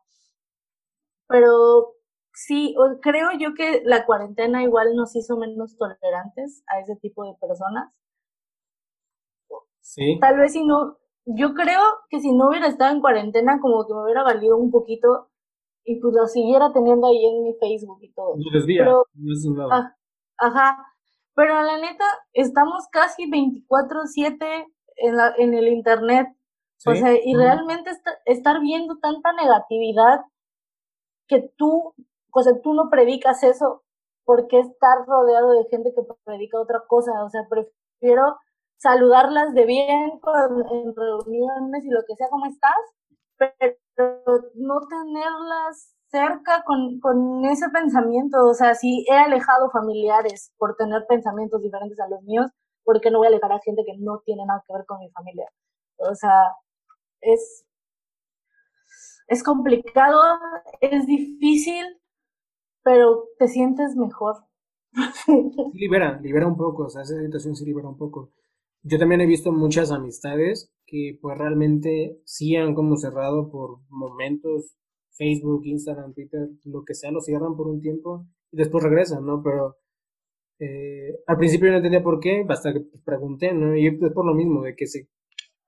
pero 1.27 1.98
sí, 2.45 2.75
creo 3.01 3.29
yo 3.37 3.53
que 3.53 3.81
la 3.83 4.05
cuarentena 4.05 4.63
igual 4.63 4.95
nos 4.95 5.15
hizo 5.15 5.37
menos 5.37 5.77
tolerantes 5.77 6.63
a 6.67 6.79
ese 6.79 6.95
tipo 6.95 7.25
de 7.25 7.33
personas. 7.39 7.91
Sí. 9.81 10.17
Tal 10.21 10.37
vez 10.37 10.53
si 10.53 10.65
no, 10.65 10.97
yo 11.25 11.53
creo 11.53 11.81
que 12.09 12.19
si 12.19 12.31
no 12.31 12.49
hubiera 12.49 12.67
estado 12.67 12.93
en 12.93 13.01
cuarentena, 13.01 13.59
como 13.59 13.85
que 13.85 13.93
me 13.93 14.03
hubiera 14.03 14.23
valido 14.23 14.57
un 14.57 14.71
poquito 14.71 15.29
y 15.83 15.99
pues 15.99 16.13
lo 16.13 16.27
siguiera 16.27 16.71
teniendo 16.71 17.07
ahí 17.07 17.25
en 17.25 17.43
mi 17.43 17.53
Facebook 17.55 17.99
y 18.01 18.13
todo. 18.13 18.35
pero, 18.67 19.05
ah, 19.71 19.95
ajá, 20.37 20.77
pero 21.35 21.61
la 21.61 21.77
neta, 21.79 22.05
estamos 22.33 22.87
casi 22.91 23.29
24/7 23.29 24.65
en, 24.97 25.15
la, 25.15 25.33
en 25.37 25.53
el 25.53 25.67
internet. 25.67 26.27
O 26.85 26.95
sea, 26.95 27.13
y 27.13 27.35
realmente 27.35 27.91
estar 28.25 28.61
viendo 28.61 28.97
tanta 28.99 29.33
negatividad 29.33 30.21
que 31.27 31.51
tú, 31.57 31.93
o 32.31 32.43
sea, 32.43 32.53
tú 32.61 32.73
no 32.73 32.89
predicas 32.89 33.43
eso, 33.43 33.83
porque 34.25 34.59
estar 34.59 35.05
rodeado 35.07 35.51
de 35.51 35.65
gente 35.65 35.93
que 35.93 36.01
predica 36.23 36.59
otra 36.59 36.83
cosa? 36.87 37.23
O 37.23 37.29
sea, 37.29 37.47
prefiero 37.49 38.37
saludarlas 38.77 39.53
de 39.53 39.65
bien 39.65 40.19
en 40.71 40.95
reuniones 40.95 41.85
y 41.85 41.89
lo 41.89 42.01
que 42.07 42.15
sea, 42.15 42.29
¿cómo 42.29 42.45
estás? 42.45 42.77
Pero 43.37 44.15
no 44.55 44.79
tenerlas 44.87 45.95
cerca 46.11 46.63
con, 46.65 46.99
con 46.99 47.45
ese 47.45 47.69
pensamiento. 47.69 48.45
O 48.47 48.53
sea, 48.53 48.73
si 48.75 49.05
he 49.09 49.17
alejado 49.17 49.69
familiares 49.71 50.51
por 50.57 50.75
tener 50.75 51.05
pensamientos 51.07 51.61
diferentes 51.61 51.99
a 51.99 52.07
los 52.07 52.21
míos, 52.23 52.51
¿por 52.83 53.01
qué 53.01 53.11
no 53.11 53.19
voy 53.19 53.27
a 53.27 53.29
alejar 53.29 53.51
a 53.51 53.59
gente 53.59 53.83
que 53.85 53.97
no 53.97 54.21
tiene 54.25 54.45
nada 54.45 54.63
que 54.65 54.73
ver 54.73 54.85
con 54.85 54.99
mi 54.99 55.09
familia? 55.11 55.45
O 55.97 56.15
sea, 56.15 56.55
es, 57.21 57.65
es 59.27 59.43
complicado, 59.43 60.21
es 60.81 61.05
difícil, 61.05 61.85
pero 62.89 63.25
te 63.37 63.47
sientes 63.47 63.95
mejor. 63.95 64.37
libera, 65.75 66.19
libera 66.23 66.47
un 66.47 66.57
poco, 66.57 66.85
o 66.85 66.89
sea, 66.89 67.03
esa 67.03 67.21
situación 67.21 67.55
sí 67.55 67.63
libera 67.63 67.87
un 67.87 67.97
poco. 67.97 68.31
Yo 68.81 68.97
también 68.97 69.21
he 69.21 69.27
visto 69.27 69.51
muchas 69.51 69.91
amistades 69.91 70.73
que 70.87 71.19
pues 71.21 71.37
realmente 71.37 72.19
sí 72.25 72.55
han 72.55 72.73
como 72.73 72.97
cerrado 72.97 73.51
por 73.51 73.81
momentos, 73.89 74.75
Facebook, 75.11 75.61
Instagram, 75.65 76.15
Twitter, 76.15 76.49
lo 76.63 76.83
que 76.83 76.95
sea, 76.95 77.11
lo 77.11 77.21
cierran 77.21 77.55
por 77.55 77.67
un 77.67 77.79
tiempo 77.79 78.25
y 78.51 78.57
después 78.57 78.83
regresan, 78.83 79.23
¿no? 79.23 79.43
Pero 79.43 79.77
eh, 80.57 81.19
al 81.27 81.37
principio 81.37 81.67
yo 81.67 81.73
no 81.73 81.77
entendía 81.77 82.01
por 82.01 82.19
qué, 82.19 82.43
hasta 82.49 82.73
que 82.73 82.87
pregunté, 83.05 83.53
¿no? 83.53 83.77
Y 83.77 83.85
es 83.85 83.99
por 84.15 84.25
lo 84.25 84.33
mismo, 84.33 84.63
de 84.63 84.75
que 84.75 84.87
se, 84.87 85.09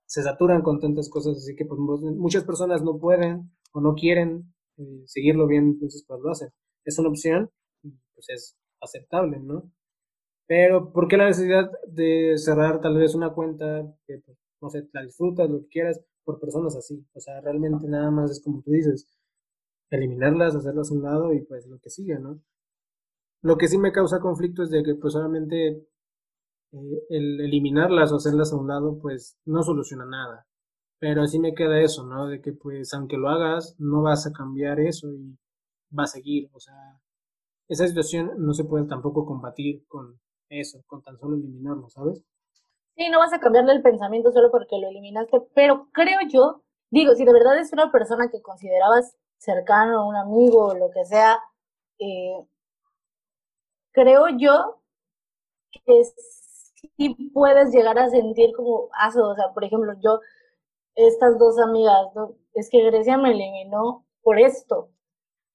se 0.06 0.24
saturan 0.24 0.62
con 0.62 0.80
tantas 0.80 1.08
cosas, 1.08 1.36
así 1.36 1.54
que 1.54 1.66
pues 1.66 1.78
muchas 1.78 2.42
personas 2.42 2.82
no 2.82 2.98
pueden 2.98 3.52
o 3.70 3.80
no 3.80 3.94
quieren 3.94 4.52
eh, 4.76 5.04
seguirlo 5.06 5.46
bien, 5.46 5.66
entonces 5.66 6.04
pues 6.04 6.20
lo 6.20 6.32
hacen. 6.32 6.48
Es 6.84 6.98
una 6.98 7.08
opción 7.08 7.50
pues 8.14 8.28
es 8.28 8.56
aceptable, 8.80 9.38
¿no? 9.40 9.70
Pero 10.46 10.92
¿por 10.92 11.08
qué 11.08 11.16
la 11.16 11.26
necesidad 11.26 11.70
de 11.88 12.34
cerrar 12.36 12.80
tal 12.80 12.96
vez 12.98 13.14
una 13.14 13.30
cuenta 13.32 13.82
que, 14.06 14.18
pues, 14.18 14.38
no 14.60 14.70
sé, 14.70 14.88
la 14.92 15.02
disfrutas, 15.02 15.48
lo 15.48 15.60
que 15.62 15.68
quieras, 15.68 16.00
por 16.24 16.40
personas 16.40 16.76
así? 16.76 17.04
O 17.14 17.20
sea, 17.20 17.40
realmente 17.40 17.86
nada 17.88 18.10
más 18.10 18.30
es 18.30 18.42
como 18.42 18.62
tú 18.62 18.70
dices, 18.72 19.08
eliminarlas, 19.90 20.54
hacerlas 20.56 20.90
a 20.90 20.94
un 20.94 21.02
lado 21.02 21.32
y 21.32 21.40
pues 21.42 21.66
lo 21.66 21.78
que 21.78 21.90
sigue, 21.90 22.18
¿no? 22.18 22.40
Lo 23.42 23.58
que 23.58 23.68
sí 23.68 23.78
me 23.78 23.92
causa 23.92 24.20
conflicto 24.20 24.62
es 24.62 24.70
de 24.70 24.82
que 24.82 24.94
pues 24.94 25.14
solamente 25.14 25.68
eh, 26.72 27.04
el 27.10 27.40
eliminarlas 27.40 28.12
o 28.12 28.16
hacerlas 28.16 28.52
a 28.52 28.56
un 28.56 28.68
lado 28.68 28.98
pues 29.00 29.38
no 29.44 29.62
soluciona 29.62 30.06
nada. 30.06 30.46
Pero 30.98 31.22
así 31.22 31.38
me 31.40 31.54
queda 31.54 31.80
eso, 31.80 32.06
¿no? 32.06 32.28
De 32.28 32.40
que 32.40 32.52
pues 32.52 32.94
aunque 32.94 33.16
lo 33.18 33.28
hagas, 33.28 33.76
no 33.78 34.02
vas 34.02 34.26
a 34.26 34.32
cambiar 34.32 34.80
eso 34.80 35.12
y 35.12 35.36
va 35.96 36.04
a 36.04 36.06
seguir. 36.06 36.48
O 36.52 36.60
sea, 36.60 36.74
esa 37.68 37.86
situación 37.86 38.32
no 38.38 38.54
se 38.54 38.64
puede 38.64 38.86
tampoco 38.86 39.26
combatir 39.26 39.86
con 39.86 40.20
eso, 40.48 40.82
con 40.86 41.02
tan 41.02 41.18
solo 41.18 41.36
eliminarlo, 41.36 41.88
¿sabes? 41.88 42.24
Sí, 42.96 43.08
no 43.08 43.18
vas 43.18 43.32
a 43.32 43.40
cambiarle 43.40 43.72
el 43.72 43.82
pensamiento 43.82 44.32
solo 44.32 44.50
porque 44.50 44.78
lo 44.78 44.88
eliminaste, 44.88 45.40
pero 45.54 45.88
creo 45.92 46.18
yo, 46.28 46.62
digo, 46.90 47.14
si 47.14 47.24
de 47.24 47.32
verdad 47.32 47.58
es 47.58 47.72
una 47.72 47.90
persona 47.90 48.28
que 48.30 48.42
considerabas 48.42 49.16
cercano, 49.38 50.06
un 50.06 50.16
amigo, 50.16 50.66
o 50.66 50.74
lo 50.74 50.90
que 50.90 51.04
sea, 51.06 51.38
eh, 51.98 52.46
creo 53.92 54.28
yo 54.38 54.82
que 55.84 56.02
sí 56.96 57.30
puedes 57.32 57.72
llegar 57.72 57.98
a 57.98 58.10
sentir 58.10 58.52
como 58.54 58.90
aso, 58.92 59.30
o 59.30 59.34
sea, 59.34 59.52
por 59.54 59.64
ejemplo, 59.64 59.94
yo 60.02 60.20
estas 60.94 61.38
dos 61.38 61.58
amigas. 61.58 62.08
Es 62.54 62.68
que 62.70 62.84
Grecia 62.84 63.16
me 63.16 63.32
eliminó 63.32 64.04
por 64.22 64.38
esto. 64.38 64.90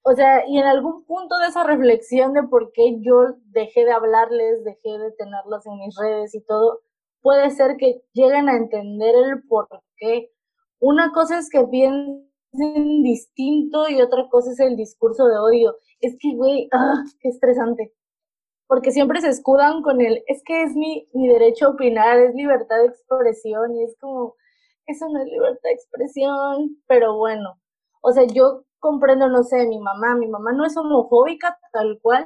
O 0.09 0.15
sea, 0.15 0.47
y 0.47 0.57
en 0.57 0.65
algún 0.65 1.03
punto 1.03 1.37
de 1.37 1.47
esa 1.47 1.65
reflexión 1.65 2.31
de 2.31 2.43
por 2.43 2.71
qué 2.71 2.95
yo 3.01 3.35
dejé 3.47 3.83
de 3.83 3.91
hablarles, 3.91 4.63
dejé 4.63 4.97
de 4.97 5.11
tenerlas 5.11 5.65
en 5.65 5.79
mis 5.79 5.97
redes 5.97 6.33
y 6.33 6.41
todo, 6.45 6.79
puede 7.21 7.51
ser 7.51 7.75
que 7.75 8.01
lleguen 8.13 8.47
a 8.47 8.55
entender 8.55 9.13
el 9.13 9.43
por 9.49 9.67
qué. 9.97 10.31
Una 10.79 11.11
cosa 11.11 11.39
es 11.39 11.49
que 11.49 11.61
piensen 11.67 13.03
distinto 13.03 13.89
y 13.89 14.01
otra 14.01 14.29
cosa 14.29 14.51
es 14.51 14.61
el 14.61 14.77
discurso 14.77 15.27
de 15.27 15.39
odio. 15.39 15.75
Es 15.99 16.15
que, 16.17 16.33
güey, 16.37 16.69
ah, 16.71 17.03
qué 17.19 17.27
estresante. 17.27 17.93
Porque 18.65 18.91
siempre 18.91 19.19
se 19.19 19.27
escudan 19.27 19.81
con 19.81 19.99
el, 19.99 20.23
es 20.27 20.41
que 20.45 20.63
es 20.63 20.73
mi, 20.73 21.05
mi 21.13 21.27
derecho 21.27 21.65
a 21.65 21.69
opinar, 21.71 22.17
es 22.19 22.33
libertad 22.33 22.77
de 22.77 22.87
expresión 22.87 23.75
y 23.75 23.83
es 23.83 23.97
como, 23.99 24.35
eso 24.85 25.09
no 25.09 25.19
es 25.19 25.25
libertad 25.25 25.63
de 25.63 25.73
expresión, 25.73 26.77
pero 26.87 27.17
bueno, 27.17 27.59
o 28.01 28.13
sea, 28.13 28.23
yo 28.25 28.66
comprendo, 28.79 29.27
no 29.29 29.43
sé, 29.43 29.67
mi 29.67 29.79
mamá, 29.79 30.15
mi 30.15 30.27
mamá 30.27 30.51
no 30.53 30.65
es 30.65 30.77
homofóbica 30.77 31.57
tal 31.71 31.99
cual, 32.01 32.25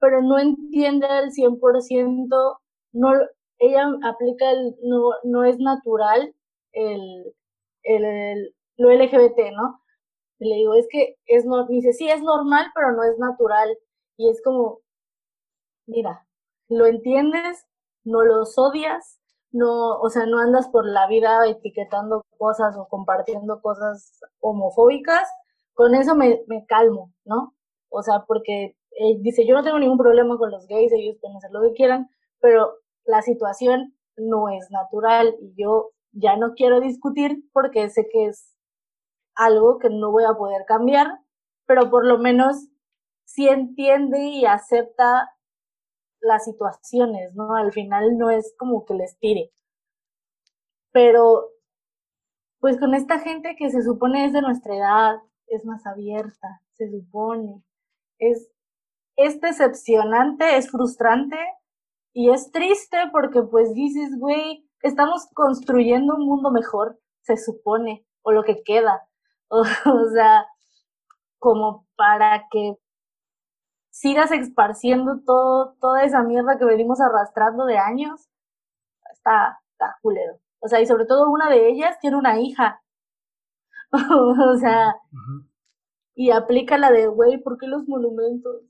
pero 0.00 0.22
no 0.22 0.38
entiende 0.38 1.06
al 1.06 1.32
100%, 1.32 2.60
no, 2.92 3.12
ella 3.58 3.90
aplica 4.04 4.50
el, 4.50 4.76
no, 4.82 5.10
no 5.24 5.44
es 5.44 5.58
natural 5.58 6.34
el, 6.72 7.34
el, 7.84 8.54
lo 8.76 8.90
LGBT, 8.90 9.52
¿no? 9.56 9.80
le 10.38 10.56
digo, 10.56 10.74
es 10.74 10.86
que 10.90 11.16
es, 11.26 11.44
no, 11.46 11.66
dice, 11.66 11.92
sí, 11.92 12.08
es 12.08 12.22
normal, 12.22 12.66
pero 12.74 12.92
no 12.92 13.04
es 13.04 13.18
natural. 13.18 13.76
Y 14.16 14.28
es 14.30 14.42
como, 14.42 14.80
mira, 15.86 16.26
lo 16.68 16.86
entiendes, 16.86 17.66
no 18.04 18.22
los 18.24 18.58
odias, 18.58 19.20
no, 19.52 19.98
o 20.00 20.10
sea, 20.10 20.26
no 20.26 20.38
andas 20.38 20.68
por 20.68 20.86
la 20.86 21.06
vida 21.08 21.46
etiquetando 21.46 22.24
cosas 22.38 22.76
o 22.76 22.88
compartiendo 22.88 23.60
cosas 23.62 24.20
homofóbicas, 24.40 25.28
con 25.76 25.94
eso 25.94 26.16
me, 26.16 26.42
me 26.48 26.64
calmo, 26.66 27.12
¿no? 27.26 27.54
O 27.90 28.02
sea, 28.02 28.24
porque 28.26 28.76
eh, 28.98 29.18
dice, 29.20 29.46
yo 29.46 29.54
no 29.54 29.62
tengo 29.62 29.78
ningún 29.78 29.98
problema 29.98 30.38
con 30.38 30.50
los 30.50 30.66
gays, 30.66 30.90
ellos 30.92 31.18
pueden 31.20 31.36
hacer 31.36 31.50
lo 31.52 31.60
que 31.60 31.74
quieran, 31.74 32.08
pero 32.40 32.78
la 33.04 33.20
situación 33.20 33.94
no 34.16 34.48
es 34.48 34.70
natural 34.70 35.36
y 35.38 35.54
yo 35.62 35.90
ya 36.12 36.36
no 36.36 36.54
quiero 36.54 36.80
discutir 36.80 37.44
porque 37.52 37.90
sé 37.90 38.08
que 38.10 38.26
es 38.26 38.56
algo 39.34 39.78
que 39.78 39.90
no 39.90 40.10
voy 40.10 40.24
a 40.24 40.32
poder 40.32 40.64
cambiar, 40.66 41.08
pero 41.66 41.90
por 41.90 42.06
lo 42.06 42.16
menos 42.18 42.68
sí 43.26 43.46
entiende 43.46 44.24
y 44.24 44.46
acepta 44.46 45.30
las 46.20 46.46
situaciones, 46.46 47.34
¿no? 47.34 47.54
Al 47.54 47.70
final 47.70 48.16
no 48.16 48.30
es 48.30 48.54
como 48.58 48.86
que 48.86 48.94
les 48.94 49.18
tire. 49.18 49.52
Pero, 50.90 51.50
pues 52.60 52.78
con 52.80 52.94
esta 52.94 53.18
gente 53.18 53.56
que 53.56 53.68
se 53.68 53.82
supone 53.82 54.24
es 54.24 54.32
de 54.32 54.40
nuestra 54.40 54.74
edad, 54.74 55.16
es 55.48 55.64
más 55.64 55.86
abierta, 55.86 56.60
se 56.74 56.90
supone, 56.90 57.62
es, 58.18 58.50
es 59.16 59.40
decepcionante, 59.40 60.56
es 60.56 60.70
frustrante 60.70 61.36
y 62.12 62.30
es 62.30 62.50
triste 62.50 62.96
porque 63.12 63.42
pues 63.42 63.74
dices, 63.74 64.10
güey, 64.18 64.66
estamos 64.82 65.28
construyendo 65.34 66.14
un 66.14 66.26
mundo 66.26 66.50
mejor, 66.50 66.98
se 67.22 67.36
supone, 67.36 68.06
o 68.22 68.32
lo 68.32 68.42
que 68.42 68.62
queda. 68.64 69.02
O, 69.48 69.64
sea, 70.12 70.44
como 71.38 71.86
para 71.96 72.48
que 72.50 72.74
sigas 73.90 74.32
esparciendo 74.32 75.20
todo, 75.24 75.76
toda 75.80 76.02
esa 76.02 76.22
mierda 76.24 76.58
que 76.58 76.64
venimos 76.64 77.00
arrastrando 77.00 77.64
de 77.64 77.78
años, 77.78 78.28
está, 79.12 79.60
está 79.70 79.96
culero. 80.02 80.38
O 80.60 80.68
sea, 80.68 80.80
y 80.80 80.86
sobre 80.86 81.06
todo 81.06 81.30
una 81.30 81.48
de 81.48 81.68
ellas 81.68 81.96
tiene 82.00 82.16
una 82.16 82.40
hija. 82.40 82.82
o 84.52 84.58
sea, 84.58 84.94
y 86.14 86.30
aplica 86.30 86.78
la 86.78 86.90
de, 86.90 87.06
güey, 87.06 87.42
¿por 87.42 87.58
qué 87.58 87.66
los 87.66 87.86
monumentos? 87.88 88.62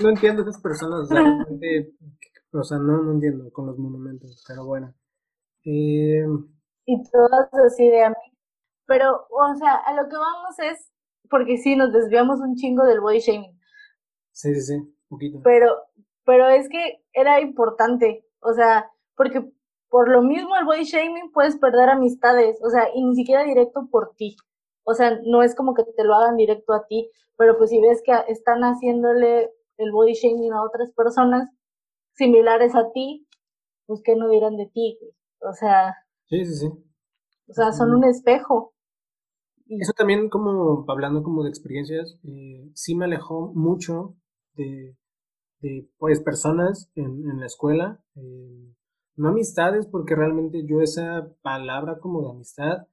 no 0.00 0.08
entiendo 0.08 0.42
esas 0.42 0.60
personas, 0.60 1.08
realmente, 1.10 1.94
o 2.52 2.62
sea, 2.62 2.78
no, 2.78 3.02
no 3.02 3.12
entiendo 3.12 3.52
con 3.52 3.66
los 3.66 3.78
monumentos, 3.78 4.44
pero 4.46 4.66
bueno. 4.66 4.94
Eh... 5.64 6.26
Y 6.84 7.02
todas 7.10 7.48
así 7.66 7.88
de 7.88 8.04
a 8.04 8.10
mí. 8.10 8.16
Pero, 8.86 9.26
o 9.30 9.56
sea, 9.56 9.76
a 9.76 9.94
lo 9.94 10.08
que 10.08 10.16
vamos 10.16 10.58
es 10.58 10.92
porque 11.30 11.56
sí, 11.56 11.76
nos 11.76 11.92
desviamos 11.92 12.40
un 12.40 12.56
chingo 12.56 12.84
del 12.84 13.00
body 13.00 13.20
shaming. 13.20 13.58
Sí, 14.32 14.54
sí, 14.54 14.60
sí, 14.60 14.74
un 14.74 14.94
poquito. 15.08 15.40
Pero, 15.42 15.76
pero 16.24 16.48
es 16.48 16.68
que 16.68 17.02
era 17.14 17.40
importante, 17.40 18.26
o 18.40 18.52
sea, 18.52 18.90
porque 19.16 19.50
por 19.92 20.08
lo 20.08 20.22
mismo 20.22 20.56
el 20.56 20.64
body 20.64 20.84
shaming 20.84 21.32
puedes 21.32 21.58
perder 21.58 21.90
amistades, 21.90 22.58
o 22.64 22.70
sea, 22.70 22.88
y 22.94 23.04
ni 23.04 23.14
siquiera 23.14 23.44
directo 23.44 23.88
por 23.90 24.14
ti. 24.16 24.36
O 24.84 24.94
sea, 24.94 25.20
no 25.26 25.42
es 25.42 25.54
como 25.54 25.74
que 25.74 25.84
te 25.84 26.02
lo 26.02 26.14
hagan 26.14 26.38
directo 26.38 26.72
a 26.72 26.86
ti, 26.86 27.10
pero 27.36 27.58
pues 27.58 27.68
si 27.68 27.78
ves 27.78 28.02
que 28.02 28.14
están 28.28 28.62
haciéndole 28.62 29.50
el 29.76 29.92
body 29.92 30.14
shaming 30.14 30.54
a 30.54 30.62
otras 30.62 30.92
personas 30.92 31.50
similares 32.14 32.74
a 32.74 32.90
ti, 32.92 33.28
pues 33.84 34.00
que 34.02 34.16
no 34.16 34.30
dirán 34.30 34.56
de 34.56 34.70
ti, 34.72 34.98
o 35.40 35.52
sea. 35.52 35.94
Sí, 36.24 36.42
sí, 36.46 36.54
sí. 36.54 36.68
O 37.48 37.52
sea, 37.52 37.72
son 37.72 37.92
un 37.92 38.04
espejo. 38.04 38.72
Eso 39.68 39.92
también, 39.92 40.30
como 40.30 40.86
hablando 40.88 41.22
como 41.22 41.42
de 41.42 41.50
experiencias, 41.50 42.18
eh, 42.24 42.70
sí 42.74 42.94
me 42.94 43.04
alejó 43.04 43.52
mucho 43.54 44.16
de, 44.54 44.96
de 45.60 45.86
pues, 45.98 46.22
personas 46.22 46.90
en, 46.94 47.28
en 47.28 47.40
la 47.40 47.46
escuela. 47.46 48.02
Eh, 48.16 48.72
no 49.16 49.28
amistades, 49.28 49.86
porque 49.86 50.14
realmente 50.14 50.64
yo 50.66 50.80
esa 50.80 51.28
palabra 51.42 51.98
como 51.98 52.22
de 52.22 52.30
amistad 52.30 52.86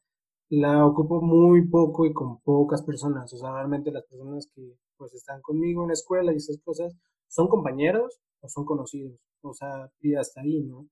la 0.50 0.86
ocupo 0.86 1.22
muy 1.22 1.68
poco 1.68 2.06
y 2.06 2.14
con 2.14 2.40
pocas 2.42 2.82
personas. 2.84 3.32
O 3.34 3.38
sea, 3.38 3.54
realmente 3.54 3.92
las 3.92 4.06
personas 4.06 4.50
que 4.54 4.76
pues 4.98 5.14
están 5.14 5.42
conmigo 5.42 5.84
en 5.84 5.90
la 5.90 5.94
escuela 5.94 6.34
y 6.34 6.38
esas 6.38 6.60
cosas 6.64 6.94
son 7.28 7.48
compañeros 7.48 8.20
o 8.42 8.50
son 8.50 8.66
conocidos. 8.66 9.20
O 9.42 9.54
sea, 9.54 9.90
y 10.02 10.16
hasta 10.16 10.42
ahí, 10.42 10.62
¿no? 10.64 10.88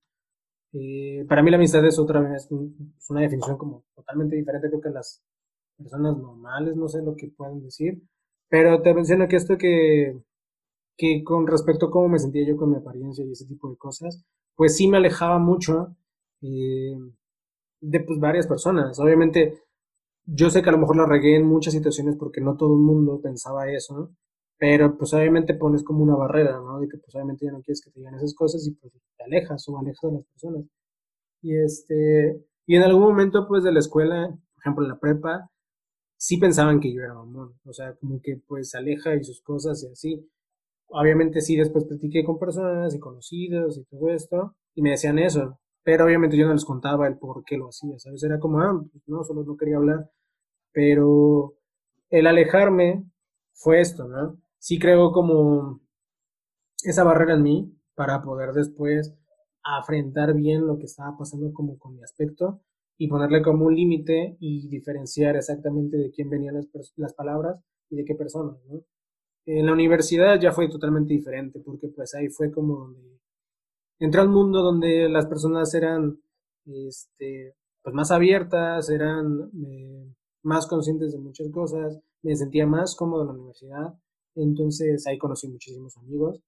Eh, 0.72 1.24
para 1.28 1.42
mí 1.42 1.50
la 1.50 1.56
amistad 1.56 1.84
es 1.86 1.98
otra 1.98 2.20
vez, 2.20 2.48
es 2.50 3.10
una 3.10 3.22
definición 3.22 3.56
como 3.56 3.84
totalmente 3.94 4.36
diferente 4.36 4.68
creo 4.68 4.80
que 4.80 4.90
las 4.90 5.22
personas 5.76 6.18
normales, 6.18 6.76
no 6.76 6.88
sé 6.88 7.02
lo 7.02 7.16
que 7.16 7.28
pueden 7.28 7.62
decir, 7.62 8.02
pero 8.48 8.82
te 8.82 8.92
menciono 8.92 9.28
que 9.28 9.36
esto 9.36 9.56
que, 9.56 10.20
que 10.96 11.22
con 11.24 11.46
respecto 11.46 11.86
a 11.86 11.90
cómo 11.90 12.08
me 12.08 12.18
sentía 12.18 12.46
yo 12.46 12.56
con 12.56 12.70
mi 12.70 12.76
apariencia 12.76 13.24
y 13.24 13.32
ese 13.32 13.46
tipo 13.46 13.70
de 13.70 13.76
cosas, 13.78 14.24
pues 14.58 14.76
sí 14.76 14.88
me 14.88 14.96
alejaba 14.98 15.38
mucho 15.38 15.96
eh, 16.42 16.98
de 17.80 18.00
pues 18.00 18.18
varias 18.18 18.48
personas. 18.48 18.98
Obviamente, 18.98 19.62
yo 20.26 20.50
sé 20.50 20.62
que 20.62 20.70
a 20.70 20.72
lo 20.72 20.78
mejor 20.78 20.96
la 20.96 21.06
regué 21.06 21.36
en 21.36 21.46
muchas 21.46 21.74
situaciones 21.74 22.16
porque 22.18 22.40
no 22.40 22.56
todo 22.56 22.74
el 22.74 22.80
mundo 22.80 23.20
pensaba 23.22 23.70
eso, 23.70 24.10
pero 24.58 24.98
pues 24.98 25.14
obviamente 25.14 25.54
pones 25.54 25.84
como 25.84 26.02
una 26.02 26.16
barrera, 26.16 26.58
¿no? 26.58 26.80
De 26.80 26.88
que 26.88 26.98
pues 26.98 27.14
obviamente 27.14 27.46
ya 27.46 27.52
no 27.52 27.62
quieres 27.62 27.80
que 27.82 27.92
te 27.92 28.00
digan 28.00 28.16
esas 28.16 28.34
cosas 28.34 28.66
y 28.66 28.72
pues 28.72 28.92
te 29.16 29.24
alejas 29.24 29.68
o 29.68 29.78
alejas 29.78 30.10
de 30.10 30.18
las 30.18 30.26
personas. 30.26 30.64
Y 31.42 31.56
este, 31.56 32.44
y 32.66 32.76
en 32.76 32.82
algún 32.82 33.02
momento 33.02 33.46
pues 33.48 33.64
de 33.64 33.72
la 33.72 33.80
escuela, 33.80 34.28
por 34.28 34.62
ejemplo 34.62 34.84
en 34.84 34.90
la 34.90 34.98
prepa, 34.98 35.50
sí 36.18 36.38
pensaban 36.38 36.80
que 36.80 36.92
yo 36.92 37.02
era 37.02 37.14
mamón, 37.14 37.54
o 37.64 37.72
sea, 37.72 37.94
como 37.96 38.20
que 38.22 38.38
pues 38.48 38.74
aleja 38.74 39.14
y 39.16 39.24
sus 39.24 39.40
cosas 39.42 39.84
y 39.84 39.92
así. 39.92 40.30
Obviamente 40.88 41.40
sí, 41.40 41.56
después 41.56 41.84
platiqué 41.84 42.24
con 42.24 42.38
personas 42.38 42.94
y 42.94 42.98
conocidos 42.98 43.78
y 43.78 43.84
todo 43.84 44.10
esto, 44.10 44.56
y 44.74 44.82
me 44.82 44.90
decían 44.90 45.18
eso, 45.18 45.58
pero 45.82 46.04
obviamente 46.04 46.36
yo 46.36 46.46
no 46.46 46.54
les 46.54 46.64
contaba 46.64 47.06
el 47.06 47.18
por 47.18 47.44
qué 47.44 47.56
lo 47.56 47.68
hacía, 47.68 47.98
¿sabes? 47.98 48.22
Era 48.22 48.38
como, 48.38 48.60
ah, 48.60 48.82
pues 48.92 49.04
no, 49.06 49.22
solo 49.24 49.44
no 49.44 49.56
quería 49.56 49.76
hablar, 49.76 50.10
pero 50.72 51.54
el 52.10 52.26
alejarme 52.26 53.04
fue 53.54 53.80
esto, 53.80 54.08
¿no? 54.08 54.38
Sí 54.58 54.78
creo 54.78 55.12
como 55.12 55.80
esa 56.84 57.04
barrera 57.04 57.34
en 57.34 57.42
mí 57.42 57.72
para 57.94 58.22
poder 58.22 58.52
después 58.52 59.14
afrontar 59.62 60.34
bien 60.34 60.66
lo 60.66 60.78
que 60.78 60.86
estaba 60.86 61.16
pasando 61.18 61.52
como 61.52 61.78
con 61.78 61.96
mi 61.96 62.02
aspecto 62.02 62.60
y 62.96 63.08
ponerle 63.08 63.42
como 63.42 63.66
un 63.66 63.74
límite 63.76 64.36
y 64.40 64.68
diferenciar 64.68 65.36
exactamente 65.36 65.96
de 65.96 66.10
quién 66.10 66.30
venían 66.30 66.54
las, 66.54 66.66
las 66.96 67.14
palabras 67.14 67.60
y 67.90 67.96
de 67.96 68.04
qué 68.04 68.14
personas, 68.14 68.56
¿no? 68.68 68.82
En 69.50 69.64
la 69.64 69.72
universidad 69.72 70.38
ya 70.38 70.52
fue 70.52 70.68
totalmente 70.68 71.14
diferente 71.14 71.58
porque 71.60 71.88
pues 71.88 72.14
ahí 72.14 72.28
fue 72.28 72.52
como 72.52 72.80
donde 72.80 73.18
entré 73.98 74.20
al 74.20 74.28
mundo 74.28 74.60
donde 74.62 75.08
las 75.08 75.24
personas 75.24 75.72
eran 75.72 76.20
este, 76.66 77.54
pues 77.82 77.94
más 77.94 78.10
abiertas, 78.10 78.90
eran 78.90 79.50
eh, 79.66 80.12
más 80.42 80.66
conscientes 80.66 81.12
de 81.12 81.18
muchas 81.18 81.48
cosas, 81.48 81.98
me 82.20 82.36
sentía 82.36 82.66
más 82.66 82.94
cómodo 82.94 83.22
en 83.22 83.28
la 83.28 83.32
universidad, 83.32 83.94
entonces 84.34 85.06
ahí 85.06 85.16
conocí 85.16 85.48
muchísimos 85.48 85.96
amigos 85.96 86.42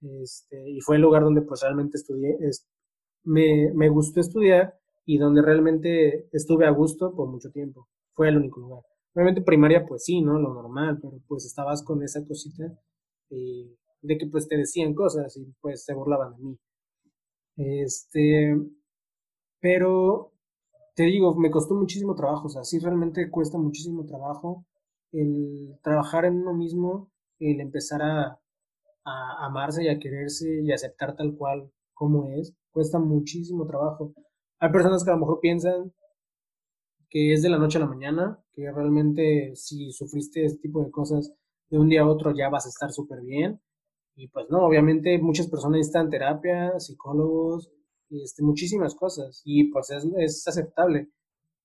este, 0.00 0.70
y 0.70 0.80
fue 0.80 0.96
el 0.96 1.02
lugar 1.02 1.22
donde 1.22 1.42
pues 1.42 1.62
realmente 1.62 1.98
estudié, 1.98 2.36
me, 3.22 3.72
me 3.74 3.88
gustó 3.90 4.18
estudiar 4.18 4.76
y 5.06 5.18
donde 5.18 5.40
realmente 5.40 6.28
estuve 6.32 6.66
a 6.66 6.70
gusto 6.70 7.14
por 7.14 7.28
mucho 7.28 7.52
tiempo, 7.52 7.86
fue 8.12 8.28
el 8.28 8.38
único 8.38 8.58
lugar. 8.58 8.89
Obviamente 9.14 9.42
primaria 9.42 9.84
pues 9.86 10.04
sí, 10.04 10.20
¿no? 10.20 10.38
Lo 10.38 10.54
normal, 10.54 10.98
pero 11.00 11.20
pues 11.26 11.44
estabas 11.44 11.82
con 11.82 12.02
esa 12.02 12.24
cosita 12.26 12.64
eh, 13.30 13.76
de 14.02 14.18
que 14.18 14.26
pues 14.26 14.48
te 14.48 14.56
decían 14.56 14.94
cosas 14.94 15.36
y 15.36 15.52
pues 15.60 15.84
se 15.84 15.94
burlaban 15.94 16.36
de 16.36 16.42
mí. 16.42 16.58
Este, 17.56 18.56
pero 19.60 20.32
te 20.94 21.04
digo, 21.04 21.34
me 21.34 21.50
costó 21.50 21.74
muchísimo 21.74 22.14
trabajo, 22.14 22.46
o 22.46 22.50
sea, 22.50 22.64
sí 22.64 22.78
realmente 22.78 23.30
cuesta 23.30 23.58
muchísimo 23.58 24.06
trabajo 24.06 24.64
el 25.12 25.78
trabajar 25.82 26.24
en 26.24 26.36
uno 26.36 26.54
mismo, 26.54 27.10
el 27.38 27.60
empezar 27.60 28.02
a, 28.02 28.40
a 29.04 29.46
amarse 29.46 29.84
y 29.84 29.88
a 29.88 29.98
quererse 29.98 30.62
y 30.62 30.72
aceptar 30.72 31.16
tal 31.16 31.36
cual 31.36 31.70
como 31.94 32.28
es, 32.28 32.54
cuesta 32.70 32.98
muchísimo 32.98 33.66
trabajo. 33.66 34.12
Hay 34.60 34.70
personas 34.70 35.04
que 35.04 35.10
a 35.10 35.14
lo 35.14 35.20
mejor 35.20 35.40
piensan 35.40 35.92
que 37.10 37.32
es 37.34 37.42
de 37.42 37.50
la 37.50 37.58
noche 37.58 37.78
a 37.78 37.82
la 37.82 37.86
mañana, 37.86 38.38
que 38.52 38.70
realmente 38.72 39.52
si 39.56 39.92
sufriste 39.92 40.44
este 40.44 40.60
tipo 40.60 40.82
de 40.82 40.90
cosas 40.90 41.32
de 41.68 41.78
un 41.78 41.88
día 41.88 42.02
a 42.02 42.08
otro 42.08 42.32
ya 42.34 42.48
vas 42.48 42.66
a 42.66 42.70
estar 42.70 42.92
súper 42.92 43.20
bien, 43.22 43.60
y 44.16 44.28
pues 44.28 44.46
no, 44.50 44.66
obviamente 44.66 45.18
muchas 45.18 45.48
personas 45.48 45.78
necesitan 45.78 46.10
terapia, 46.10 46.78
psicólogos, 46.78 47.70
este, 48.10 48.42
muchísimas 48.42 48.94
cosas. 48.94 49.40
Y 49.44 49.70
pues 49.70 49.90
es, 49.90 50.06
es 50.18 50.46
aceptable. 50.46 51.08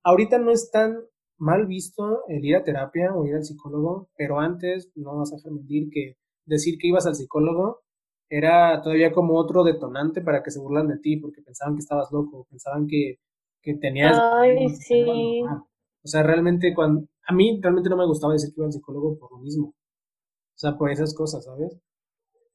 Ahorita 0.03 0.37
no 0.37 0.51
es 0.51 0.71
tan 0.71 0.99
mal 1.37 1.65
visto 1.67 2.23
el 2.27 2.45
ir 2.45 2.55
a 2.55 2.63
terapia 2.63 3.13
o 3.13 3.25
ir 3.25 3.35
al 3.35 3.43
psicólogo, 3.43 4.09
pero 4.17 4.39
antes, 4.39 4.91
no 4.95 5.17
vas 5.17 5.33
a 5.33 5.43
permitir 5.43 5.89
que 5.89 6.17
decir 6.45 6.77
que 6.77 6.87
ibas 6.87 7.05
al 7.07 7.15
psicólogo 7.15 7.81
era 8.29 8.81
todavía 8.81 9.11
como 9.11 9.37
otro 9.37 9.63
detonante 9.63 10.21
para 10.21 10.41
que 10.41 10.51
se 10.51 10.59
burlan 10.59 10.87
de 10.87 10.99
ti, 10.99 11.17
porque 11.17 11.41
pensaban 11.41 11.75
que 11.75 11.81
estabas 11.81 12.11
loco, 12.11 12.47
pensaban 12.49 12.87
que, 12.87 13.19
que 13.65 13.73
tenías... 13.73 14.17
Ay, 14.17 14.69
sí. 14.69 15.41
O 15.43 16.07
sea, 16.07 16.23
realmente 16.23 16.73
cuando... 16.73 17.05
A 17.27 17.33
mí 17.33 17.59
realmente 17.61 17.89
no 17.89 17.97
me 17.97 18.05
gustaba 18.05 18.33
decir 18.33 18.53
que 18.53 18.61
iba 18.61 18.67
al 18.67 18.71
psicólogo 18.71 19.17
por 19.17 19.31
lo 19.31 19.39
mismo. 19.39 19.69
O 19.69 20.57
sea, 20.57 20.77
por 20.77 20.91
esas 20.91 21.13
cosas, 21.13 21.43
¿sabes? 21.43 21.77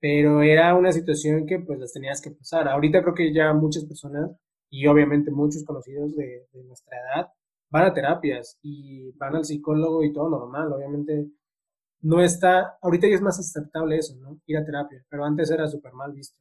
pero 0.01 0.43
era 0.43 0.75
una 0.75 0.93
situación 0.93 1.47
que 1.47 1.61
pues 1.61 1.79
las 1.79 1.93
tenías 1.93 2.21
que 2.21 2.31
pasar. 2.31 2.69
Ahorita 2.69 3.03
creo 3.03 3.15
que 3.15 3.33
ya 3.35 3.53
muchas 3.53 3.85
personas 3.85 4.31
y 4.71 4.87
obviamente 4.87 5.31
muchos 5.31 5.65
conocidos 5.65 6.17
de, 6.17 6.47
nuestra 6.65 6.97
edad 6.99 7.29
van 7.69 7.85
a 7.85 7.95
terapias 7.95 8.59
y 8.63 9.13
van 9.13 9.37
al 9.37 9.45
psicólogo 9.45 10.03
y 10.03 10.13
todo 10.13 10.31
normal, 10.31 10.73
obviamente 10.73 11.31
no 12.03 12.23
está, 12.23 12.79
ahorita 12.81 13.09
ya 13.09 13.15
es 13.15 13.23
más 13.23 13.39
aceptable 13.39 13.99
eso, 13.99 14.17
¿no? 14.17 14.41
Ir 14.47 14.57
a 14.57 14.65
terapia, 14.65 15.05
pero 15.09 15.25
antes 15.25 15.51
era 15.51 15.69
súper 15.69 15.93
mal 15.93 16.13
visto. 16.13 16.39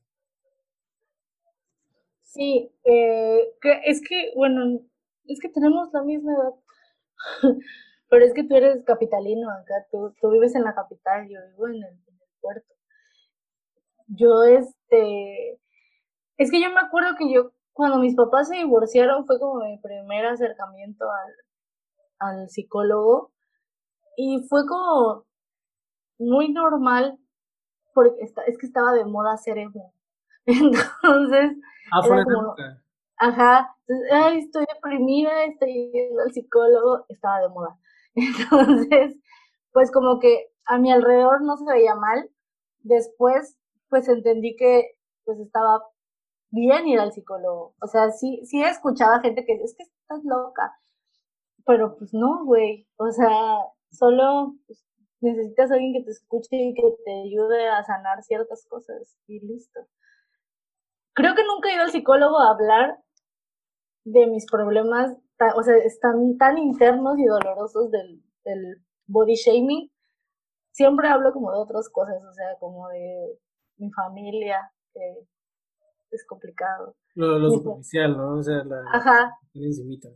Sí, 2.30 2.72
eh, 2.84 3.40
es 3.86 4.02
que, 4.08 4.32
bueno, 4.36 4.82
es 5.26 5.40
que 5.40 5.50
tenemos 5.50 5.90
la 5.94 6.04
misma 6.04 6.34
edad, 6.34 6.54
pero 8.10 8.26
es 8.26 8.34
que 8.34 8.44
tú 8.44 8.56
eres 8.56 8.84
capitalino 8.86 9.50
acá, 9.52 9.74
tú, 9.92 10.14
tú 10.22 10.30
vives 10.30 10.54
en 10.56 10.64
la 10.64 10.76
capital, 10.76 11.28
yo 11.28 11.40
vivo 11.50 11.68
en 11.70 11.84
el 11.84 12.00
puerto. 12.40 12.74
Yo, 14.08 14.44
este, 14.44 15.60
es 16.38 16.52
que 16.52 16.62
yo 16.62 16.70
me 16.70 16.82
acuerdo 16.82 17.16
que 17.18 17.34
yo, 17.34 17.52
cuando 17.74 17.98
mis 17.98 18.16
papás 18.16 18.50
se 18.50 18.58
divorciaron, 18.58 19.26
fue 19.26 19.40
como 19.40 19.66
mi 19.66 19.80
primer 19.80 20.26
acercamiento 20.28 21.06
al, 21.12 21.34
al 22.20 22.50
psicólogo. 22.50 23.32
Y 24.18 24.46
fue 24.50 24.68
como 24.68 25.26
muy 26.20 26.52
normal 26.52 27.18
porque 27.94 28.22
es 28.22 28.58
que 28.58 28.66
estaba 28.66 28.94
de 28.94 29.06
moda 29.06 29.38
ser 29.38 29.58
emo. 29.58 29.94
Entonces, 31.04 31.58
ah, 31.92 32.02
como, 32.02 32.56
ajá, 33.18 33.76
ay, 34.12 34.40
estoy 34.40 34.66
deprimida, 34.74 35.44
estoy 35.46 35.92
yendo 35.92 36.22
al 36.22 36.32
psicólogo, 36.32 37.06
estaba 37.10 37.42
de 37.42 37.50
moda. 37.50 37.78
Entonces, 38.16 39.18
pues 39.72 39.92
como 39.92 40.20
que 40.20 40.48
a 40.66 40.78
mi 40.78 40.92
alrededor 40.92 41.42
no 41.42 41.58
se 41.58 41.66
veía 41.66 41.96
mal. 41.96 42.30
Después 42.82 43.60
pues 43.90 44.08
entendí 44.08 44.56
que 44.56 44.92
pues 45.26 45.40
estaba 45.40 45.84
bien 46.52 46.88
ir 46.88 47.00
al 47.00 47.12
psicólogo. 47.12 47.76
O 47.82 47.88
sea, 47.88 48.12
sí, 48.12 48.42
sí 48.46 48.64
escuchaba 48.64 49.20
gente 49.20 49.46
que 49.46 49.54
es 49.54 49.76
que 49.76 49.84
estás 49.84 50.24
loca. 50.24 50.80
Pero 51.66 51.98
pues 51.98 52.14
no, 52.14 52.46
güey. 52.46 52.88
O 52.98 53.12
sea, 53.12 53.30
solo 53.92 54.56
pues, 54.66 54.86
necesitas 55.22 55.72
a 55.72 55.74
alguien 55.76 55.94
que 55.94 56.04
te 56.04 56.12
escuche 56.12 56.56
y 56.56 56.74
que 56.74 56.96
te 57.06 57.22
ayude 57.26 57.68
a 57.68 57.84
sanar 57.84 58.24
ciertas 58.24 58.66
cosas 58.68 59.18
y 59.28 59.40
listo. 59.40 59.82
Creo 61.20 61.36
que 61.36 61.44
nunca 61.44 61.68
he 61.68 61.74
ido 61.74 61.84
al 61.84 61.92
psicólogo 61.92 62.40
a 62.40 62.52
hablar 62.52 62.98
de 64.06 64.26
mis 64.28 64.46
problemas, 64.50 65.18
o 65.54 65.64
sea, 65.64 65.76
están 65.76 66.38
tan 66.38 66.58
internos 66.58 67.20
y 67.20 67.26
dolorosos 67.26 67.92
del, 67.92 68.24
del 68.46 68.82
body 69.06 69.36
shaming. 69.36 69.92
Siempre 70.72 71.10
hablo 71.10 71.34
como 71.34 71.52
de 71.52 71.58
otras 71.58 71.90
cosas, 71.90 72.24
o 72.24 72.32
sea, 72.32 72.56
como 72.62 72.88
de 72.88 73.38
mi 73.80 73.92
familia, 73.92 74.72
que 74.94 75.28
es 76.12 76.26
complicado. 76.26 76.96
Lo, 77.16 77.50
superficial, 77.50 78.16
¿no? 78.16 78.36
O 78.36 78.42
sea, 78.42 78.64
la, 78.64 78.82
Ajá. 78.94 79.38
encimita. 79.56 80.08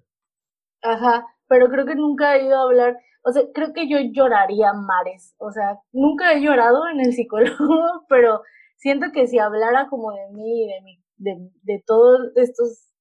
Ajá, 0.84 1.28
pero 1.49 1.68
creo 1.68 1.86
que 1.86 1.95
nunca 1.95 2.38
he 2.38 2.45
ido 2.45 2.58
a 2.58 2.64
hablar, 2.64 2.97
o 3.26 3.32
sea, 3.34 3.43
creo 3.54 3.74
que 3.74 3.89
yo 3.89 3.97
lloraría 3.99 4.72
mares, 4.72 5.36
o 5.38 5.51
sea, 5.51 5.82
nunca 5.91 6.32
he 6.32 6.41
llorado 6.41 6.88
en 6.88 7.01
el 7.01 7.12
psicólogo, 7.12 8.06
pero 8.08 8.41
siento 8.84 9.07
que 9.13 9.27
si 9.27 9.39
hablara 9.39 9.88
como 9.89 10.11
de 10.11 10.29
mí, 10.34 10.67
de 10.67 10.81
mi, 10.81 11.03
de, 11.15 11.51
de 11.61 11.84
todos 11.88 12.19
estos, 12.36 12.91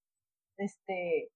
este, 0.57 1.33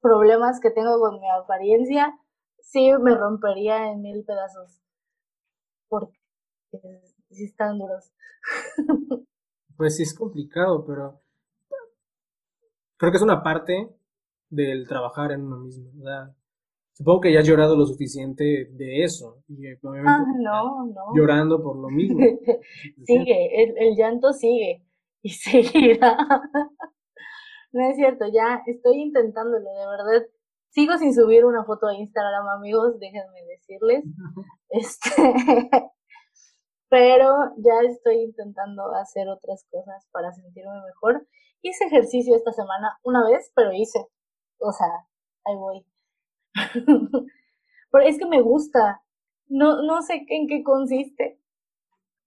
problemas 0.00 0.60
que 0.60 0.70
tengo 0.70 1.00
con 1.00 1.20
mi 1.20 1.28
apariencia, 1.28 2.16
sí 2.60 2.92
me 3.00 3.16
rompería 3.16 3.90
en 3.90 4.02
mil 4.02 4.24
pedazos. 4.24 4.80
Porque 5.88 6.16
sí 7.30 7.44
están 7.44 7.80
duros. 7.80 8.12
pues 9.76 9.96
sí 9.96 10.04
es 10.04 10.14
complicado, 10.16 10.84
pero 10.86 11.20
creo 12.96 13.10
que 13.10 13.16
es 13.16 13.22
una 13.22 13.42
parte 13.42 13.88
del 14.48 14.86
trabajar 14.86 15.32
en 15.32 15.42
uno 15.42 15.56
mismo. 15.56 15.90
Supongo 16.94 17.22
que 17.22 17.32
ya 17.32 17.40
has 17.40 17.46
llorado 17.46 17.76
lo 17.76 17.86
suficiente 17.86 18.68
de 18.70 19.02
eso. 19.02 19.42
Y 19.48 19.66
eh, 19.66 19.78
ah, 20.06 20.24
no, 20.38 20.86
no. 20.86 21.14
Llorando 21.14 21.60
por 21.60 21.76
lo 21.76 21.88
mismo. 21.88 22.20
sigue, 23.04 23.62
el, 23.62 23.76
el, 23.76 23.96
llanto 23.96 24.32
sigue 24.32 24.86
y 25.20 25.28
seguirá. 25.30 26.16
no 27.72 27.90
es 27.90 27.96
cierto, 27.96 28.26
ya 28.32 28.62
estoy 28.66 29.00
intentándolo, 29.00 29.68
de 29.72 29.86
verdad. 29.86 30.26
Sigo 30.70 30.96
sin 30.98 31.12
subir 31.12 31.44
una 31.44 31.64
foto 31.64 31.88
a 31.88 31.94
Instagram, 31.94 32.48
amigos, 32.48 32.98
déjenme 32.98 33.44
decirles. 33.44 34.04
Este, 34.70 35.12
pero 36.88 37.32
ya 37.58 37.88
estoy 37.88 38.22
intentando 38.22 38.92
hacer 38.94 39.28
otras 39.28 39.64
cosas 39.70 40.04
para 40.10 40.32
sentirme 40.32 40.74
mejor. 40.84 41.28
Hice 41.62 41.84
ejercicio 41.84 42.34
esta 42.34 42.50
semana 42.50 42.98
una 43.04 43.24
vez, 43.24 43.52
pero 43.54 43.72
hice, 43.72 44.00
o 44.58 44.72
sea, 44.72 44.88
ahí 45.44 45.54
voy. 45.54 45.86
pero 47.90 48.04
es 48.06 48.18
que 48.18 48.26
me 48.26 48.40
gusta, 48.40 49.02
no, 49.48 49.82
no 49.82 50.02
sé 50.02 50.24
en 50.28 50.46
qué 50.48 50.62
consiste. 50.62 51.40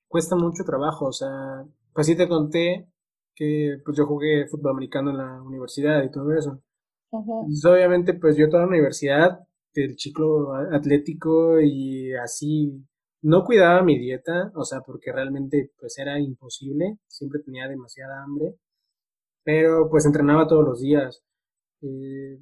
Cuesta 0.08 0.36
mucho 0.36 0.64
trabajo, 0.64 1.08
o 1.08 1.12
sea, 1.12 1.66
pues 1.94 2.08
sí 2.08 2.16
te 2.16 2.28
conté 2.28 2.88
que 3.36 3.78
pues 3.86 3.98
yo 3.98 4.06
jugué 4.06 4.48
fútbol 4.48 4.72
americano 4.72 5.12
en 5.12 5.18
la 5.18 5.42
universidad 5.42 6.04
y 6.04 6.12
todo 6.12 6.34
eso. 6.34 6.62
obviamente 7.12 8.14
pues 8.16 8.36
yo 8.36 8.50
toda 8.50 8.64
la 8.64 8.70
universidad, 8.70 9.40
el 9.74 9.96
chico 9.96 10.54
atlético 10.72 11.60
y 11.62 12.14
así 12.16 12.84
no 13.22 13.44
cuidaba 13.44 13.84
mi 13.84 13.98
dieta, 13.98 14.52
o 14.56 14.64
sea, 14.64 14.82
porque 14.82 15.12
realmente 15.12 15.72
pues 15.80 15.98
era 16.00 16.20
imposible, 16.20 16.98
siempre 17.08 17.42
tenía 17.42 17.68
demasiada 17.68 18.24
hambre. 18.24 18.56
pero 19.44 19.90
pues 19.90 20.06
entrenaba 20.06 20.48
todos 20.48 20.66
los 20.66 20.82
días. 20.82 21.24
Eh, 21.82 22.40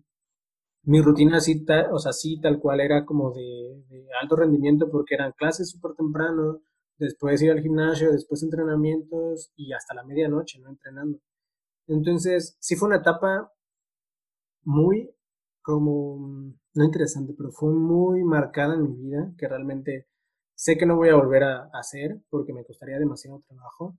mi 0.86 1.02
rutina 1.02 1.38
así, 1.38 1.66
o 1.92 2.00
sea, 2.00 2.14
sí, 2.14 2.40
tal 2.40 2.60
cual 2.60 2.80
era 2.80 3.06
como 3.06 3.32
de, 3.32 3.84
alto 4.22 4.36
rendimiento 4.36 4.90
porque 4.90 5.16
eran 5.16 5.34
clases 5.34 5.70
súper 5.70 5.94
temprano, 5.96 6.62
después 6.98 7.42
ir 7.42 7.52
al 7.52 7.62
gimnasio, 7.62 8.12
después 8.12 8.44
entrenamientos 8.44 9.52
y 9.56 9.74
hasta 9.74 9.96
la 9.96 10.04
medianoche, 10.04 10.60
¿no? 10.60 10.70
Entrenando. 10.70 11.20
Entonces, 11.88 12.56
sí 12.60 12.76
fue 12.76 12.88
una 12.88 12.98
etapa 12.98 13.52
muy, 14.64 15.12
como, 15.62 16.54
no 16.74 16.84
interesante, 16.84 17.34
pero 17.36 17.52
fue 17.52 17.74
muy 17.74 18.24
marcada 18.24 18.76
en 18.76 18.84
mi 18.84 18.96
vida, 18.96 19.34
que 19.38 19.48
realmente 19.48 20.08
sé 20.54 20.78
que 20.78 20.86
no 20.86 20.96
voy 20.96 21.10
a 21.10 21.16
volver 21.16 21.44
a, 21.44 21.70
hacer 21.74 22.22
porque 22.30 22.54
me 22.54 22.64
costaría 22.64 22.98
demasiado 22.98 23.44
trabajo 23.48 23.98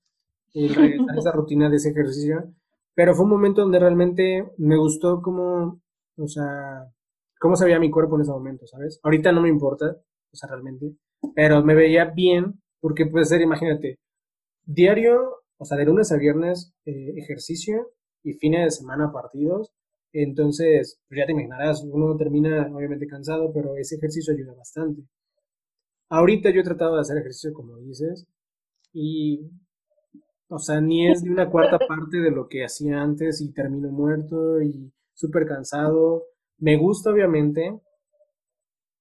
el 0.55 0.75
regresar 0.75 1.17
a 1.17 1.19
esa 1.19 1.33
rutina 1.33 1.69
de 1.69 1.77
ese 1.77 1.91
ejercicio, 1.91 2.55
pero 2.95 3.15
fue 3.15 3.25
un 3.25 3.31
momento 3.31 3.63
donde 3.63 3.79
realmente 3.79 4.51
me 4.57 4.77
gustó 4.77 5.21
como 5.21 5.83
o 6.17 6.29
sea, 6.29 6.87
cómo 7.39 7.57
se 7.57 7.65
veía 7.65 7.79
mi 7.79 7.91
cuerpo 7.91 8.17
en 8.17 8.23
ese 8.23 8.31
momento, 8.31 8.67
¿sabes? 8.67 9.01
Ahorita 9.03 9.33
no 9.33 9.43
me 9.43 9.49
importa, 9.49 9.97
o 10.33 10.37
sea, 10.37 10.49
realmente, 10.49 10.95
pero 11.35 11.63
me 11.63 11.75
veía 11.75 12.07
bien 12.07 12.61
porque 12.81 13.07
puede 13.07 13.25
ser, 13.25 13.41
imagínate, 13.41 13.99
diario, 14.65 15.43
o 15.59 15.65
sea, 15.65 15.79
de 15.79 15.87
lunes 15.87 16.13
a 16.13 16.17
viernes 16.17 16.73
eh, 16.85 17.15
ejercicio 17.17 17.93
y 18.23 18.35
fines 18.35 18.65
de 18.65 18.71
semana 18.71 19.13
partidos. 19.13 19.73
Entonces, 20.13 20.99
pues 21.09 21.19
ya 21.19 21.27
te 21.27 21.33
imaginarás, 21.33 21.85
uno 21.85 22.17
termina 22.17 22.69
obviamente 22.75 23.07
cansado, 23.07 23.53
pero 23.53 23.77
ese 23.77 23.97
ejercicio 23.97 24.35
ayuda 24.35 24.55
bastante. 24.55 25.03
Ahorita 26.09 26.51
yo 26.51 26.61
he 26.61 26.65
tratado 26.65 26.95
de 26.95 27.01
hacer 27.01 27.19
ejercicio 27.19 27.53
como 27.53 27.77
dices 27.79 28.27
y, 28.93 29.51
o 30.49 30.59
sea, 30.59 30.81
ni 30.81 31.11
es 31.11 31.23
de 31.23 31.31
una 31.31 31.51
cuarta 31.51 31.79
parte 31.79 32.19
de 32.19 32.31
lo 32.31 32.49
que 32.49 32.65
hacía 32.65 33.03
antes 33.03 33.41
y 33.41 33.53
termino 33.53 33.91
muerto 33.91 34.63
y 34.63 34.93
súper 35.17 35.47
cansado. 35.47 36.25
Me 36.59 36.77
gusta, 36.77 37.11
obviamente. 37.11 37.81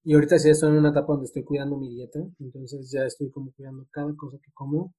Y 0.04 0.14
ahorita 0.14 0.38
sí 0.40 0.50
estoy 0.50 0.70
en 0.70 0.78
una 0.78 0.90
etapa 0.92 1.14
donde 1.14 1.26
estoy 1.26 1.44
cuidando 1.44 1.78
mi 1.78 1.90
dieta. 1.90 2.20
Entonces 2.40 2.92
ya 2.92 3.06
estoy 3.06 3.30
como 3.32 3.52
cuidando 3.54 3.86
cada 3.92 4.16
cosa 4.16 4.38
que 4.44 4.52
como. 4.54 4.94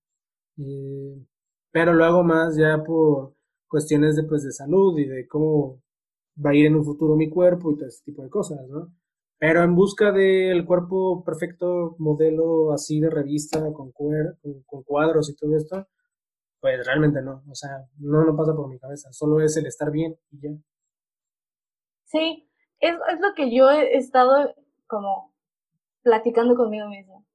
Eh, 0.58 1.24
pero 1.72 1.94
lo 1.94 2.04
hago 2.04 2.24
más 2.24 2.56
ya 2.56 2.82
por 2.84 3.34
cuestiones 3.68 4.16
de, 4.16 4.24
pues, 4.24 4.44
de 4.44 4.52
salud 4.52 4.98
y 4.98 5.06
de 5.06 5.28
cómo 5.28 5.82
va 6.44 6.50
a 6.50 6.54
ir 6.54 6.66
en 6.66 6.76
un 6.76 6.84
futuro 6.84 7.16
mi 7.16 7.30
cuerpo 7.30 7.72
y 7.72 7.76
todo 7.76 7.88
ese 7.88 8.04
tipo 8.04 8.22
de 8.22 8.30
cosas, 8.30 8.66
¿no? 8.68 8.92
Pero 9.38 9.62
en 9.64 9.74
busca 9.76 10.12
del 10.12 10.64
cuerpo 10.66 11.24
perfecto, 11.24 11.96
modelo 11.98 12.72
así 12.72 13.00
de 13.00 13.10
revista, 13.10 13.60
con, 13.72 13.92
con 13.92 14.82
cuadros 14.84 15.30
y 15.30 15.36
todo 15.36 15.56
esto, 15.56 15.86
pues 16.60 16.84
realmente 16.86 17.22
no. 17.22 17.42
O 17.50 17.54
sea, 17.54 17.70
no, 17.98 18.24
no 18.24 18.36
pasa 18.36 18.54
por 18.54 18.68
mi 18.68 18.78
cabeza. 18.78 19.12
Solo 19.12 19.40
es 19.40 19.56
el 19.56 19.66
estar 19.66 19.90
bien 19.90 20.16
y 20.32 20.40
ya. 20.40 20.50
Sí, 22.16 22.48
es, 22.80 22.94
es 23.12 23.20
lo 23.20 23.34
que 23.34 23.54
yo 23.54 23.70
he 23.70 23.94
estado 23.96 24.54
como 24.86 25.34
platicando 26.02 26.56
conmigo 26.56 26.88
mismo. 26.88 27.26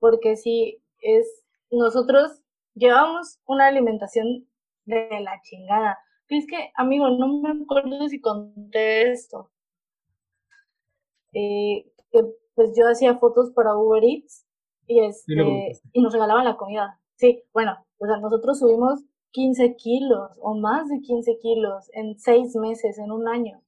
Porque 0.00 0.36
sí, 0.36 0.82
es, 1.00 1.26
nosotros 1.70 2.42
llevamos 2.74 3.38
una 3.46 3.68
alimentación 3.68 4.48
de 4.86 5.08
la 5.20 5.40
chingada. 5.42 5.98
es 6.28 6.46
que, 6.48 6.72
amigo, 6.74 7.10
no 7.10 7.40
me 7.40 7.62
acuerdo 7.62 8.08
si 8.08 8.20
conté 8.20 9.12
esto. 9.12 9.52
Eh, 11.32 11.86
que 12.10 12.24
pues 12.56 12.72
yo 12.76 12.88
hacía 12.88 13.18
fotos 13.18 13.50
para 13.52 13.76
Uber 13.76 14.02
Eats 14.04 14.46
y 14.86 15.00
este 15.00 15.32
y 15.92 16.02
nos 16.02 16.12
regalaban 16.12 16.44
la 16.44 16.56
comida. 16.56 17.00
Sí, 17.16 17.42
bueno, 17.52 17.76
o 17.98 18.06
sea, 18.06 18.18
nosotros 18.18 18.58
subimos 18.58 19.04
15 19.30 19.76
kilos 19.76 20.30
o 20.40 20.54
más 20.54 20.88
de 20.88 21.00
15 21.00 21.38
kilos 21.38 21.88
en 21.92 22.18
seis 22.18 22.54
meses, 22.56 22.98
en 22.98 23.10
un 23.10 23.28
año. 23.28 23.63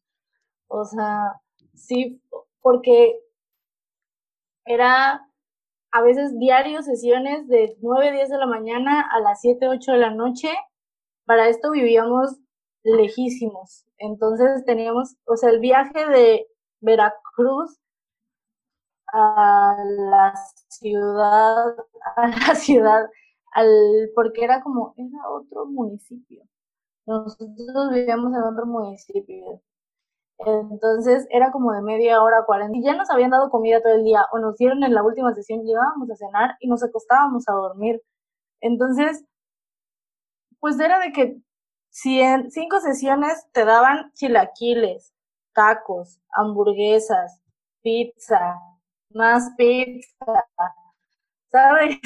O 0.69 0.85
sea, 0.85 1.41
sí, 1.75 2.21
porque 2.61 3.19
era 4.65 5.23
a 5.93 6.03
veces 6.03 6.39
diario 6.39 6.83
sesiones 6.83 7.49
de 7.49 7.77
9, 7.81 8.13
10 8.13 8.29
de 8.31 8.39
la 8.39 8.47
mañana 8.47 9.03
a 9.11 9.21
las 9.21 9.41
7, 9.41 9.69
8 9.69 9.93
de 9.93 9.99
la 9.99 10.11
noche. 10.11 10.49
Para 11.27 11.49
esto 11.49 11.71
vivíamos 11.71 12.39
lejísimos. 12.85 13.85
Entonces 13.99 14.65
teníamos, 14.65 15.17
o 15.27 15.37
sea, 15.37 15.51
el 15.51 15.61
viaje 15.61 16.07
de 16.09 16.47
Veracruz 16.81 17.79
a 19.13 19.75
la 20.11 20.35
ciudad, 20.69 21.77
a 22.17 22.29
la 22.29 22.55
ciudad, 22.55 23.07
al, 23.53 24.11
porque 24.15 24.45
era 24.45 24.63
como, 24.63 24.95
era 24.97 25.31
otro 25.31 25.67
municipio. 25.67 26.43
Nosotros 27.07 27.91
vivíamos 27.93 28.35
en 28.35 28.43
otro 28.43 28.67
municipio. 28.67 29.63
Entonces 30.39 31.27
era 31.31 31.51
como 31.51 31.73
de 31.73 31.83
media 31.83 32.23
hora, 32.23 32.45
cuarenta. 32.47 32.77
Y 32.77 32.83
ya 32.83 32.95
nos 32.95 33.11
habían 33.11 33.31
dado 33.31 33.51
comida 33.51 33.81
todo 33.83 33.95
el 33.95 34.05
día, 34.05 34.27
o 34.33 34.39
nos 34.39 34.57
dieron 34.57 34.83
en 34.85 34.95
la 34.95 35.03
última 35.03 35.35
sesión, 35.35 35.65
llegábamos 35.65 36.11
a 36.11 36.17
cenar 36.17 36.57
y 36.61 36.69
nos 36.69 36.83
acostábamos 36.83 37.49
a 37.49 37.53
dormir. 37.53 38.03
Entonces, 38.61 39.25
pues 40.61 40.79
era 40.81 40.99
de 41.01 41.13
que 41.13 41.37
si 41.91 42.21
en 42.21 42.51
cinco 42.51 42.81
sesiones 42.81 43.47
te 43.53 43.65
daban 43.65 44.13
chilaquiles, 44.15 45.15
tacos, 45.55 46.19
hamburguesas, 46.33 47.43
pizza, 47.83 48.59
más 49.11 49.51
pizza, 49.57 50.45
¿sabes? 51.51 51.97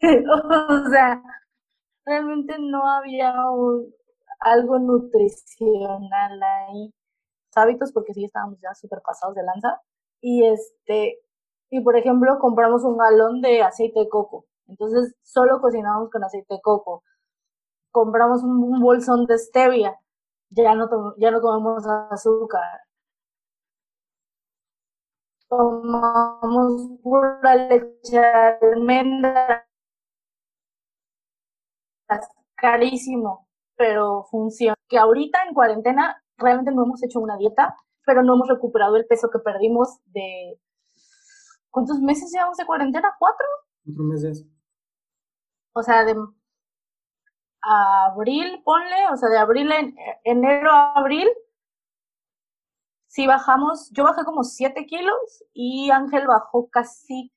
o 0.02 0.90
sea, 0.90 1.22
realmente 2.04 2.56
no 2.58 2.86
había 2.86 3.34
algo 4.40 4.78
nutricional 4.78 6.42
ahí 6.42 6.92
hábitos 7.56 7.92
porque 7.92 8.14
sí 8.14 8.24
estábamos 8.24 8.58
ya 8.60 8.74
súper 8.74 9.00
pasados 9.02 9.34
de 9.34 9.42
lanza. 9.42 9.80
Y 10.20 10.44
este, 10.46 11.20
y 11.70 11.80
por 11.80 11.96
ejemplo, 11.96 12.38
compramos 12.40 12.84
un 12.84 12.98
galón 12.98 13.40
de 13.42 13.62
aceite 13.62 14.00
de 14.00 14.08
coco. 14.08 14.46
Entonces, 14.66 15.14
solo 15.22 15.60
cocinamos 15.60 16.10
con 16.10 16.24
aceite 16.24 16.54
de 16.54 16.60
coco. 16.62 17.04
Compramos 17.92 18.42
un, 18.44 18.80
bolsón 18.80 19.26
de 19.26 19.38
stevia. 19.38 19.98
Ya 20.50 20.74
no, 20.74 20.88
ya 21.18 21.30
no 21.30 21.40
comemos 21.40 21.84
azúcar. 22.10 22.80
Tomamos 25.48 26.98
pura 27.02 27.54
leche 27.54 28.20
de 28.20 28.72
almendra. 28.72 29.66
Carísimo, 32.56 33.48
pero 33.76 34.24
funciona. 34.30 34.76
Que 34.88 34.98
ahorita 34.98 35.38
en 35.48 35.54
cuarentena 35.54 36.22
realmente 36.40 36.72
no 36.72 36.84
hemos 36.84 37.02
hecho 37.02 37.20
una 37.20 37.36
dieta, 37.36 37.76
pero 38.04 38.22
no 38.22 38.34
hemos 38.34 38.48
recuperado 38.48 38.96
el 38.96 39.06
peso 39.06 39.30
que 39.30 39.38
perdimos 39.38 40.00
de... 40.06 40.60
¿Cuántos 41.70 42.00
meses 42.00 42.32
llevamos 42.32 42.56
de 42.56 42.66
cuarentena? 42.66 43.14
¿Cuatro? 43.18 43.46
Cuatro 43.84 44.04
meses. 44.04 44.44
O 45.72 45.82
sea, 45.82 46.04
de 46.04 46.16
abril, 47.62 48.62
ponle, 48.64 49.08
o 49.12 49.16
sea, 49.16 49.28
de 49.28 49.38
abril, 49.38 49.70
en, 49.70 49.94
enero 50.24 50.70
a 50.72 50.94
abril, 50.94 51.28
sí 53.06 53.26
bajamos, 53.26 53.90
yo 53.92 54.04
bajé 54.04 54.24
como 54.24 54.44
7 54.44 54.86
kilos 54.86 55.44
y 55.52 55.90
Ángel 55.90 56.26
bajó 56.26 56.68
casi 56.70 57.32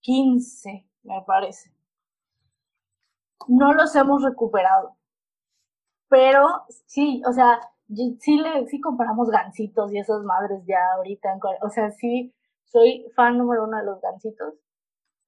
15, 0.00 0.88
me 1.02 1.22
parece. 1.26 1.72
No 3.48 3.74
los 3.74 3.94
hemos 3.96 4.22
recuperado. 4.22 4.96
Pero 6.08 6.64
sí, 6.86 7.22
o 7.26 7.32
sea, 7.32 7.60
sí, 8.20 8.38
le, 8.38 8.66
sí 8.66 8.80
compramos 8.80 9.28
gancitos 9.30 9.92
y 9.92 9.98
esas 9.98 10.22
madres 10.22 10.62
ya 10.66 10.78
ahorita. 10.96 11.38
o 11.62 11.68
sea, 11.70 11.90
sí, 11.90 12.34
soy 12.64 13.06
fan 13.16 13.38
número 13.38 13.64
uno 13.64 13.78
de 13.78 13.84
los 13.84 14.00
gancitos. 14.00 14.54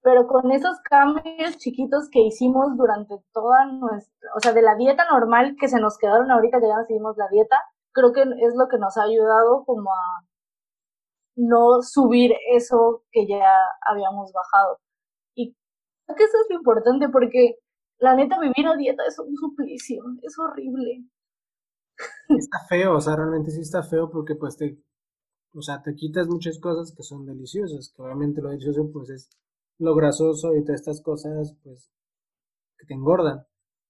Pero 0.03 0.27
con 0.27 0.53
esos 0.53 0.81
cambios 0.83 1.57
chiquitos 1.59 2.11
que 2.11 2.21
hicimos 2.21 2.77
durante 2.77 3.17
toda 3.33 3.67
nuestra, 3.67 4.31
o 4.37 4.41
sea, 4.41 4.53
de 4.53 4.63
la 4.63 4.77
dieta 4.77 5.07
normal 5.11 5.57
que 5.59 5.69
se 5.69 5.81
nos 5.81 5.99
quedaron 5.99 6.31
ahorita 6.31 6.61
que 6.61 6.69
ya 6.69 6.77
nos 6.77 6.87
seguimos 6.87 7.17
la 7.17 7.29
dieta, 7.29 7.57
creo 7.93 8.13
que 8.13 8.23
es 8.23 8.55
lo 8.57 8.69
que 8.69 8.79
nos 8.79 8.97
ha 8.99 9.05
ayudado 9.05 9.65
como 9.65 9.91
a 9.93 10.25
no 11.37 11.83
subir 11.83 12.33
eso 12.53 13.03
que 13.13 13.27
ya 13.27 13.45
habíamos 13.87 14.33
bajado. 14.33 14.79
Y 15.35 15.55
creo 16.07 16.17
que 16.17 16.25
eso 16.25 16.39
es 16.43 16.47
lo 16.51 16.57
importante 16.57 17.09
porque 17.09 17.57
la 17.99 18.15
neta 18.15 18.39
vivir 18.41 18.67
a 18.67 18.77
dieta 18.77 19.05
es 19.07 19.19
un 19.19 19.37
suplicio, 19.37 20.05
es 20.23 20.39
horrible. 20.39 21.05
Está 22.29 22.59
feo, 22.69 22.97
o 22.97 23.01
sea, 23.01 23.17
realmente 23.17 23.51
sí 23.51 23.61
está 23.61 23.83
feo 23.83 24.11
porque 24.11 24.35
pues 24.35 24.57
te, 24.57 24.79
o 25.55 25.63
sea, 25.63 25.83
te 25.83 25.95
quitas 25.95 26.29
muchas 26.29 26.59
cosas 26.59 26.95
que 26.97 27.03
son 27.03 27.27
deliciosas, 27.27 27.93
que 27.95 28.03
obviamente 28.03 28.43
lo 28.43 28.51
delicioso 28.51 28.91
pues 28.93 29.11
es 29.11 29.31
lo 29.79 29.95
grasoso 29.95 30.55
y 30.55 30.65
todas 30.65 30.81
estas 30.81 31.03
cosas 31.03 31.57
pues 31.63 31.91
que 32.79 32.87
te 32.87 32.95
engordan. 32.95 33.47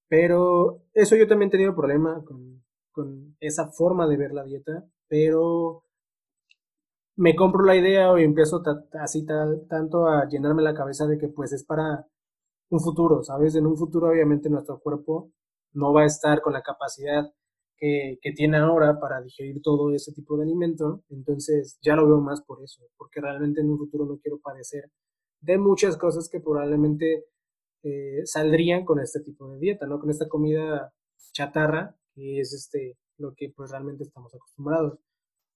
Pero 0.08 0.82
eso 0.94 1.16
yo 1.16 1.26
también 1.28 1.48
he 1.48 1.52
tenido 1.52 1.74
problema 1.74 2.22
con, 2.24 2.62
con 2.92 3.36
esa 3.40 3.68
forma 3.70 4.06
de 4.08 4.16
ver 4.16 4.32
la 4.32 4.44
dieta, 4.44 4.84
pero 5.08 5.84
me 7.16 7.34
compro 7.36 7.64
la 7.64 7.76
idea 7.76 8.08
y 8.18 8.24
empiezo 8.24 8.62
así 9.00 9.24
tal, 9.24 9.66
tanto 9.68 10.06
a 10.08 10.28
llenarme 10.28 10.62
la 10.62 10.74
cabeza 10.74 11.06
de 11.06 11.18
que 11.18 11.28
pues 11.28 11.52
es 11.52 11.64
para 11.64 12.06
un 12.70 12.80
futuro, 12.80 13.22
¿sabes? 13.22 13.54
En 13.56 13.66
un 13.66 13.76
futuro 13.76 14.08
obviamente 14.08 14.50
nuestro 14.50 14.80
cuerpo 14.80 15.30
no 15.72 15.92
va 15.92 16.02
a 16.02 16.06
estar 16.06 16.40
con 16.42 16.52
la 16.52 16.62
capacidad 16.62 17.32
que, 17.76 18.18
que, 18.22 18.32
tiene 18.32 18.58
ahora 18.58 18.98
para 19.00 19.20
digerir 19.22 19.60
todo 19.62 19.94
ese 19.94 20.12
tipo 20.12 20.36
de 20.36 20.44
alimento. 20.44 21.02
Entonces 21.10 21.78
ya 21.82 21.96
lo 21.96 22.06
veo 22.06 22.20
más 22.20 22.42
por 22.42 22.62
eso, 22.62 22.82
porque 22.96 23.20
realmente 23.20 23.60
en 23.60 23.70
un 23.70 23.78
futuro 23.78 24.06
no 24.06 24.18
quiero 24.18 24.38
padecer 24.38 24.90
de 25.40 25.58
muchas 25.58 25.96
cosas 25.96 26.28
que 26.28 26.40
probablemente 26.40 27.24
eh, 27.82 28.22
saldrían 28.24 28.84
con 28.84 28.98
este 29.00 29.20
tipo 29.20 29.50
de 29.52 29.58
dieta, 29.58 29.86
¿no? 29.86 30.00
Con 30.00 30.10
esta 30.10 30.28
comida 30.28 30.92
chatarra, 31.32 31.94
que 32.14 32.40
es 32.40 32.54
este, 32.54 32.96
lo 33.18 33.34
que 33.34 33.52
pues 33.54 33.70
realmente 33.70 34.04
estamos 34.04 34.34
acostumbrados. 34.34 34.98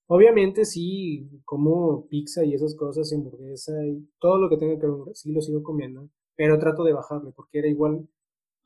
Obviamente 0.09 0.65
sí, 0.65 1.43
como 1.45 2.07
pizza 2.09 2.45
y 2.45 2.55
esas 2.55 2.75
cosas, 2.75 3.13
hamburguesa 3.13 3.73
y 3.87 4.09
todo 4.19 4.39
lo 4.39 4.49
que 4.49 4.57
tenga 4.57 4.79
que 4.79 4.87
ver, 4.87 5.15
sí 5.15 5.33
lo 5.33 5.41
sigo 5.41 5.63
comiendo, 5.63 6.11
pero 6.37 6.59
trato 6.59 6.85
de 6.85 6.93
bajarle 6.93 7.33
porque 7.33 7.59
era 7.59 7.69
igual, 7.69 8.09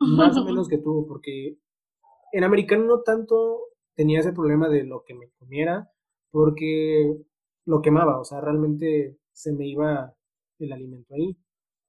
más 0.00 0.36
o 0.36 0.44
menos 0.44 0.68
que 0.68 0.78
tú, 0.78 1.06
porque 1.08 1.58
en 2.32 2.44
americano 2.44 2.84
no 2.86 3.02
tanto 3.02 3.60
tenía 3.94 4.20
ese 4.20 4.32
problema 4.32 4.68
de 4.68 4.84
lo 4.84 5.04
que 5.04 5.14
me 5.14 5.28
comiera, 5.38 5.90
porque 6.30 7.14
lo 7.66 7.82
quemaba, 7.82 8.18
o 8.20 8.24
sea, 8.24 8.40
realmente 8.40 9.18
se 9.32 9.52
me 9.52 9.66
iba 9.68 10.14
el 10.58 10.72
alimento 10.72 11.14
ahí 11.14 11.36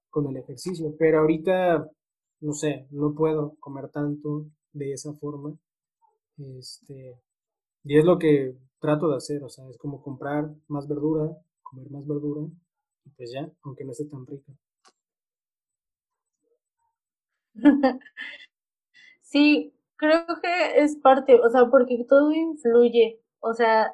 con 0.09 0.27
el 0.27 0.37
ejercicio, 0.37 0.95
pero 0.99 1.19
ahorita, 1.21 1.89
no 2.41 2.53
sé, 2.53 2.87
no 2.91 3.15
puedo 3.15 3.55
comer 3.59 3.89
tanto 3.89 4.47
de 4.73 4.93
esa 4.93 5.13
forma, 5.13 5.57
este, 6.37 7.17
y 7.85 7.97
es 7.99 8.05
lo 8.05 8.19
que 8.19 8.55
trato 8.79 9.09
de 9.09 9.17
hacer, 9.17 9.43
o 9.43 9.49
sea, 9.49 9.69
es 9.69 9.77
como 9.77 10.01
comprar 10.03 10.51
más 10.69 10.87
verdura, 10.87 11.29
comer 11.63 11.89
más 11.91 12.07
verdura, 12.07 12.47
y 13.05 13.09
pues 13.11 13.31
ya, 13.33 13.51
aunque 13.63 13.85
no 13.85 13.91
esté 13.93 14.05
tan 14.05 14.25
rica. 14.27 14.53
Sí, 19.21 19.73
creo 20.03 20.25
que 20.41 20.83
es 20.83 20.97
parte, 20.97 21.39
o 21.41 21.49
sea, 21.49 21.65
porque 21.67 22.05
todo 22.09 22.31
influye, 22.33 23.21
o 23.39 23.53
sea, 23.53 23.93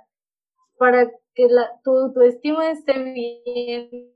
para 0.78 1.08
que 1.36 1.48
la, 1.50 1.72
tu, 1.84 2.12
tu 2.14 2.22
estima 2.22 2.72
esté 2.72 2.94
bien, 3.14 4.12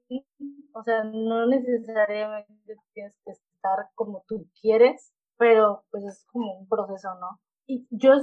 o 0.74 0.84
sea, 0.84 1.04
no 1.04 1.46
necesariamente 1.48 2.76
tienes 2.94 3.14
que 3.26 3.32
estar 3.32 3.90
como 3.96 4.24
tú 4.28 4.48
quieres, 4.62 5.14
pero 5.38 5.84
pues 5.92 6.04
es 6.06 6.26
como 6.32 6.60
un 6.60 6.68
proceso, 6.68 7.10
¿no? 7.20 7.40
Y 7.68 7.88
yo 7.92 8.14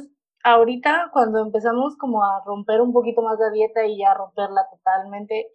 ahorita 0.45 1.11
cuando 1.13 1.41
empezamos 1.41 1.97
como 1.97 2.25
a 2.25 2.43
romper 2.45 2.81
un 2.81 2.93
poquito 2.93 3.23
más 3.23 3.39
la 3.39 3.51
dieta 3.51 3.87
y 3.87 3.99
ya 3.99 4.15
romperla 4.15 4.67
totalmente, 4.71 5.49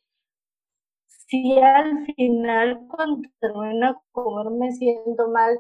si 1.08 1.60
al 1.60 2.06
final 2.16 2.88
cuando 2.88 3.28
termino 3.40 3.94
de 3.94 4.00
comer 4.12 4.52
me 4.52 4.72
siento 4.72 5.28
mal, 5.30 5.60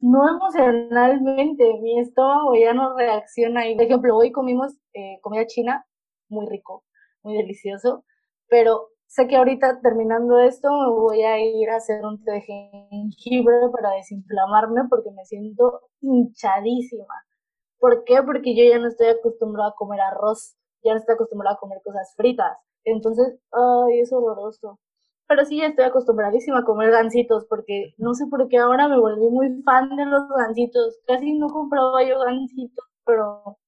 no 0.00 0.28
emocionalmente, 0.28 1.78
mi 1.82 2.00
estómago 2.00 2.54
ya 2.54 2.72
no 2.74 2.96
reacciona. 2.96 3.68
Y, 3.68 3.74
por 3.76 3.84
ejemplo, 3.84 4.16
hoy 4.16 4.32
comimos 4.32 4.74
eh, 4.94 5.18
comida 5.22 5.46
china, 5.46 5.86
muy 6.28 6.46
rico, 6.46 6.84
muy 7.22 7.36
delicioso, 7.36 8.04
pero 8.48 8.88
sé 9.06 9.26
que 9.26 9.36
ahorita 9.36 9.80
terminando 9.80 10.38
esto 10.38 10.70
me 10.70 10.90
voy 10.90 11.22
a 11.22 11.38
ir 11.40 11.70
a 11.70 11.76
hacer 11.76 12.04
un 12.04 12.22
té 12.22 12.32
de 12.32 12.40
jengibre 12.42 13.56
para 13.72 13.90
desinflamarme 13.96 14.82
porque 14.88 15.10
me 15.12 15.24
siento 15.24 15.80
hinchadísima. 16.00 17.14
¿Por 17.78 18.04
qué? 18.04 18.22
Porque 18.22 18.54
yo 18.56 18.64
ya 18.64 18.78
no 18.78 18.88
estoy 18.88 19.08
acostumbrada 19.08 19.70
a 19.70 19.74
comer 19.76 20.00
arroz, 20.00 20.56
ya 20.84 20.92
no 20.92 20.98
estoy 20.98 21.14
acostumbrada 21.14 21.56
a 21.56 21.58
comer 21.58 21.80
cosas 21.84 22.14
fritas. 22.16 22.58
Entonces, 22.84 23.38
ay, 23.52 24.00
es 24.00 24.12
horroroso. 24.12 24.78
Pero 25.28 25.44
sí, 25.44 25.58
ya 25.58 25.68
estoy 25.68 25.84
acostumbradísima 25.84 26.58
a 26.58 26.64
comer 26.64 26.90
gancitos 26.90 27.44
porque 27.48 27.94
no 27.98 28.14
sé 28.14 28.26
por 28.26 28.48
qué 28.48 28.58
ahora 28.58 28.88
me 28.88 28.98
volví 28.98 29.28
muy 29.28 29.62
fan 29.62 29.94
de 29.96 30.06
los 30.06 30.28
gancitos. 30.30 30.98
Casi 31.06 31.34
no 31.38 31.48
compraba 31.48 32.02
yo 32.02 32.18
gancitos, 32.18 32.84
pero 33.04 33.58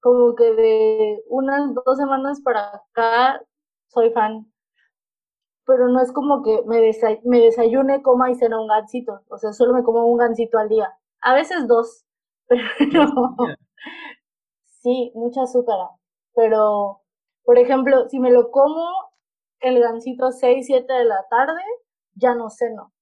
como 0.00 0.34
que 0.34 0.44
de 0.54 1.22
unas 1.28 1.74
dos 1.74 1.98
semanas 1.98 2.40
para 2.42 2.68
acá 2.76 3.42
soy 3.88 4.10
fan. 4.12 4.46
Pero 5.66 5.88
no 5.88 6.00
es 6.00 6.12
como 6.12 6.42
que 6.42 6.62
me, 6.66 6.80
me 7.24 7.40
desayune, 7.40 8.02
coma 8.02 8.30
y 8.30 8.34
cena 8.36 8.60
un 8.60 8.68
gansito. 8.68 9.20
O 9.28 9.36
sea, 9.38 9.52
solo 9.52 9.74
me 9.74 9.82
como 9.82 10.06
un 10.06 10.18
gansito 10.18 10.58
al 10.58 10.68
día. 10.68 10.88
A 11.20 11.34
veces 11.34 11.66
dos, 11.66 12.04
Pero 12.78 13.06
sí, 14.82 15.10
mucha 15.14 15.42
azúcar. 15.42 15.76
Pero, 16.34 17.00
por 17.44 17.58
ejemplo, 17.58 18.08
si 18.08 18.20
me 18.20 18.30
lo 18.30 18.50
como 18.50 18.86
el 19.60 19.80
gancito 19.80 20.30
6, 20.32 20.66
7 20.66 20.92
de 20.92 21.04
la 21.04 21.26
tarde, 21.28 21.60
ya 22.14 22.34
no 22.34 22.50
ceno. 22.50 22.92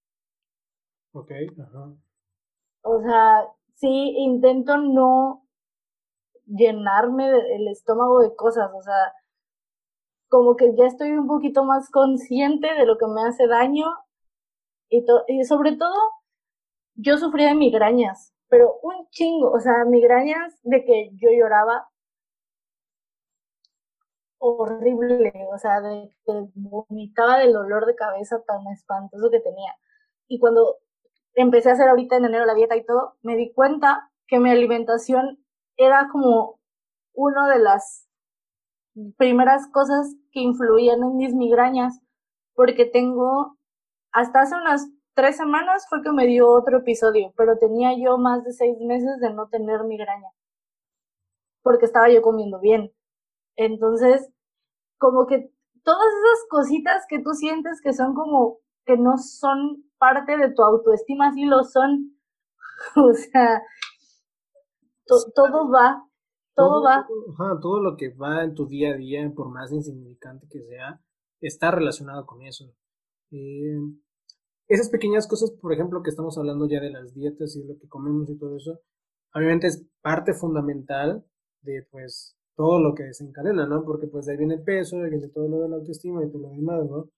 Ok, 1.13 1.31
ajá. 1.61 1.93
O 2.83 3.01
sea, 3.03 3.49
sí 3.75 4.15
intento 4.17 4.77
no 4.77 5.47
llenarme 6.47 7.29
el 7.29 7.69
estómago 7.69 8.21
de 8.21 8.35
cosas, 8.35 8.71
o 8.75 8.83
sea, 8.83 9.13
como 10.29 10.57
que 10.57 10.75
ya 10.77 10.87
estoy 10.87 11.13
un 11.13 11.27
poquito 11.27 11.65
más 11.65 11.91
consciente 11.91 12.75
de 12.75 12.87
lo 12.87 12.99
que 12.99 13.07
me 13.07 13.23
hace 13.23 13.47
daño 13.47 13.87
y, 14.89 15.05
y 15.29 15.45
sobre 15.45 15.77
todo 15.77 15.95
yo 16.97 17.17
sufría 17.17 17.49
de 17.49 17.55
migrañas 17.55 18.35
pero 18.55 18.79
un 18.83 19.09
chingo, 19.11 19.51
o 19.51 19.59
sea, 19.59 19.85
migrañas 19.85 20.61
de 20.63 20.85
que 20.85 21.11
yo 21.15 21.29
lloraba 21.37 21.89
horrible, 24.45 25.33
o 25.53 25.59
sea, 25.59 25.81
de 25.81 26.11
que 26.27 26.33
vomitaba 26.55 27.39
del 27.39 27.55
dolor 27.55 27.87
de 27.87 27.95
cabeza 27.95 28.43
tan 28.47 28.67
espantoso 28.69 29.31
que 29.31 29.41
tenía. 29.41 29.75
Y 30.29 30.39
cuando 30.39 30.77
empecé 31.35 31.71
a 31.71 31.73
hacer 31.75 31.89
ahorita 31.89 32.17
en 32.17 32.27
enero 32.27 32.45
la 32.45 32.55
dieta 32.55 32.77
y 32.77 32.85
todo, 32.85 33.15
me 33.23 33.37
di 33.37 33.53
cuenta 33.53 34.11
que 34.27 34.39
mi 34.39 34.51
alimentación 34.51 35.43
era 35.77 36.09
como 36.13 36.61
una 37.15 37.49
de 37.49 37.59
las 37.59 38.09
primeras 39.17 39.69
cosas 39.73 40.15
que 40.31 40.41
influían 40.41 41.03
en 41.03 41.17
mis 41.17 41.35
migrañas, 41.35 42.01
porque 42.55 42.85
tengo, 42.85 43.57
hasta 44.13 44.43
hace 44.43 44.55
unas 44.57 44.89
tres 45.15 45.37
semanas 45.37 45.87
fue 45.89 46.03
que 46.03 46.13
me 46.13 46.27
dio 46.27 46.51
otro 46.51 46.79
episodio, 46.79 47.33
pero 47.37 47.59
tenía 47.59 47.97
yo 47.99 48.19
más 48.19 48.45
de 48.45 48.53
seis 48.53 48.77
meses 48.81 49.19
de 49.21 49.33
no 49.33 49.49
tener 49.49 49.85
migraña, 49.85 50.29
porque 51.63 51.87
estaba 51.87 52.11
yo 52.11 52.21
comiendo 52.23 52.61
bien. 52.61 52.93
Entonces, 53.57 54.31
como 55.05 55.27
que 55.27 55.53
todas 55.83 56.07
esas 56.07 56.47
cositas 56.49 57.05
que 57.09 57.21
tú 57.23 57.33
sientes 57.35 57.83
que 57.83 57.93
son 57.93 58.15
como 58.15 58.61
que 58.87 58.97
no 58.97 59.19
son 59.19 59.85
parte 59.99 60.37
de 60.39 60.53
tu 60.53 60.63
autoestima, 60.63 61.33
sí 61.33 61.45
lo 61.45 61.63
son. 61.63 62.17
o 62.97 63.13
sea, 63.13 63.63
todo 65.35 65.71
va, 65.71 66.09
todo, 66.55 66.83
va. 66.83 67.07
Todo, 67.37 67.61
todo 67.61 67.81
lo 67.83 67.97
que 67.97 68.15
va 68.15 68.45
en 68.45 68.55
tu 68.55 68.67
día 68.67 68.95
a 68.95 68.97
día, 68.97 69.31
por 69.35 69.51
más 69.51 69.73
insignificante 69.73 70.47
que 70.51 70.63
sea, 70.63 71.01
está 71.41 71.71
relacionado 71.71 72.25
con 72.25 72.43
eso. 72.43 72.65
Eh, 73.31 73.77
esas 74.69 74.89
pequeñas 74.89 75.29
cosas, 75.29 75.51
por 75.61 75.73
ejemplo, 75.75 76.03
que 76.03 76.11
estamos 76.11 76.39
hablando 76.39 76.67
ya 76.67 76.81
de 76.81 76.91
las 76.91 77.13
dietas 77.13 77.57
y 77.57 77.65
lo 77.67 77.79
que 77.79 77.89
comemos 77.89 78.31
y 78.31 78.39
todo 78.39 78.57
eso, 78.57 78.81
obviamente 79.35 79.67
es 79.67 79.87
parte 80.01 80.33
fundamental 80.33 81.27
de 81.61 81.87
pues 81.91 82.39
todo 82.57 82.81
lo 82.81 82.95
que 82.95 83.05
desencadena, 83.05 83.67
¿no? 83.67 83.85
Porque 83.85 84.07
pues 84.07 84.27
de 84.27 84.33
ahí 84.33 84.39
viene 84.39 84.55
el 84.55 84.63
peso, 84.63 84.99
de 84.99 85.05
ahí 85.05 85.11
viene 85.11 85.29
todo 85.29 85.49
lo 85.49 85.61
de 85.61 85.69
la 85.69 85.77
autoestima 85.77 86.25
y 86.25 86.31
todo 86.31 86.43
lo 86.43 86.51
demás, 86.51 86.89
¿no? 86.89 87.11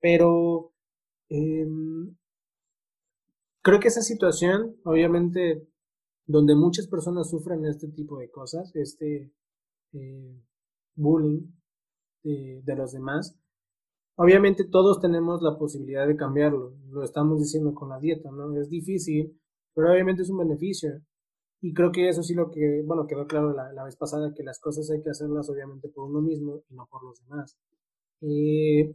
Pero 0.00 0.72
em, 1.28 2.16
creo 3.62 3.80
que 3.80 3.88
esa 3.88 4.02
situación, 4.02 4.76
obviamente, 4.84 5.68
donde 6.26 6.54
muchas 6.54 6.88
personas 6.88 7.30
sufren 7.30 7.64
este 7.66 7.88
tipo 7.88 8.18
de 8.18 8.30
cosas, 8.30 8.74
este 8.76 9.32
eh, 9.92 10.42
bullying 10.96 11.46
de 12.24 12.76
los 12.76 12.92
demás, 12.92 13.36
Obviamente 14.16 14.64
todos 14.64 15.00
tenemos 15.00 15.40
la 15.42 15.56
posibilidad 15.56 16.06
de 16.06 16.16
cambiarlo, 16.16 16.74
lo 16.90 17.02
estamos 17.02 17.40
diciendo 17.40 17.74
con 17.74 17.88
la 17.88 17.98
dieta, 17.98 18.30
¿no? 18.30 18.54
Es 18.60 18.68
difícil, 18.68 19.40
pero 19.74 19.90
obviamente 19.90 20.22
es 20.22 20.30
un 20.30 20.38
beneficio. 20.38 20.90
Y 21.62 21.72
creo 21.74 21.92
que 21.92 22.08
eso 22.08 22.22
sí 22.24 22.34
lo 22.34 22.50
que, 22.50 22.82
bueno, 22.84 23.06
quedó 23.06 23.26
claro 23.26 23.52
la, 23.52 23.84
vez 23.84 23.96
pasada, 23.96 24.34
que 24.34 24.42
las 24.42 24.58
cosas 24.58 24.90
hay 24.90 25.00
que 25.00 25.10
hacerlas 25.10 25.48
obviamente 25.48 25.88
por 25.88 26.10
uno 26.10 26.20
mismo 26.20 26.64
y 26.68 26.74
no 26.74 26.88
por 26.90 27.04
los 27.04 27.20
demás. 27.22 27.56
Eh, 28.20 28.92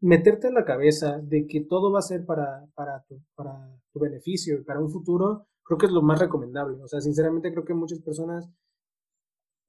meterte 0.00 0.48
en 0.48 0.54
la 0.54 0.64
cabeza 0.66 1.18
de 1.22 1.46
que 1.46 1.62
todo 1.62 1.90
va 1.90 2.00
a 2.00 2.02
ser 2.02 2.26
para, 2.26 2.66
para, 2.74 3.02
tu, 3.08 3.18
para 3.34 3.80
tu 3.92 3.98
beneficio 4.00 4.58
y 4.58 4.64
para 4.64 4.80
un 4.80 4.90
futuro, 4.90 5.46
creo 5.64 5.78
que 5.78 5.86
es 5.86 5.92
lo 5.92 6.02
más 6.02 6.20
recomendable. 6.20 6.82
O 6.82 6.86
sea, 6.86 7.00
sinceramente 7.00 7.50
creo 7.50 7.64
que 7.64 7.72
muchas 7.72 8.00
personas 8.00 8.46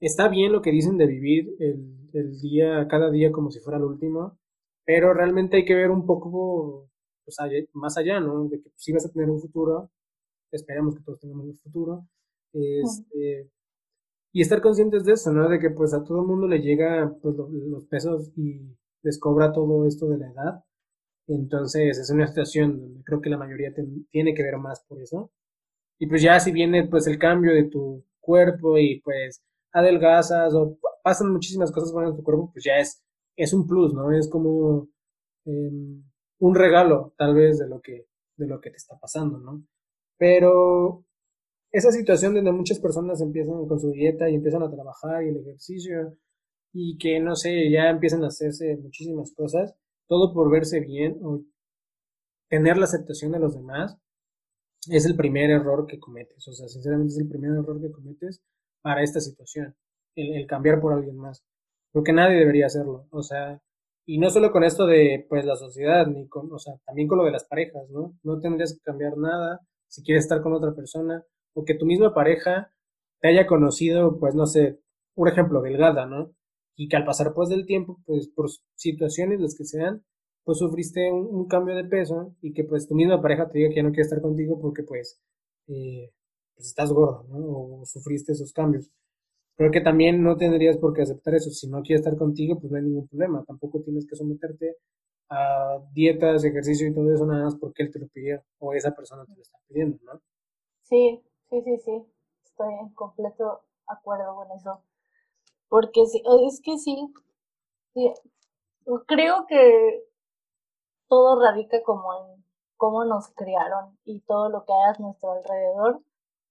está 0.01 0.27
bien 0.27 0.51
lo 0.51 0.61
que 0.61 0.71
dicen 0.71 0.97
de 0.97 1.07
vivir 1.07 1.55
el, 1.59 2.39
día, 2.41 2.87
cada 2.89 3.09
día 3.09 3.31
como 3.31 3.51
si 3.51 3.61
fuera 3.61 3.77
el 3.77 3.85
último, 3.85 4.37
pero 4.85 5.13
realmente 5.13 5.57
hay 5.57 5.65
que 5.65 5.75
ver 5.75 5.91
un 5.91 6.05
poco 6.05 6.89
pues, 7.23 7.37
más 7.73 7.97
allá, 7.97 8.19
¿no? 8.19 8.49
De 8.49 8.61
que 8.61 8.69
si 8.75 8.91
vas 8.91 9.05
a 9.05 9.11
tener 9.11 9.29
un 9.29 9.39
futuro, 9.39 9.91
esperemos 10.56 10.95
que 10.95 11.03
todos 11.03 11.20
tengamos 11.20 11.45
un 11.47 11.58
futuro, 11.58 12.08
este, 12.53 13.49
y 14.32 14.41
estar 14.41 14.62
conscientes 14.62 15.06
de 15.06 15.14
eso, 15.14 15.32
¿no? 15.32 15.49
De 15.49 15.60
que 15.60 15.70
pues 15.70 15.93
a 15.93 16.03
todo 16.03 16.22
el 16.22 16.28
mundo 16.28 16.47
le 16.47 16.60
llega 16.60 17.14
pues, 17.22 17.36
los 17.38 17.86
pesos 17.88 18.32
y 18.36 18.62
les 19.01 19.20
cobra 19.20 19.53
todo 19.53 19.86
esto 19.88 20.08
de 20.10 20.18
la 20.18 20.30
edad. 20.32 20.64
Entonces 21.28 21.97
es 21.97 22.10
una 22.12 22.28
situación 22.28 22.80
donde 22.80 23.03
creo 23.03 23.22
que 23.22 23.30
la 23.30 23.38
mayoría 23.38 23.74
tiene 24.12 24.34
que 24.34 24.43
ver 24.43 24.58
más 24.58 24.84
por 24.88 25.01
eso. 25.01 25.32
Y 25.99 26.08
pues 26.08 26.22
ya 26.22 26.39
si 26.39 26.51
viene 26.51 26.88
pues 26.88 27.08
el 27.08 27.18
cambio 27.18 27.53
de 27.53 27.66
tu 27.66 28.03
cuerpo 28.20 28.78
y 28.78 29.01
pues 29.01 29.41
adelgazas 29.72 30.53
o 30.53 30.78
pasan 31.03 31.32
muchísimas 31.32 31.72
cosas 31.72 31.91
buenas 31.93 32.12
en 32.12 32.18
tu 32.18 32.24
cuerpo, 32.24 32.51
pues 32.51 32.66
ya 32.66 32.78
es, 32.78 33.03
es 33.36 33.53
un 33.53 33.68
plus, 33.68 33.93
¿no? 33.93 34.12
Es 34.12 34.30
como 34.30 34.89
em, 35.45 36.03
un 36.39 36.56
regalo, 36.56 37.14
tal 37.18 37.36
vez, 37.36 37.60
de 37.60 37.68
lo 37.68 37.82
que, 37.82 38.08
de 38.38 38.47
lo 38.47 38.60
que 38.60 38.72
te 38.72 38.78
está 38.78 38.97
pasando, 38.99 39.39
¿no? 39.39 39.64
Pero 40.18 41.05
esa 41.72 41.91
situación 41.91 42.34
donde 42.34 42.51
muchas 42.51 42.80
personas 42.80 43.22
empiezan 43.22 43.68
con 43.68 43.80
su 43.80 43.91
dieta 43.91 44.30
y 44.30 44.36
empiezan 44.36 44.63
a 44.63 44.72
trabajar 44.72 45.24
y 45.24 45.30
el 45.30 45.38
ejercicio 45.38 46.18
y 46.74 46.97
que, 46.97 47.20
no 47.20 47.36
sé, 47.36 47.70
ya 47.70 47.89
empiezan 47.89 48.24
a 48.24 48.28
hacerse 48.28 48.78
muchísimas 48.78 49.34
cosas, 49.34 49.76
todo 50.07 50.34
por 50.34 50.49
verse 50.49 50.80
bien 50.80 51.20
o 51.24 51.41
tener 52.49 52.78
la 52.78 52.86
aceptación 52.86 53.32
de 53.32 53.39
los 53.39 53.55
demás, 53.55 53.97
es 54.89 55.05
el 55.05 55.16
primer 55.16 55.49
error 55.49 55.88
que 55.88 55.99
cometes. 55.99 56.47
O 56.47 56.53
sea, 56.53 56.68
sinceramente 56.68 57.13
es 57.13 57.20
el 57.20 57.28
primer 57.28 57.51
error 57.51 57.82
que 57.82 57.91
cometes 57.91 58.41
para 58.82 59.03
esta 59.03 59.20
situación, 59.20 59.76
el, 60.16 60.45
cambiar 60.47 60.80
por 60.80 60.93
alguien 60.93 61.18
más. 61.18 61.43
Porque 61.91 62.13
nadie 62.13 62.38
debería 62.38 62.68
hacerlo. 62.68 63.07
O 63.09 63.24
sea, 63.24 63.61
y 64.05 64.20
no 64.20 64.30
solo 64.30 64.51
con 64.51 64.63
esto 64.63 64.86
de 64.86 65.26
pues 65.28 65.45
la 65.45 65.55
sociedad, 65.55 66.07
ni 66.07 66.28
con, 66.28 66.51
o 66.53 66.59
sea, 66.59 66.76
también 66.86 67.07
con 67.07 67.18
lo 67.18 67.26
de 67.26 67.32
las 67.32 67.45
parejas, 67.45 67.89
¿no? 67.89 68.18
No 68.24 68.39
tendrías 68.39 68.74
que 68.74 68.82
cambiar 68.82 69.18
nada 69.18 69.61
si 69.95 70.03
quieres 70.03 70.25
estar 70.25 70.41
con 70.41 70.51
otra 70.51 70.75
persona, 70.75 71.23
o 71.53 71.63
que 71.63 71.73
tu 71.73 71.85
misma 71.85 72.13
pareja 72.13 72.73
te 73.21 73.29
haya 73.29 73.47
conocido, 73.47 74.19
pues 74.19 74.35
no 74.35 74.45
sé, 74.45 74.81
un 75.15 75.29
ejemplo, 75.29 75.61
delgada, 75.61 76.05
¿no? 76.05 76.33
Y 76.75 76.89
que 76.89 76.97
al 76.97 77.05
pasar 77.05 77.33
pues 77.33 77.47
del 77.47 77.65
tiempo, 77.65 78.01
pues 78.05 78.27
por 78.27 78.49
situaciones 78.75 79.39
las 79.39 79.55
que 79.55 79.63
sean, 79.63 80.03
pues 80.43 80.57
sufriste 80.57 81.09
un, 81.09 81.47
cambio 81.47 81.75
de 81.77 81.85
peso 81.85 82.35
y 82.41 82.51
que 82.53 82.65
pues 82.65 82.89
tu 82.89 82.95
misma 82.95 83.21
pareja 83.21 83.47
te 83.47 83.57
diga 83.59 83.69
que 83.69 83.77
ya 83.77 83.83
no 83.83 83.91
quiere 83.91 84.01
estar 84.01 84.21
contigo 84.21 84.59
porque 84.59 84.83
pues, 84.83 85.21
eh, 85.67 86.11
pues 86.55 86.67
estás 86.67 86.91
gordo, 86.91 87.25
¿no? 87.29 87.37
O 87.81 87.85
sufriste 87.85 88.33
esos 88.33 88.51
cambios. 88.51 88.91
Creo 89.55 89.71
que 89.71 89.79
también 89.79 90.21
no 90.21 90.35
tendrías 90.35 90.77
por 90.77 90.93
qué 90.93 91.03
aceptar 91.03 91.35
eso. 91.35 91.49
Si 91.51 91.69
no 91.69 91.81
quiere 91.83 91.99
estar 92.01 92.17
contigo, 92.17 92.59
pues 92.59 92.69
no 92.69 92.77
hay 92.77 92.83
ningún 92.83 93.07
problema. 93.07 93.45
Tampoco 93.45 93.81
tienes 93.81 94.05
que 94.05 94.17
someterte 94.17 94.75
a 95.30 95.80
dietas, 95.93 96.43
ejercicio 96.43 96.88
y 96.88 96.93
todo 96.93 97.13
eso 97.13 97.26
nada 97.26 97.45
más 97.45 97.55
porque 97.55 97.84
él 97.84 97.91
te 97.91 97.99
lo 97.99 98.07
pidió 98.07 98.43
o 98.59 98.73
esa 98.73 98.91
persona 98.91 99.26
te 99.26 99.36
lo 99.36 99.41
está 99.41 99.57
pidiendo, 99.67 99.97
¿no? 100.03 100.19
Sí, 100.84 101.23
sí, 101.49 101.61
sí, 101.61 101.78
sí. 101.80 102.05
Estoy 102.43 102.73
en 102.73 102.89
completo 102.93 103.61
acuerdo 103.88 104.36
con 104.36 104.51
eso. 104.51 104.82
Porque 105.67 106.05
sí, 106.05 106.21
es 106.47 106.61
que 106.61 106.78
sí, 106.78 107.13
sí 107.93 108.13
creo 109.07 109.45
que 109.47 110.03
todo 111.07 111.41
radica 111.41 111.82
como 111.84 112.13
en 112.13 112.43
cómo 112.78 113.05
nos 113.05 113.30
criaron 113.30 113.97
y 114.05 114.21
todo 114.21 114.49
lo 114.49 114.65
que 114.65 114.73
hay 114.73 114.93
a 114.95 115.01
nuestro 115.01 115.32
alrededor, 115.32 116.01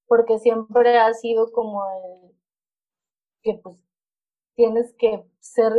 porque 0.07 0.39
siempre 0.39 0.99
ha 0.99 1.13
sido 1.15 1.53
como 1.53 1.83
el 1.85 2.35
que 3.43 3.61
pues 3.63 3.77
tienes 4.55 4.95
que 4.95 5.25
ser 5.41 5.73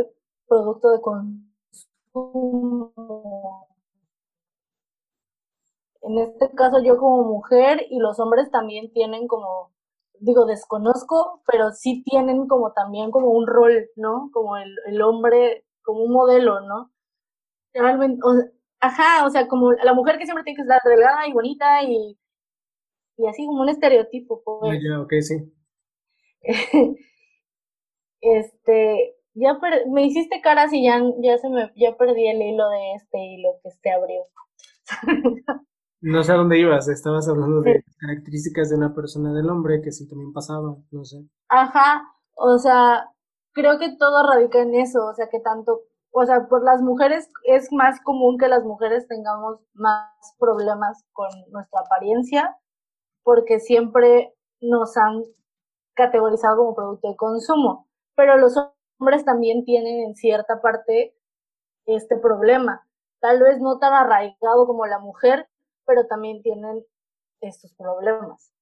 producto 0.46 0.90
de 0.90 1.00
En 6.02 6.18
este 6.18 6.50
caso 6.54 6.82
yo 6.82 6.96
como 6.98 7.24
mujer 7.24 7.86
y 7.90 7.98
los 7.98 8.20
hombres 8.20 8.50
también 8.50 8.92
tienen 8.92 9.26
como, 9.26 9.72
digo, 10.20 10.46
desconozco, 10.46 11.42
pero 11.46 11.72
sí 11.72 12.02
tienen 12.04 12.46
como 12.46 12.72
también 12.72 13.10
como 13.10 13.30
un 13.30 13.46
rol, 13.46 13.88
¿no? 13.96 14.30
Como 14.32 14.56
el, 14.56 14.72
el 14.86 15.02
hombre, 15.02 15.64
como 15.82 16.04
un 16.04 16.12
modelo, 16.12 16.60
¿no? 16.60 16.92
Realmente, 17.74 18.20
Ajá, 18.80 19.26
o 19.26 19.30
sea, 19.30 19.48
como 19.48 19.72
la 19.72 19.94
mujer 19.94 20.18
que 20.18 20.26
siempre 20.26 20.44
tiene 20.44 20.56
que 20.56 20.62
estar 20.62 20.80
delgada 20.84 21.26
y 21.26 21.32
bonita 21.32 21.82
y, 21.82 22.16
y 23.16 23.26
así 23.26 23.44
como 23.46 23.62
un 23.62 23.68
estereotipo. 23.68 24.42
Pues. 24.44 24.80
ya, 24.82 25.00
ok, 25.00 25.12
sí. 25.20 25.52
este, 28.20 29.15
ya 29.36 29.58
me 29.88 30.04
hiciste 30.04 30.40
caras 30.40 30.72
y 30.72 30.84
ya, 30.84 31.00
ya 31.22 31.38
se 31.38 31.48
me, 31.48 31.72
ya 31.76 31.96
perdí 31.96 32.26
el 32.26 32.42
hilo 32.42 32.68
de 32.68 32.94
este 32.94 33.18
hilo 33.18 33.50
que 33.62 33.68
este 33.68 33.92
abrió. 33.92 34.22
no 36.00 36.22
sé 36.22 36.32
a 36.32 36.36
dónde 36.36 36.58
ibas, 36.58 36.88
estabas 36.88 37.28
hablando 37.28 37.60
de 37.60 37.84
características 37.98 38.70
de 38.70 38.76
una 38.76 38.94
persona 38.94 39.32
del 39.32 39.48
hombre 39.48 39.82
que 39.82 39.92
sí 39.92 40.08
también 40.08 40.32
pasaba, 40.32 40.76
no 40.90 41.04
sé. 41.04 41.18
Ajá, 41.48 42.02
o 42.34 42.58
sea, 42.58 43.10
creo 43.52 43.78
que 43.78 43.96
todo 43.96 44.26
radica 44.26 44.62
en 44.62 44.74
eso, 44.74 45.06
o 45.06 45.14
sea, 45.14 45.28
que 45.28 45.40
tanto 45.40 45.82
o 46.18 46.24
sea, 46.24 46.48
por 46.48 46.64
las 46.64 46.80
mujeres 46.80 47.28
es 47.44 47.70
más 47.72 48.00
común 48.00 48.38
que 48.38 48.48
las 48.48 48.64
mujeres 48.64 49.06
tengamos 49.06 49.60
más 49.74 50.10
problemas 50.38 51.04
con 51.12 51.28
nuestra 51.50 51.80
apariencia 51.80 52.56
porque 53.22 53.60
siempre 53.60 54.34
nos 54.62 54.96
han 54.96 55.24
categorizado 55.94 56.56
como 56.56 56.74
producto 56.74 57.08
de 57.10 57.16
consumo, 57.16 57.86
pero 58.14 58.38
los 58.38 58.56
hombres 58.98 59.24
también 59.24 59.64
tienen 59.64 60.00
en 60.00 60.14
cierta 60.14 60.60
parte 60.60 61.14
este 61.86 62.16
problema, 62.16 62.86
tal 63.20 63.42
vez 63.42 63.60
no 63.60 63.78
tan 63.78 63.92
arraigado 63.92 64.66
como 64.66 64.86
la 64.86 64.98
mujer, 64.98 65.48
pero 65.86 66.06
también 66.06 66.42
tienen 66.42 66.84
estos 67.40 67.72
problemas. 67.74 68.52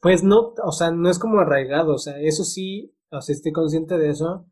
Pues 0.00 0.22
no, 0.22 0.54
o 0.62 0.72
sea, 0.72 0.90
no 0.90 1.10
es 1.10 1.18
como 1.18 1.40
arraigado, 1.40 1.94
o 1.94 1.98
sea, 1.98 2.18
eso 2.20 2.44
sí, 2.44 2.94
o 3.10 3.20
sea, 3.20 3.34
estoy 3.34 3.52
consciente 3.52 3.98
de 3.98 4.10
eso, 4.10 4.46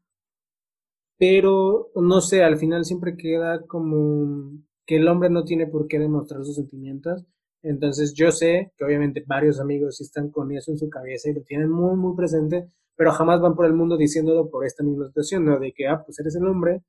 pero 1.18 1.90
no 1.94 2.20
sé, 2.20 2.42
al 2.42 2.56
final 2.56 2.84
siempre 2.84 3.16
queda 3.16 3.64
como 3.66 4.58
que 4.86 4.96
el 4.96 5.08
hombre 5.08 5.30
no 5.30 5.44
tiene 5.44 5.66
por 5.66 5.86
qué 5.86 5.98
demostrar 5.98 6.44
sus 6.44 6.56
sentimientos. 6.56 7.24
Entonces 7.62 8.12
yo 8.14 8.30
sé 8.30 8.72
que 8.76 8.84
obviamente 8.84 9.24
varios 9.26 9.58
amigos 9.58 10.00
están 10.00 10.30
con 10.30 10.52
eso 10.52 10.70
en 10.70 10.78
su 10.78 10.90
cabeza 10.90 11.30
y 11.30 11.34
lo 11.34 11.42
tienen 11.42 11.70
muy, 11.70 11.96
muy 11.96 12.14
presente, 12.14 12.68
pero 12.96 13.12
jamás 13.12 13.40
van 13.40 13.54
por 13.54 13.66
el 13.66 13.72
mundo 13.74 13.96
diciéndolo 13.96 14.50
por 14.50 14.64
esta 14.64 14.82
misma 14.82 15.06
situación, 15.06 15.44
¿no? 15.44 15.58
De 15.58 15.72
que, 15.72 15.86
ah, 15.86 16.02
pues 16.04 16.18
eres 16.20 16.36
el 16.36 16.46
hombre, 16.46 16.82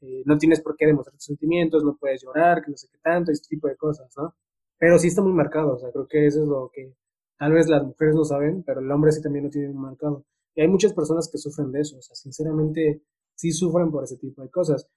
eh, 0.00 0.22
no 0.26 0.36
tienes 0.38 0.60
por 0.60 0.76
qué 0.76 0.86
demostrar 0.86 1.14
tus 1.14 1.24
sentimientos, 1.24 1.84
no 1.84 1.96
puedes 1.96 2.22
llorar, 2.22 2.62
que 2.62 2.70
no 2.70 2.76
sé 2.76 2.88
qué 2.92 2.98
tanto, 3.02 3.32
este 3.32 3.48
tipo 3.48 3.68
de 3.68 3.76
cosas, 3.76 4.12
¿no? 4.16 4.34
Pero 4.78 4.98
sí 4.98 5.08
está 5.08 5.22
muy 5.22 5.32
marcado, 5.32 5.74
o 5.74 5.78
sea, 5.78 5.90
creo 5.90 6.06
que 6.06 6.26
eso 6.26 6.42
es 6.42 6.48
lo 6.48 6.70
que 6.72 6.94
tal 7.38 7.52
vez 7.52 7.68
las 7.68 7.82
mujeres 7.84 8.14
no 8.14 8.24
saben, 8.24 8.62
pero 8.62 8.80
el 8.80 8.90
hombre 8.90 9.12
sí 9.12 9.22
también 9.22 9.46
lo 9.46 9.50
tiene 9.50 9.68
muy 9.68 9.82
marcado. 9.82 10.24
Y 10.54 10.62
hay 10.62 10.68
muchas 10.68 10.92
personas 10.92 11.28
que 11.30 11.38
sufren 11.38 11.72
de 11.72 11.80
eso, 11.80 11.98
o 11.98 12.02
sea, 12.02 12.14
sinceramente 12.16 13.02
sí 13.34 13.52
sufren 13.52 13.90
por 13.90 14.04
ese 14.04 14.16
tipo 14.18 14.42
de 14.42 14.50
cosas. 14.50 14.88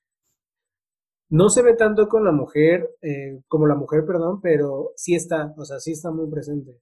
No 1.30 1.50
se 1.50 1.62
ve 1.62 1.76
tanto 1.76 2.08
con 2.10 2.26
la 2.26 2.32
mujer, 2.32 2.98
eh, 3.02 3.42
como 3.48 3.68
la 3.68 3.76
mujer, 3.76 4.06
perdón, 4.06 4.42
pero 4.42 4.94
sí 4.96 5.16
está, 5.16 5.54
o 5.58 5.66
sea, 5.66 5.80
sí 5.80 5.92
está 5.92 6.12
muy 6.12 6.30
presente. 6.30 6.80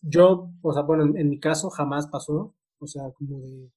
Yo, 0.00 0.50
o 0.62 0.72
sea, 0.72 0.82
bueno, 0.82 1.16
en, 1.16 1.28
mi 1.28 1.40
caso 1.40 1.70
jamás 1.70 2.06
pasó, 2.08 2.54
o 2.78 2.86
sea, 2.86 3.10
como 3.12 3.40
de 3.40 3.70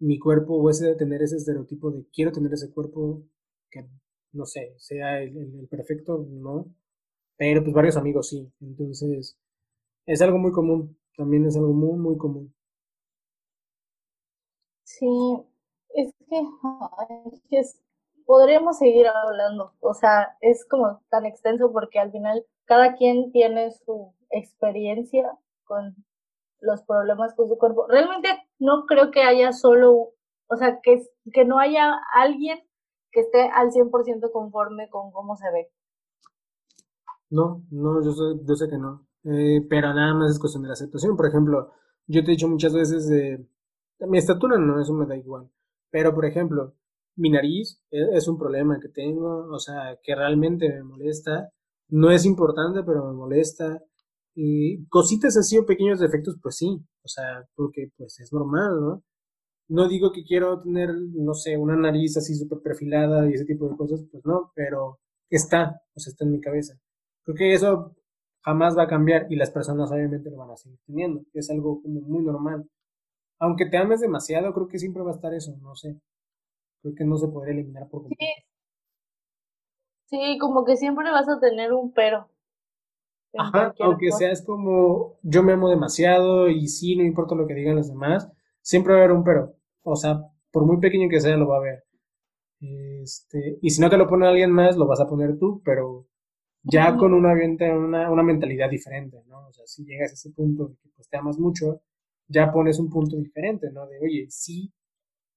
mi 0.00 0.18
cuerpo 0.18 0.54
o 0.56 0.70
ese 0.70 0.86
de 0.86 0.96
tener 0.96 1.22
ese 1.22 1.36
estereotipo 1.36 1.90
de 1.90 2.06
quiero 2.12 2.32
tener 2.32 2.52
ese 2.52 2.70
cuerpo 2.72 3.22
que, 3.70 3.88
no 4.32 4.44
sé, 4.46 4.74
sea 4.78 5.22
el, 5.22 5.36
el 5.36 5.68
perfecto, 5.68 6.26
no, 6.28 6.66
pero 7.36 7.62
pues 7.62 7.74
varios 7.74 7.96
amigos 7.96 8.28
sí, 8.28 8.50
entonces 8.60 9.38
es 10.06 10.22
algo 10.22 10.38
muy 10.38 10.52
común, 10.52 10.98
también 11.16 11.46
es 11.46 11.56
algo 11.56 11.72
muy, 11.72 11.98
muy 11.98 12.16
común. 12.16 12.54
Sí, 14.84 15.06
es 15.94 16.14
que, 16.28 17.58
es, 17.58 17.82
podríamos 18.24 18.78
seguir 18.78 19.06
hablando, 19.08 19.72
o 19.80 19.94
sea, 19.94 20.36
es 20.40 20.64
como 20.66 21.02
tan 21.10 21.26
extenso 21.26 21.72
porque 21.72 21.98
al 21.98 22.12
final 22.12 22.44
cada 22.64 22.94
quien 22.94 23.32
tiene 23.32 23.70
su 23.72 24.14
experiencia 24.30 25.30
con 25.64 25.94
los 26.60 26.82
problemas 26.82 27.34
con 27.34 27.48
su 27.48 27.58
cuerpo. 27.58 27.86
Realmente 27.88 28.28
no 28.58 28.86
creo 28.86 29.10
que 29.10 29.22
haya 29.22 29.52
solo, 29.52 30.12
o 30.48 30.56
sea, 30.56 30.80
que, 30.82 31.02
que 31.32 31.44
no 31.44 31.58
haya 31.58 31.94
alguien 32.14 32.58
que 33.10 33.20
esté 33.20 33.48
al 33.48 33.70
100% 33.70 34.30
conforme 34.32 34.88
con 34.90 35.10
cómo 35.12 35.36
se 35.36 35.50
ve. 35.52 35.70
No, 37.30 37.62
no, 37.70 38.02
yo 38.02 38.12
sé, 38.12 38.44
yo 38.46 38.54
sé 38.54 38.68
que 38.68 38.78
no. 38.78 39.06
Eh, 39.24 39.66
pero 39.68 39.92
nada 39.92 40.14
más 40.14 40.30
es 40.30 40.38
cuestión 40.38 40.62
de 40.62 40.68
la 40.68 40.74
aceptación. 40.74 41.16
Por 41.16 41.26
ejemplo, 41.26 41.72
yo 42.06 42.22
te 42.22 42.30
he 42.30 42.34
dicho 42.34 42.48
muchas 42.48 42.72
veces 42.72 43.08
de 43.08 43.46
mi 44.00 44.18
estatura 44.18 44.58
no, 44.58 44.80
eso 44.80 44.92
me 44.92 45.06
da 45.06 45.16
igual. 45.16 45.50
Pero, 45.90 46.14
por 46.14 46.26
ejemplo, 46.26 46.74
mi 47.16 47.30
nariz 47.30 47.80
e, 47.90 48.16
es 48.16 48.28
un 48.28 48.38
problema 48.38 48.78
que 48.80 48.88
tengo, 48.88 49.48
o 49.50 49.58
sea, 49.58 49.98
que 50.02 50.14
realmente 50.14 50.68
me 50.68 50.82
molesta. 50.82 51.50
No 51.88 52.10
es 52.10 52.26
importante, 52.26 52.82
pero 52.84 53.06
me 53.06 53.14
molesta. 53.14 53.82
Y 54.36 54.86
cositas 54.88 55.36
así 55.36 55.58
o 55.58 55.66
pequeños 55.66 55.98
defectos, 56.00 56.36
pues 56.42 56.56
sí, 56.56 56.78
o 57.02 57.08
sea, 57.08 57.44
porque 57.56 57.90
pues 57.96 58.20
es 58.20 58.32
normal, 58.32 58.80
¿no? 58.80 59.04
No 59.68 59.88
digo 59.88 60.12
que 60.12 60.24
quiero 60.24 60.60
tener, 60.62 60.90
no 61.14 61.34
sé, 61.34 61.56
una 61.56 61.76
nariz 61.76 62.16
así 62.16 62.34
súper 62.36 62.60
perfilada 62.60 63.28
y 63.28 63.34
ese 63.34 63.46
tipo 63.46 63.68
de 63.68 63.76
cosas, 63.76 64.04
pues 64.12 64.24
no, 64.26 64.52
pero 64.54 65.00
está, 65.30 65.80
o 65.94 66.00
sea, 66.00 66.12
está 66.12 66.24
en 66.24 66.32
mi 66.32 66.40
cabeza. 66.40 66.74
Creo 67.24 67.36
que 67.36 67.54
eso 67.54 67.96
jamás 68.44 68.76
va 68.78 68.84
a 68.84 68.88
cambiar 68.88 69.26
y 69.30 69.36
las 69.36 69.50
personas 69.50 69.90
obviamente 69.90 70.30
lo 70.30 70.36
van 70.36 70.50
a 70.50 70.56
seguir 70.56 70.78
teniendo. 70.86 71.22
Es 71.32 71.50
algo 71.50 71.82
como 71.82 72.00
muy 72.02 72.22
normal 72.24 72.68
aunque 73.38 73.66
te 73.66 73.76
ames 73.76 74.00
demasiado, 74.00 74.52
creo 74.52 74.68
que 74.68 74.78
siempre 74.78 75.02
va 75.02 75.10
a 75.10 75.14
estar 75.14 75.34
eso, 75.34 75.56
no 75.60 75.74
sé. 75.74 75.96
Creo 76.82 76.94
que 76.94 77.04
no 77.04 77.16
se 77.16 77.28
puede 77.28 77.52
eliminar 77.52 77.88
por 77.88 78.02
completo. 78.02 78.24
Sí. 80.06 80.18
sí, 80.18 80.38
como 80.38 80.64
que 80.64 80.76
siempre 80.76 81.10
vas 81.10 81.28
a 81.28 81.38
tener 81.40 81.72
un 81.72 81.92
pero. 81.92 82.28
Ajá, 83.34 83.74
aunque 83.80 84.12
sea 84.12 84.32
es 84.32 84.42
como 84.42 85.18
yo 85.22 85.42
me 85.42 85.52
amo 85.52 85.68
demasiado 85.68 86.48
y 86.48 86.68
sí, 86.68 86.96
no 86.96 87.04
importa 87.04 87.34
lo 87.34 87.46
que 87.46 87.54
digan 87.54 87.76
los 87.76 87.88
demás, 87.88 88.28
siempre 88.62 88.92
va 88.94 89.00
a 89.00 89.04
haber 89.04 89.16
un 89.16 89.24
pero. 89.24 89.54
O 89.82 89.96
sea, 89.96 90.20
por 90.50 90.64
muy 90.66 90.78
pequeño 90.80 91.08
que 91.08 91.20
sea, 91.20 91.36
lo 91.36 91.48
va 91.48 91.56
a 91.56 91.58
haber. 91.58 91.84
Este, 92.60 93.58
y 93.62 93.70
si 93.70 93.80
no 93.80 93.90
te 93.90 93.96
lo 93.98 94.08
pone 94.08 94.26
alguien 94.26 94.50
más, 94.52 94.76
lo 94.76 94.86
vas 94.86 95.00
a 95.00 95.06
poner 95.08 95.38
tú, 95.38 95.62
pero 95.64 96.06
ya 96.62 96.96
con 96.96 97.14
una, 97.14 97.34
una, 97.34 98.10
una 98.10 98.22
mentalidad 98.22 98.70
diferente, 98.70 99.22
¿no? 99.26 99.48
O 99.48 99.52
sea, 99.52 99.66
si 99.66 99.84
llegas 99.84 100.10
a 100.12 100.14
ese 100.14 100.30
punto 100.32 100.68
de 100.68 100.76
que 100.76 100.90
pues, 100.96 101.08
te 101.08 101.16
amas 101.18 101.38
mucho, 101.38 101.82
ya 102.28 102.52
pones 102.52 102.78
un 102.78 102.90
punto 102.90 103.16
diferente, 103.16 103.70
¿no? 103.72 103.86
De, 103.86 103.98
oye, 104.00 104.26
sí, 104.30 104.72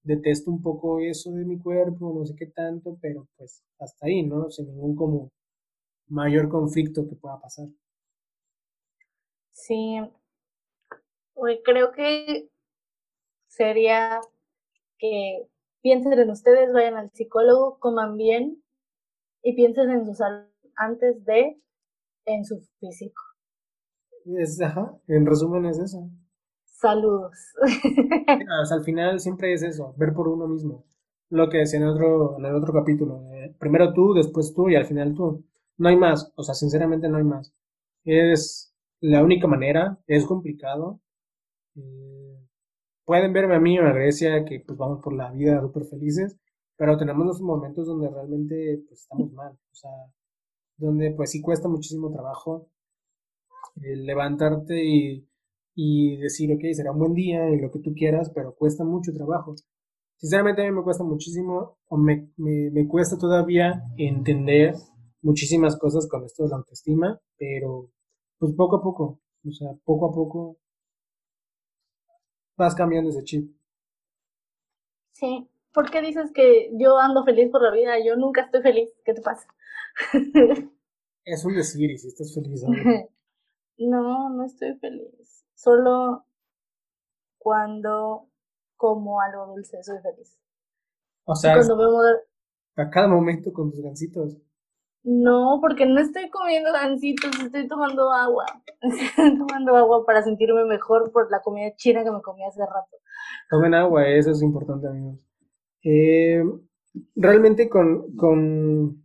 detesto 0.02 0.50
un 0.50 0.62
poco 0.62 1.00
eso 1.00 1.32
de 1.32 1.44
mi 1.44 1.58
cuerpo, 1.58 2.14
no 2.18 2.26
sé 2.26 2.34
qué 2.36 2.46
tanto, 2.46 2.98
pero 3.00 3.28
pues 3.36 3.62
hasta 3.78 4.06
ahí, 4.06 4.22
¿no? 4.24 4.50
Sin 4.50 4.66
ningún 4.68 4.96
como 4.96 5.32
mayor 6.10 6.48
conflicto 6.48 7.06
que 7.08 7.16
pueda 7.16 7.40
pasar. 7.40 7.66
Sí, 9.52 9.98
creo 11.64 11.92
que 11.92 12.50
sería 13.48 14.20
que 14.98 15.48
piensen 15.82 16.12
en 16.12 16.30
ustedes, 16.30 16.72
vayan 16.72 16.94
al 16.94 17.10
psicólogo, 17.12 17.78
coman 17.78 18.16
bien 18.16 18.62
y 19.42 19.54
piensen 19.54 19.90
en 19.90 20.06
su 20.06 20.14
salud 20.14 20.46
antes 20.76 21.24
de 21.24 21.60
en 22.26 22.44
su 22.44 22.60
físico. 22.78 23.22
Es, 24.24 24.60
ajá, 24.60 24.94
en 25.06 25.26
resumen 25.26 25.66
es 25.66 25.78
eso. 25.78 26.10
Saludos. 26.64 27.36
al 28.70 28.84
final 28.84 29.20
siempre 29.20 29.52
es 29.52 29.62
eso, 29.62 29.94
ver 29.96 30.12
por 30.12 30.28
uno 30.28 30.46
mismo. 30.46 30.84
Lo 31.30 31.48
que 31.48 31.58
decía 31.58 31.78
en, 31.78 31.86
otro, 31.86 32.38
en 32.38 32.44
el 32.44 32.54
otro 32.54 32.72
capítulo. 32.72 33.22
Eh, 33.32 33.54
primero 33.58 33.92
tú, 33.92 34.14
después 34.14 34.52
tú 34.54 34.68
y 34.68 34.76
al 34.76 34.86
final 34.86 35.14
tú. 35.14 35.44
No 35.80 35.88
hay 35.88 35.96
más, 35.96 36.30
o 36.36 36.42
sea, 36.42 36.54
sinceramente 36.54 37.08
no 37.08 37.16
hay 37.16 37.24
más. 37.24 37.54
Es 38.04 38.74
la 39.00 39.24
única 39.24 39.46
manera, 39.46 39.98
es 40.06 40.26
complicado. 40.26 41.00
Eh, 41.74 42.38
pueden 43.06 43.32
verme 43.32 43.54
a 43.56 43.60
mí 43.60 43.78
o 43.78 43.86
a 43.86 43.92
Grecia 43.94 44.44
que 44.44 44.60
pues 44.60 44.76
vamos 44.76 45.00
por 45.02 45.14
la 45.14 45.30
vida 45.30 45.58
súper 45.62 45.86
felices, 45.86 46.36
pero 46.76 46.98
tenemos 46.98 47.26
los 47.26 47.40
momentos 47.40 47.86
donde 47.86 48.10
realmente 48.10 48.82
pues, 48.86 49.00
estamos 49.00 49.32
mal. 49.32 49.52
O 49.52 49.74
sea, 49.74 49.90
donde 50.76 51.12
pues 51.12 51.30
sí 51.30 51.40
cuesta 51.40 51.66
muchísimo 51.66 52.12
trabajo 52.12 52.68
levantarte 53.76 54.84
y, 54.84 55.26
y, 55.74 56.18
decir, 56.18 56.52
ok, 56.52 56.60
será 56.74 56.92
un 56.92 56.98
buen 56.98 57.14
día 57.14 57.48
y 57.48 57.58
lo 57.58 57.70
que 57.70 57.78
tú 57.78 57.94
quieras, 57.94 58.30
pero 58.34 58.54
cuesta 58.54 58.84
mucho 58.84 59.14
trabajo. 59.14 59.54
Sinceramente 60.18 60.60
a 60.60 60.66
mí 60.66 60.76
me 60.76 60.82
cuesta 60.82 61.04
muchísimo, 61.04 61.78
o 61.88 61.96
me, 61.96 62.28
me, 62.36 62.70
me 62.70 62.86
cuesta 62.86 63.16
todavía 63.16 63.82
entender 63.96 64.74
muchísimas 65.22 65.78
cosas 65.78 66.08
con 66.08 66.24
esto 66.24 66.44
de 66.44 66.50
la 66.50 66.56
autoestima, 66.56 67.20
pero 67.36 67.90
pues 68.38 68.54
poco 68.54 68.76
a 68.76 68.82
poco, 68.82 69.20
o 69.46 69.52
sea, 69.52 69.68
poco 69.84 70.06
a 70.06 70.12
poco 70.12 70.56
vas 72.56 72.74
cambiando 72.74 73.10
ese 73.10 73.24
chip. 73.24 73.54
Sí, 75.12 75.48
¿por 75.72 75.90
qué 75.90 76.00
dices 76.00 76.30
que 76.32 76.70
yo 76.74 76.98
ando 76.98 77.24
feliz 77.24 77.50
por 77.50 77.62
la 77.62 77.72
vida? 77.72 77.94
Yo 78.04 78.16
nunca 78.16 78.42
estoy 78.42 78.62
feliz, 78.62 78.90
¿qué 79.04 79.14
te 79.14 79.22
pasa? 79.22 79.46
es 81.24 81.44
un 81.44 81.54
decir, 81.54 81.90
y 81.90 81.98
si 81.98 82.08
estás 82.08 82.34
feliz. 82.34 82.62
no, 83.78 84.30
no 84.30 84.44
estoy 84.44 84.74
feliz. 84.78 85.44
Solo 85.54 86.24
cuando 87.38 88.28
como 88.76 89.20
algo 89.20 89.46
dulce 89.46 89.82
soy 89.82 89.98
feliz. 90.00 90.38
O 91.24 91.34
sea, 91.34 91.54
a 92.76 92.90
cada 92.90 93.08
momento 93.08 93.52
con 93.52 93.70
tus 93.70 93.82
gancitos. 93.82 94.36
No, 95.02 95.58
porque 95.60 95.86
no 95.86 96.00
estoy 96.00 96.28
comiendo 96.28 96.72
gancitos, 96.72 97.30
estoy 97.42 97.66
tomando 97.66 98.12
agua. 98.12 98.44
Estoy 98.82 99.38
tomando 99.38 99.76
agua 99.76 100.04
para 100.04 100.22
sentirme 100.22 100.64
mejor 100.64 101.10
por 101.12 101.30
la 101.30 101.40
comida 101.40 101.74
china 101.76 102.04
que 102.04 102.10
me 102.10 102.20
comí 102.20 102.44
hace 102.44 102.60
rato. 102.60 102.96
Tomen 103.50 103.74
agua, 103.74 104.08
eso 104.08 104.30
es 104.30 104.42
importante, 104.42 104.88
amigos. 104.88 105.18
Eh, 105.82 106.42
realmente 107.14 107.68
con, 107.68 108.14
con, 108.16 109.04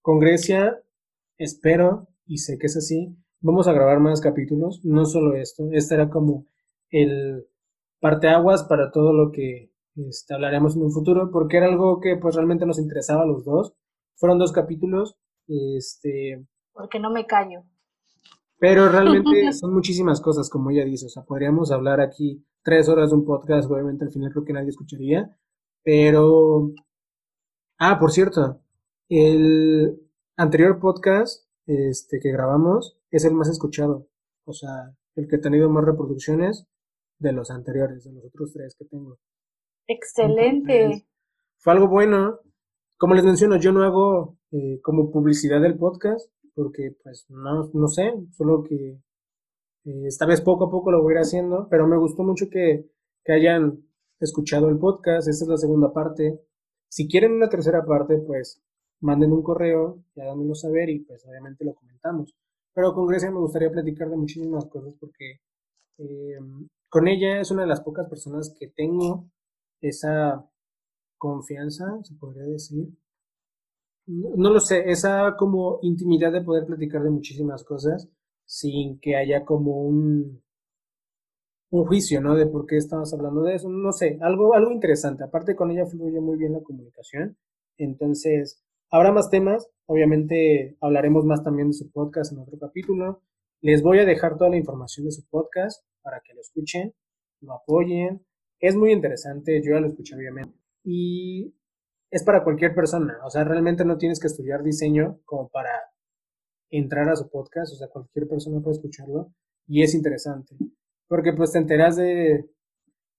con 0.00 0.18
Grecia, 0.18 0.80
espero, 1.38 2.08
y 2.26 2.38
sé 2.38 2.58
que 2.58 2.66
es 2.66 2.76
así, 2.76 3.16
vamos 3.40 3.68
a 3.68 3.72
grabar 3.72 4.00
más 4.00 4.20
capítulos, 4.20 4.80
no 4.84 5.04
solo 5.04 5.36
esto, 5.36 5.68
este 5.72 5.94
era 5.94 6.10
como 6.10 6.46
el 6.90 7.46
parteaguas 8.00 8.64
para 8.64 8.90
todo 8.90 9.12
lo 9.12 9.30
que 9.32 9.70
este, 9.96 10.34
hablaremos 10.34 10.76
en 10.76 10.82
un 10.82 10.92
futuro, 10.92 11.30
porque 11.32 11.56
era 11.56 11.66
algo 11.66 12.00
que 12.00 12.16
pues 12.16 12.34
realmente 12.34 12.66
nos 12.66 12.78
interesaba 12.78 13.22
a 13.22 13.26
los 13.26 13.44
dos. 13.44 13.74
Fueron 14.16 14.38
dos 14.38 14.52
capítulos, 14.52 15.18
este... 15.48 16.46
Porque 16.72 16.98
no 16.98 17.10
me 17.10 17.26
callo. 17.26 17.64
Pero 18.58 18.88
realmente 18.92 19.52
son 19.52 19.74
muchísimas 19.74 20.20
cosas, 20.20 20.50
como 20.50 20.70
ella 20.70 20.84
dice, 20.84 21.06
o 21.06 21.08
sea, 21.08 21.24
podríamos 21.24 21.70
hablar 21.70 22.00
aquí 22.00 22.44
tres 22.62 22.88
horas 22.88 23.10
de 23.10 23.16
un 23.16 23.24
podcast, 23.24 23.70
obviamente 23.70 24.04
al 24.04 24.12
final 24.12 24.32
creo 24.32 24.44
que 24.44 24.52
nadie 24.52 24.70
escucharía, 24.70 25.36
pero... 25.82 26.72
Ah, 27.78 27.98
por 27.98 28.10
cierto, 28.10 28.62
el 29.08 30.00
anterior 30.36 30.80
podcast 30.80 31.46
este, 31.66 32.20
que 32.20 32.32
grabamos 32.32 32.98
es 33.10 33.24
el 33.24 33.34
más 33.34 33.48
escuchado, 33.48 34.08
o 34.44 34.52
sea, 34.52 34.94
el 35.14 35.28
que 35.28 35.36
ha 35.36 35.40
tenido 35.40 35.68
más 35.68 35.84
reproducciones 35.84 36.66
de 37.18 37.32
los 37.32 37.50
anteriores, 37.50 38.04
de 38.04 38.12
los 38.12 38.24
otros 38.24 38.52
tres 38.52 38.76
que 38.78 38.84
tengo. 38.84 39.18
Excelente. 39.86 41.06
fue 41.58 41.72
algo 41.72 41.88
bueno. 41.88 42.40
Como 42.98 43.14
les 43.14 43.24
menciono, 43.24 43.56
yo 43.56 43.72
no 43.72 43.82
hago 43.82 44.38
eh, 44.52 44.80
como 44.82 45.10
publicidad 45.10 45.60
del 45.60 45.76
podcast, 45.76 46.30
porque 46.54 46.96
pues 47.02 47.26
no, 47.28 47.70
no 47.74 47.88
sé, 47.88 48.12
solo 48.32 48.62
que 48.62 48.98
eh, 49.84 50.06
esta 50.06 50.24
vez 50.26 50.40
poco 50.40 50.64
a 50.64 50.70
poco 50.70 50.90
lo 50.90 51.02
voy 51.02 51.12
a 51.12 51.16
ir 51.16 51.22
haciendo, 51.22 51.68
pero 51.70 51.86
me 51.86 51.98
gustó 51.98 52.22
mucho 52.22 52.46
que, 52.50 52.90
que 53.24 53.32
hayan 53.32 53.84
escuchado 54.18 54.68
el 54.70 54.78
podcast, 54.78 55.28
esta 55.28 55.44
es 55.44 55.48
la 55.48 55.56
segunda 55.58 55.92
parte. 55.92 56.40
Si 56.88 57.06
quieren 57.06 57.32
una 57.34 57.50
tercera 57.50 57.84
parte, 57.84 58.18
pues 58.18 58.62
manden 59.00 59.32
un 59.32 59.42
correo 59.42 60.02
y 60.14 60.20
háganmelo 60.20 60.54
saber 60.54 60.88
y 60.88 61.00
pues 61.00 61.24
obviamente 61.26 61.64
lo 61.64 61.74
comentamos. 61.74 62.34
Pero 62.72 62.94
con 62.94 63.06
Grecia 63.06 63.30
me 63.30 63.40
gustaría 63.40 63.70
platicar 63.70 64.08
de 64.08 64.16
muchísimas 64.16 64.64
cosas 64.66 64.94
porque 64.98 65.40
eh, 65.98 66.38
con 66.88 67.08
ella 67.08 67.40
es 67.40 67.50
una 67.50 67.62
de 67.62 67.68
las 67.68 67.82
pocas 67.82 68.08
personas 68.08 68.54
que 68.58 68.68
tengo 68.68 69.28
esa 69.82 70.48
confianza, 71.18 71.84
se 72.02 72.14
podría 72.14 72.44
decir. 72.44 72.88
No, 74.06 74.50
lo 74.50 74.60
sé, 74.60 74.88
esa 74.90 75.34
como 75.36 75.80
intimidad 75.82 76.32
de 76.32 76.42
poder 76.42 76.64
platicar 76.64 77.02
de 77.02 77.10
muchísimas 77.10 77.64
cosas 77.64 78.08
sin 78.44 79.00
que 79.00 79.16
haya 79.16 79.44
como 79.44 79.82
un, 79.82 80.42
un 81.70 81.84
juicio, 81.86 82.20
¿no? 82.20 82.36
De 82.36 82.46
por 82.46 82.66
qué 82.66 82.76
estamos 82.76 83.12
hablando 83.12 83.42
de 83.42 83.56
eso. 83.56 83.68
No 83.68 83.90
sé, 83.92 84.18
algo, 84.20 84.54
algo 84.54 84.70
interesante. 84.70 85.24
Aparte 85.24 85.56
con 85.56 85.72
ella 85.72 85.86
fluye 85.86 86.20
muy 86.20 86.38
bien 86.38 86.52
la 86.52 86.62
comunicación. 86.62 87.36
Entonces, 87.78 88.62
habrá 88.90 89.12
más 89.12 89.28
temas. 89.28 89.68
Obviamente 89.86 90.76
hablaremos 90.80 91.24
más 91.24 91.42
también 91.42 91.68
de 91.68 91.74
su 91.74 91.90
podcast 91.90 92.32
en 92.32 92.38
otro 92.38 92.58
capítulo. 92.58 93.22
Les 93.60 93.82
voy 93.82 93.98
a 93.98 94.04
dejar 94.04 94.36
toda 94.36 94.50
la 94.50 94.56
información 94.56 95.06
de 95.06 95.12
su 95.12 95.26
podcast 95.28 95.84
para 96.02 96.20
que 96.20 96.34
lo 96.34 96.40
escuchen, 96.40 96.94
lo 97.40 97.54
apoyen. 97.54 98.24
Es 98.60 98.76
muy 98.76 98.92
interesante, 98.92 99.60
yo 99.64 99.72
ya 99.72 99.80
lo 99.80 99.88
escuché 99.88 100.14
obviamente. 100.14 100.56
Y 100.86 101.52
es 102.10 102.22
para 102.22 102.44
cualquier 102.44 102.74
persona, 102.74 103.18
o 103.24 103.30
sea, 103.30 103.44
realmente 103.44 103.84
no 103.84 103.98
tienes 103.98 104.20
que 104.20 104.28
estudiar 104.28 104.62
diseño 104.62 105.20
como 105.24 105.48
para 105.48 105.70
entrar 106.70 107.08
a 107.08 107.16
su 107.16 107.28
podcast, 107.28 107.72
o 107.72 107.76
sea, 107.76 107.88
cualquier 107.88 108.28
persona 108.28 108.60
puede 108.60 108.76
escucharlo 108.76 109.32
y 109.66 109.82
es 109.82 109.94
interesante, 109.94 110.56
porque 111.08 111.32
pues 111.32 111.50
te 111.52 111.58
enteras 111.58 111.96
de, 111.96 112.48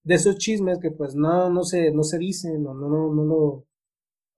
de 0.03 0.15
esos 0.15 0.37
chismes 0.37 0.79
que 0.79 0.91
pues 0.91 1.15
no, 1.15 1.49
no 1.49 1.63
se, 1.63 1.91
no 1.91 2.03
se 2.03 2.17
dicen 2.17 2.65
o 2.65 2.73
no, 2.73 2.87
no, 2.87 3.13
no 3.13 3.23
lo, 3.25 3.65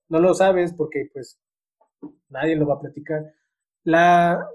no 0.10 0.20
lo 0.20 0.34
sabes 0.34 0.74
porque 0.74 1.10
pues 1.14 1.40
nadie 2.30 2.56
lo 2.56 2.68
va 2.68 2.76
a 2.76 2.82
platicar. 2.82 3.34
La, 3.84 4.50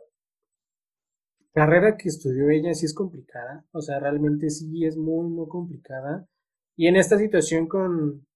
carrera 1.55 1.97
que 1.97 2.09
estudió 2.09 2.51
ella 2.51 2.75
sí 2.75 2.85
es 2.85 2.95
complicada, 2.95 3.65
o 3.71 3.81
sea, 3.81 4.01
realmente 4.01 4.51
sí 4.51 4.85
es 4.85 4.97
muy, 4.97 5.29
muy 5.31 5.49
complicada. 5.49 6.29
Y 6.77 6.89
en 6.89 6.97
esta 6.97 7.17
situación 7.17 7.69
con, 7.69 8.27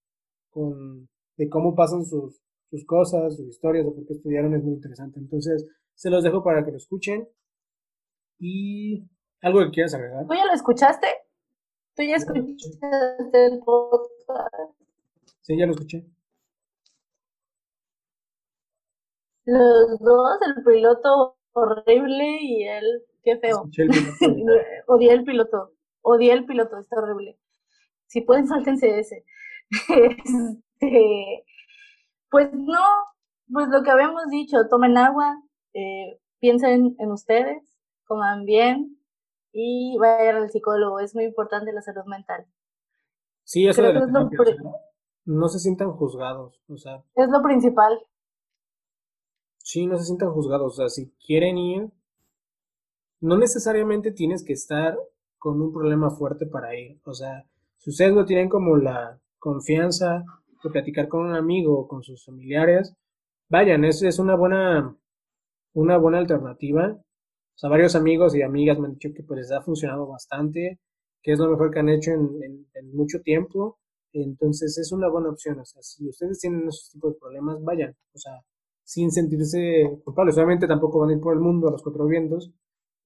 con 0.49 1.07
de 1.37 1.49
cómo 1.49 1.73
pasan 1.73 2.05
sus, 2.05 2.41
sus 2.69 2.85
cosas, 2.85 3.35
sus 3.35 3.47
historias, 3.47 3.85
de 3.85 3.91
por 3.91 4.05
qué 4.05 4.13
estudiaron, 4.13 4.53
es 4.55 4.63
muy 4.63 4.73
interesante. 4.73 5.19
Entonces, 5.19 5.67
se 5.93 6.09
los 6.09 6.23
dejo 6.23 6.43
para 6.43 6.65
que 6.65 6.71
lo 6.71 6.77
escuchen. 6.77 7.27
Y 8.39 9.05
algo 9.41 9.59
que 9.61 9.71
quieras 9.71 9.93
agregar. 9.93 10.27
¿Tú 10.27 10.33
ya 10.33 10.45
lo 10.45 10.53
escuchaste? 10.53 11.07
¿Tú 11.95 12.03
ya 12.03 12.15
escuchaste 12.15 13.45
el 13.45 13.59
podcast? 13.59 14.75
Sí, 15.41 15.57
ya 15.57 15.65
lo 15.65 15.71
escuché. 15.71 16.05
Los 19.45 19.99
dos, 19.99 20.39
el 20.45 20.63
piloto 20.63 21.37
horrible 21.53 22.37
y 22.41 22.67
el 22.67 23.03
Qué 23.23 23.37
feo. 23.37 23.69
Odié 24.87 25.13
el 25.13 25.23
piloto. 25.23 25.73
Odié 26.01 26.33
el 26.33 26.45
piloto, 26.45 26.79
está 26.79 26.97
horrible. 26.97 27.37
Si 28.07 28.21
pueden, 28.21 28.47
sáltense 28.47 28.99
ese. 28.99 29.25
Este, 30.81 31.45
pues 32.29 32.53
no, 32.53 32.85
pues 33.51 33.67
lo 33.67 33.83
que 33.83 33.91
habíamos 33.91 34.29
dicho, 34.29 34.57
tomen 34.69 34.97
agua, 34.97 35.35
eh, 35.73 36.19
piensen 36.39 36.95
en 36.97 37.11
ustedes, 37.11 37.77
coman 38.05 38.45
bien 38.45 38.97
y 39.51 39.97
vayan 39.99 40.37
al 40.37 40.49
psicólogo. 40.49 40.99
Es 40.99 41.15
muy 41.15 41.25
importante 41.25 41.73
la 41.73 41.81
salud 41.81 42.05
mental. 42.05 42.45
Sí, 43.43 43.67
eso 43.67 43.81
de 43.81 43.93
no 45.25 45.47
se 45.47 45.59
sientan 45.59 45.91
juzgados, 45.91 46.59
o 46.67 46.77
sea. 46.77 47.03
Es 47.15 47.29
lo 47.29 47.43
principal. 47.43 47.99
Sí, 49.57 49.85
no 49.85 49.97
se 49.97 50.05
sientan 50.05 50.31
juzgados, 50.31 50.73
o 50.73 50.75
sea, 50.75 50.89
si 50.89 51.11
quieren 51.23 51.57
ir, 51.59 51.91
no 53.19 53.37
necesariamente 53.37 54.11
tienes 54.11 54.43
que 54.43 54.53
estar 54.53 54.97
con 55.37 55.61
un 55.61 55.71
problema 55.71 56.09
fuerte 56.09 56.47
para 56.47 56.75
ir, 56.75 56.99
o 57.03 57.13
sea, 57.13 57.45
si 57.77 57.91
ustedes 57.91 58.13
no 58.13 58.25
tienen 58.25 58.49
como 58.49 58.77
la 58.77 59.19
confianza 59.39 60.23
de 60.63 60.69
platicar 60.69 61.07
con 61.07 61.27
un 61.27 61.35
amigo 61.35 61.79
o 61.79 61.87
con 61.87 62.03
sus 62.03 62.25
familiares, 62.25 62.93
vayan, 63.49 63.85
es, 63.85 64.03
es 64.03 64.19
una 64.19 64.35
buena, 64.35 64.95
una 65.73 65.97
buena 65.97 66.19
alternativa. 66.19 66.91
O 66.91 67.57
sea, 67.57 67.69
varios 67.69 67.95
amigos 67.95 68.35
y 68.35 68.41
amigas 68.41 68.79
me 68.79 68.87
han 68.87 68.93
dicho 68.93 69.09
que 69.15 69.23
pues 69.23 69.39
les 69.39 69.51
ha 69.51 69.61
funcionado 69.61 70.07
bastante, 70.07 70.79
que 71.21 71.33
es 71.33 71.39
lo 71.39 71.49
mejor 71.49 71.71
que 71.71 71.79
han 71.79 71.89
hecho 71.89 72.11
en, 72.11 72.67
mucho 72.93 73.21
tiempo 73.21 73.79
entonces 74.13 74.77
es 74.77 74.91
una 74.91 75.07
buena 75.09 75.29
opción, 75.29 75.59
o 75.59 75.65
sea, 75.65 75.81
si 75.83 76.07
ustedes 76.09 76.39
tienen 76.39 76.67
esos 76.67 76.89
tipos 76.91 77.13
de 77.13 77.19
problemas, 77.19 77.63
vayan, 77.63 77.95
o 78.13 78.17
sea, 78.17 78.33
sin 78.83 79.11
sentirse 79.11 80.01
culpables. 80.03 80.35
Obviamente 80.37 80.67
tampoco 80.67 80.99
van 80.99 81.09
a 81.11 81.13
ir 81.13 81.19
por 81.19 81.33
el 81.33 81.39
mundo 81.39 81.67
a 81.67 81.71
los 81.71 81.83
cuatro 81.83 82.07
vientos 82.07 82.51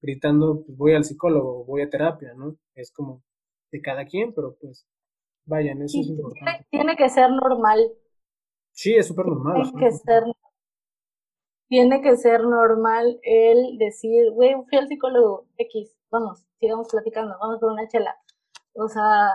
gritando, 0.00 0.62
pues 0.64 0.76
voy 0.78 0.94
al 0.94 1.04
psicólogo, 1.04 1.64
voy 1.64 1.82
a 1.82 1.90
terapia, 1.90 2.34
¿no? 2.34 2.56
Es 2.74 2.92
como 2.92 3.22
de 3.70 3.80
cada 3.80 4.06
quien, 4.06 4.34
pero 4.34 4.56
pues 4.60 4.86
vayan, 5.46 5.82
eso 5.82 5.98
es 6.00 6.08
importante. 6.08 6.66
Tiene, 6.70 6.96
que 6.96 7.08
ser 7.08 7.30
normal. 7.30 7.92
Sí, 8.72 8.94
es 8.94 9.06
súper 9.06 9.26
normal. 9.26 9.62
Tiene 9.62 9.78
que 9.78 9.92
ser 9.92 10.24
tiene 11.66 12.02
que 12.02 12.16
ser 12.16 12.42
normal 12.44 13.18
el 13.22 13.78
decir, 13.78 14.30
güey, 14.32 14.54
fui 14.68 14.78
al 14.78 14.86
psicólogo 14.86 15.48
X, 15.56 15.96
vamos, 16.10 16.44
sigamos 16.60 16.88
platicando, 16.88 17.36
vamos 17.40 17.58
por 17.58 17.72
una 17.72 17.88
chela. 17.88 18.14
O 18.74 18.86
sea, 18.86 19.30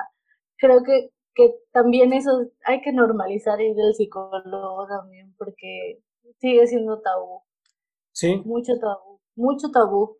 creo 0.57 0.83
que 0.83 1.11
que 1.39 1.55
también 1.71 2.11
eso 2.11 2.51
hay 2.65 2.81
que 2.81 2.91
normalizar 2.91 3.61
ir 3.61 3.79
al 3.79 3.93
psicólogo 3.93 4.87
también, 4.87 5.33
porque 5.37 6.03
sigue 6.39 6.67
siendo 6.67 7.01
tabú. 7.01 7.43
Sí. 8.11 8.41
Mucho 8.45 8.73
tabú, 8.77 9.21
mucho 9.35 9.71
tabú. 9.71 10.17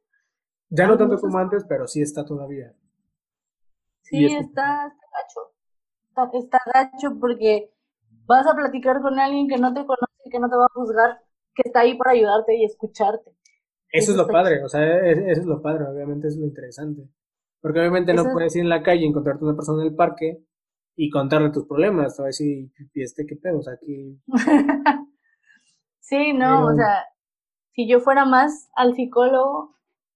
Ya 0.70 0.88
no 0.88 0.98
tanto 0.98 1.20
como 1.20 1.38
antes, 1.38 1.66
pero 1.68 1.88
sí 1.88 2.02
está 2.02 2.24
todavía. 2.24 2.74
Sí, 4.04 4.26
está, 4.26 4.88
está 4.88 5.06
gacho. 5.14 5.54
Está, 6.34 6.60
gacho 6.74 7.20
porque 7.20 7.72
vas 8.26 8.46
a 8.48 8.56
platicar 8.56 9.02
con 9.02 9.20
alguien 9.20 9.48
que 9.48 9.58
no 9.58 9.74
te 9.74 9.86
conoce, 9.86 10.30
que 10.32 10.40
no 10.40 10.50
te 10.50 10.56
va 10.56 10.66
a 10.66 10.74
juzgar, 10.74 11.20
que 11.56 11.64
está 11.66 11.82
ahí 11.82 11.98
para 11.98 12.12
ayudarte 12.12 12.56
y 12.56 12.66
escucharte. 12.66 13.32
Eso, 13.92 14.12
es 14.12 14.18
lo 14.18 14.28
padre, 14.28 14.64
o 14.64 14.70
sea, 14.70 14.84
eso 15.10 15.42
es 15.42 15.46
lo 15.46 15.62
padre, 15.62 15.86
obviamente 15.86 16.28
es 16.28 16.38
lo 16.38 16.46
interesante. 16.46 17.10
Porque 17.62 17.80
obviamente 17.80 18.14
no 18.14 18.24
puedes 18.32 18.56
ir 18.56 18.62
en 18.62 18.70
la 18.70 18.84
calle 18.84 19.02
y 19.02 19.08
encontrarte 19.08 19.44
una 19.44 19.56
persona 19.56 19.82
en 19.82 19.90
el 19.90 19.96
parque 19.96 20.44
y 20.96 21.10
contarle 21.10 21.50
tus 21.50 21.66
problemas, 21.66 22.16
te 22.16 22.22
va 22.22 22.28
a 22.28 22.28
decir, 22.28 22.72
este 22.94 23.26
qué 23.26 23.36
pedo? 23.36 23.60
O 23.60 23.62
sea, 23.62 23.74
aquí... 23.74 24.22
sí, 26.00 26.34
no, 26.34 26.68
o 26.68 26.76
sea, 26.76 27.06
si 27.72 27.88
yo 27.88 28.00
fuera 28.00 28.26
más 28.26 28.70
al 28.76 28.94
psicólogo, 28.94 29.76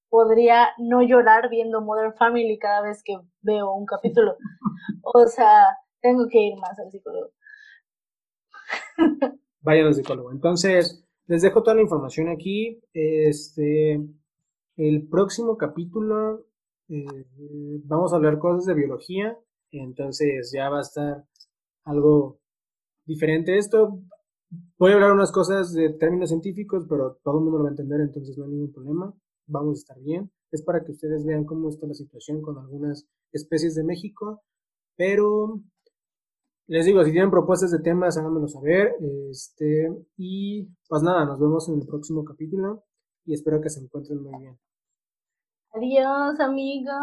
podría 0.10 0.68
no 0.78 1.02
llorar 1.02 1.50
viendo 1.50 1.82
Modern 1.82 2.14
Family 2.16 2.60
cada 2.60 2.82
vez 2.82 3.02
que 3.04 3.18
veo 3.42 3.74
un 3.74 3.86
capítulo. 3.86 4.36
o 5.04 5.26
sea, 5.26 5.78
tengo 6.04 6.28
que 6.30 6.40
ir 6.40 6.56
más 6.58 6.78
al 6.78 6.92
psicólogo. 6.92 7.32
Vayan 9.62 9.88
al 9.88 9.96
psicólogo. 9.96 10.32
Entonces, 10.32 11.04
les 11.26 11.42
dejo 11.42 11.64
toda 11.64 11.76
la 11.76 11.82
información 11.82 12.28
aquí. 12.28 12.82
Este, 12.94 14.00
el 14.76 15.08
próximo 15.08 15.58
capítulo 15.58 16.46
eh, 16.90 17.26
vamos 17.86 18.12
a 18.12 18.18
hablar 18.18 18.38
cosas 18.38 18.66
de 18.66 18.74
biología. 18.74 19.38
Entonces 19.72 20.52
ya 20.54 20.70
va 20.70 20.80
a 20.80 20.82
estar 20.82 21.26
algo 21.86 22.40
diferente 23.06 23.58
esto. 23.58 24.00
Voy 24.78 24.92
a 24.92 24.96
hablar 24.96 25.14
unas 25.14 25.32
cosas 25.32 25.74
de 25.74 25.90
términos 25.94 26.30
científicos, 26.30 26.86
pero 26.88 27.20
todo 27.24 27.40
el 27.40 27.44
mundo 27.46 27.58
lo 27.58 27.64
va 27.64 27.70
a 27.70 27.74
entender, 27.74 28.02
entonces 28.02 28.38
no 28.38 28.44
hay 28.44 28.52
ningún 28.52 28.72
problema. 28.72 29.16
Vamos 29.48 29.78
a 29.78 29.82
estar 29.82 30.00
bien. 30.02 30.32
Es 30.52 30.62
para 30.62 30.84
que 30.84 30.92
ustedes 30.92 31.26
vean 31.26 31.46
cómo 31.46 31.70
está 31.70 31.88
la 31.88 31.96
situación 31.96 32.42
con 32.42 32.58
algunas 32.58 33.08
especies 33.32 33.74
de 33.76 33.84
México. 33.84 34.44
Pero 34.96 35.62
les 36.68 36.86
digo, 36.86 37.04
si 37.04 37.12
tienen 37.12 37.32
propuestas 37.32 37.72
de 37.72 37.80
temas, 37.80 38.18
háganmelo 38.18 38.48
saber. 38.48 38.96
Este, 39.30 39.92
y 40.18 40.68
pues 40.88 41.04
nada, 41.04 41.26
nos 41.26 41.40
vemos 41.40 41.68
en 41.70 41.80
el 41.80 41.86
próximo 41.86 42.24
capítulo 42.24 42.84
y 43.26 43.34
espero 43.34 43.62
que 43.62 43.70
se 43.70 43.82
encuentren 43.82 44.22
muy 44.22 44.40
bien. 44.40 44.60
Adiós, 45.74 46.40
amiga. 46.40 47.00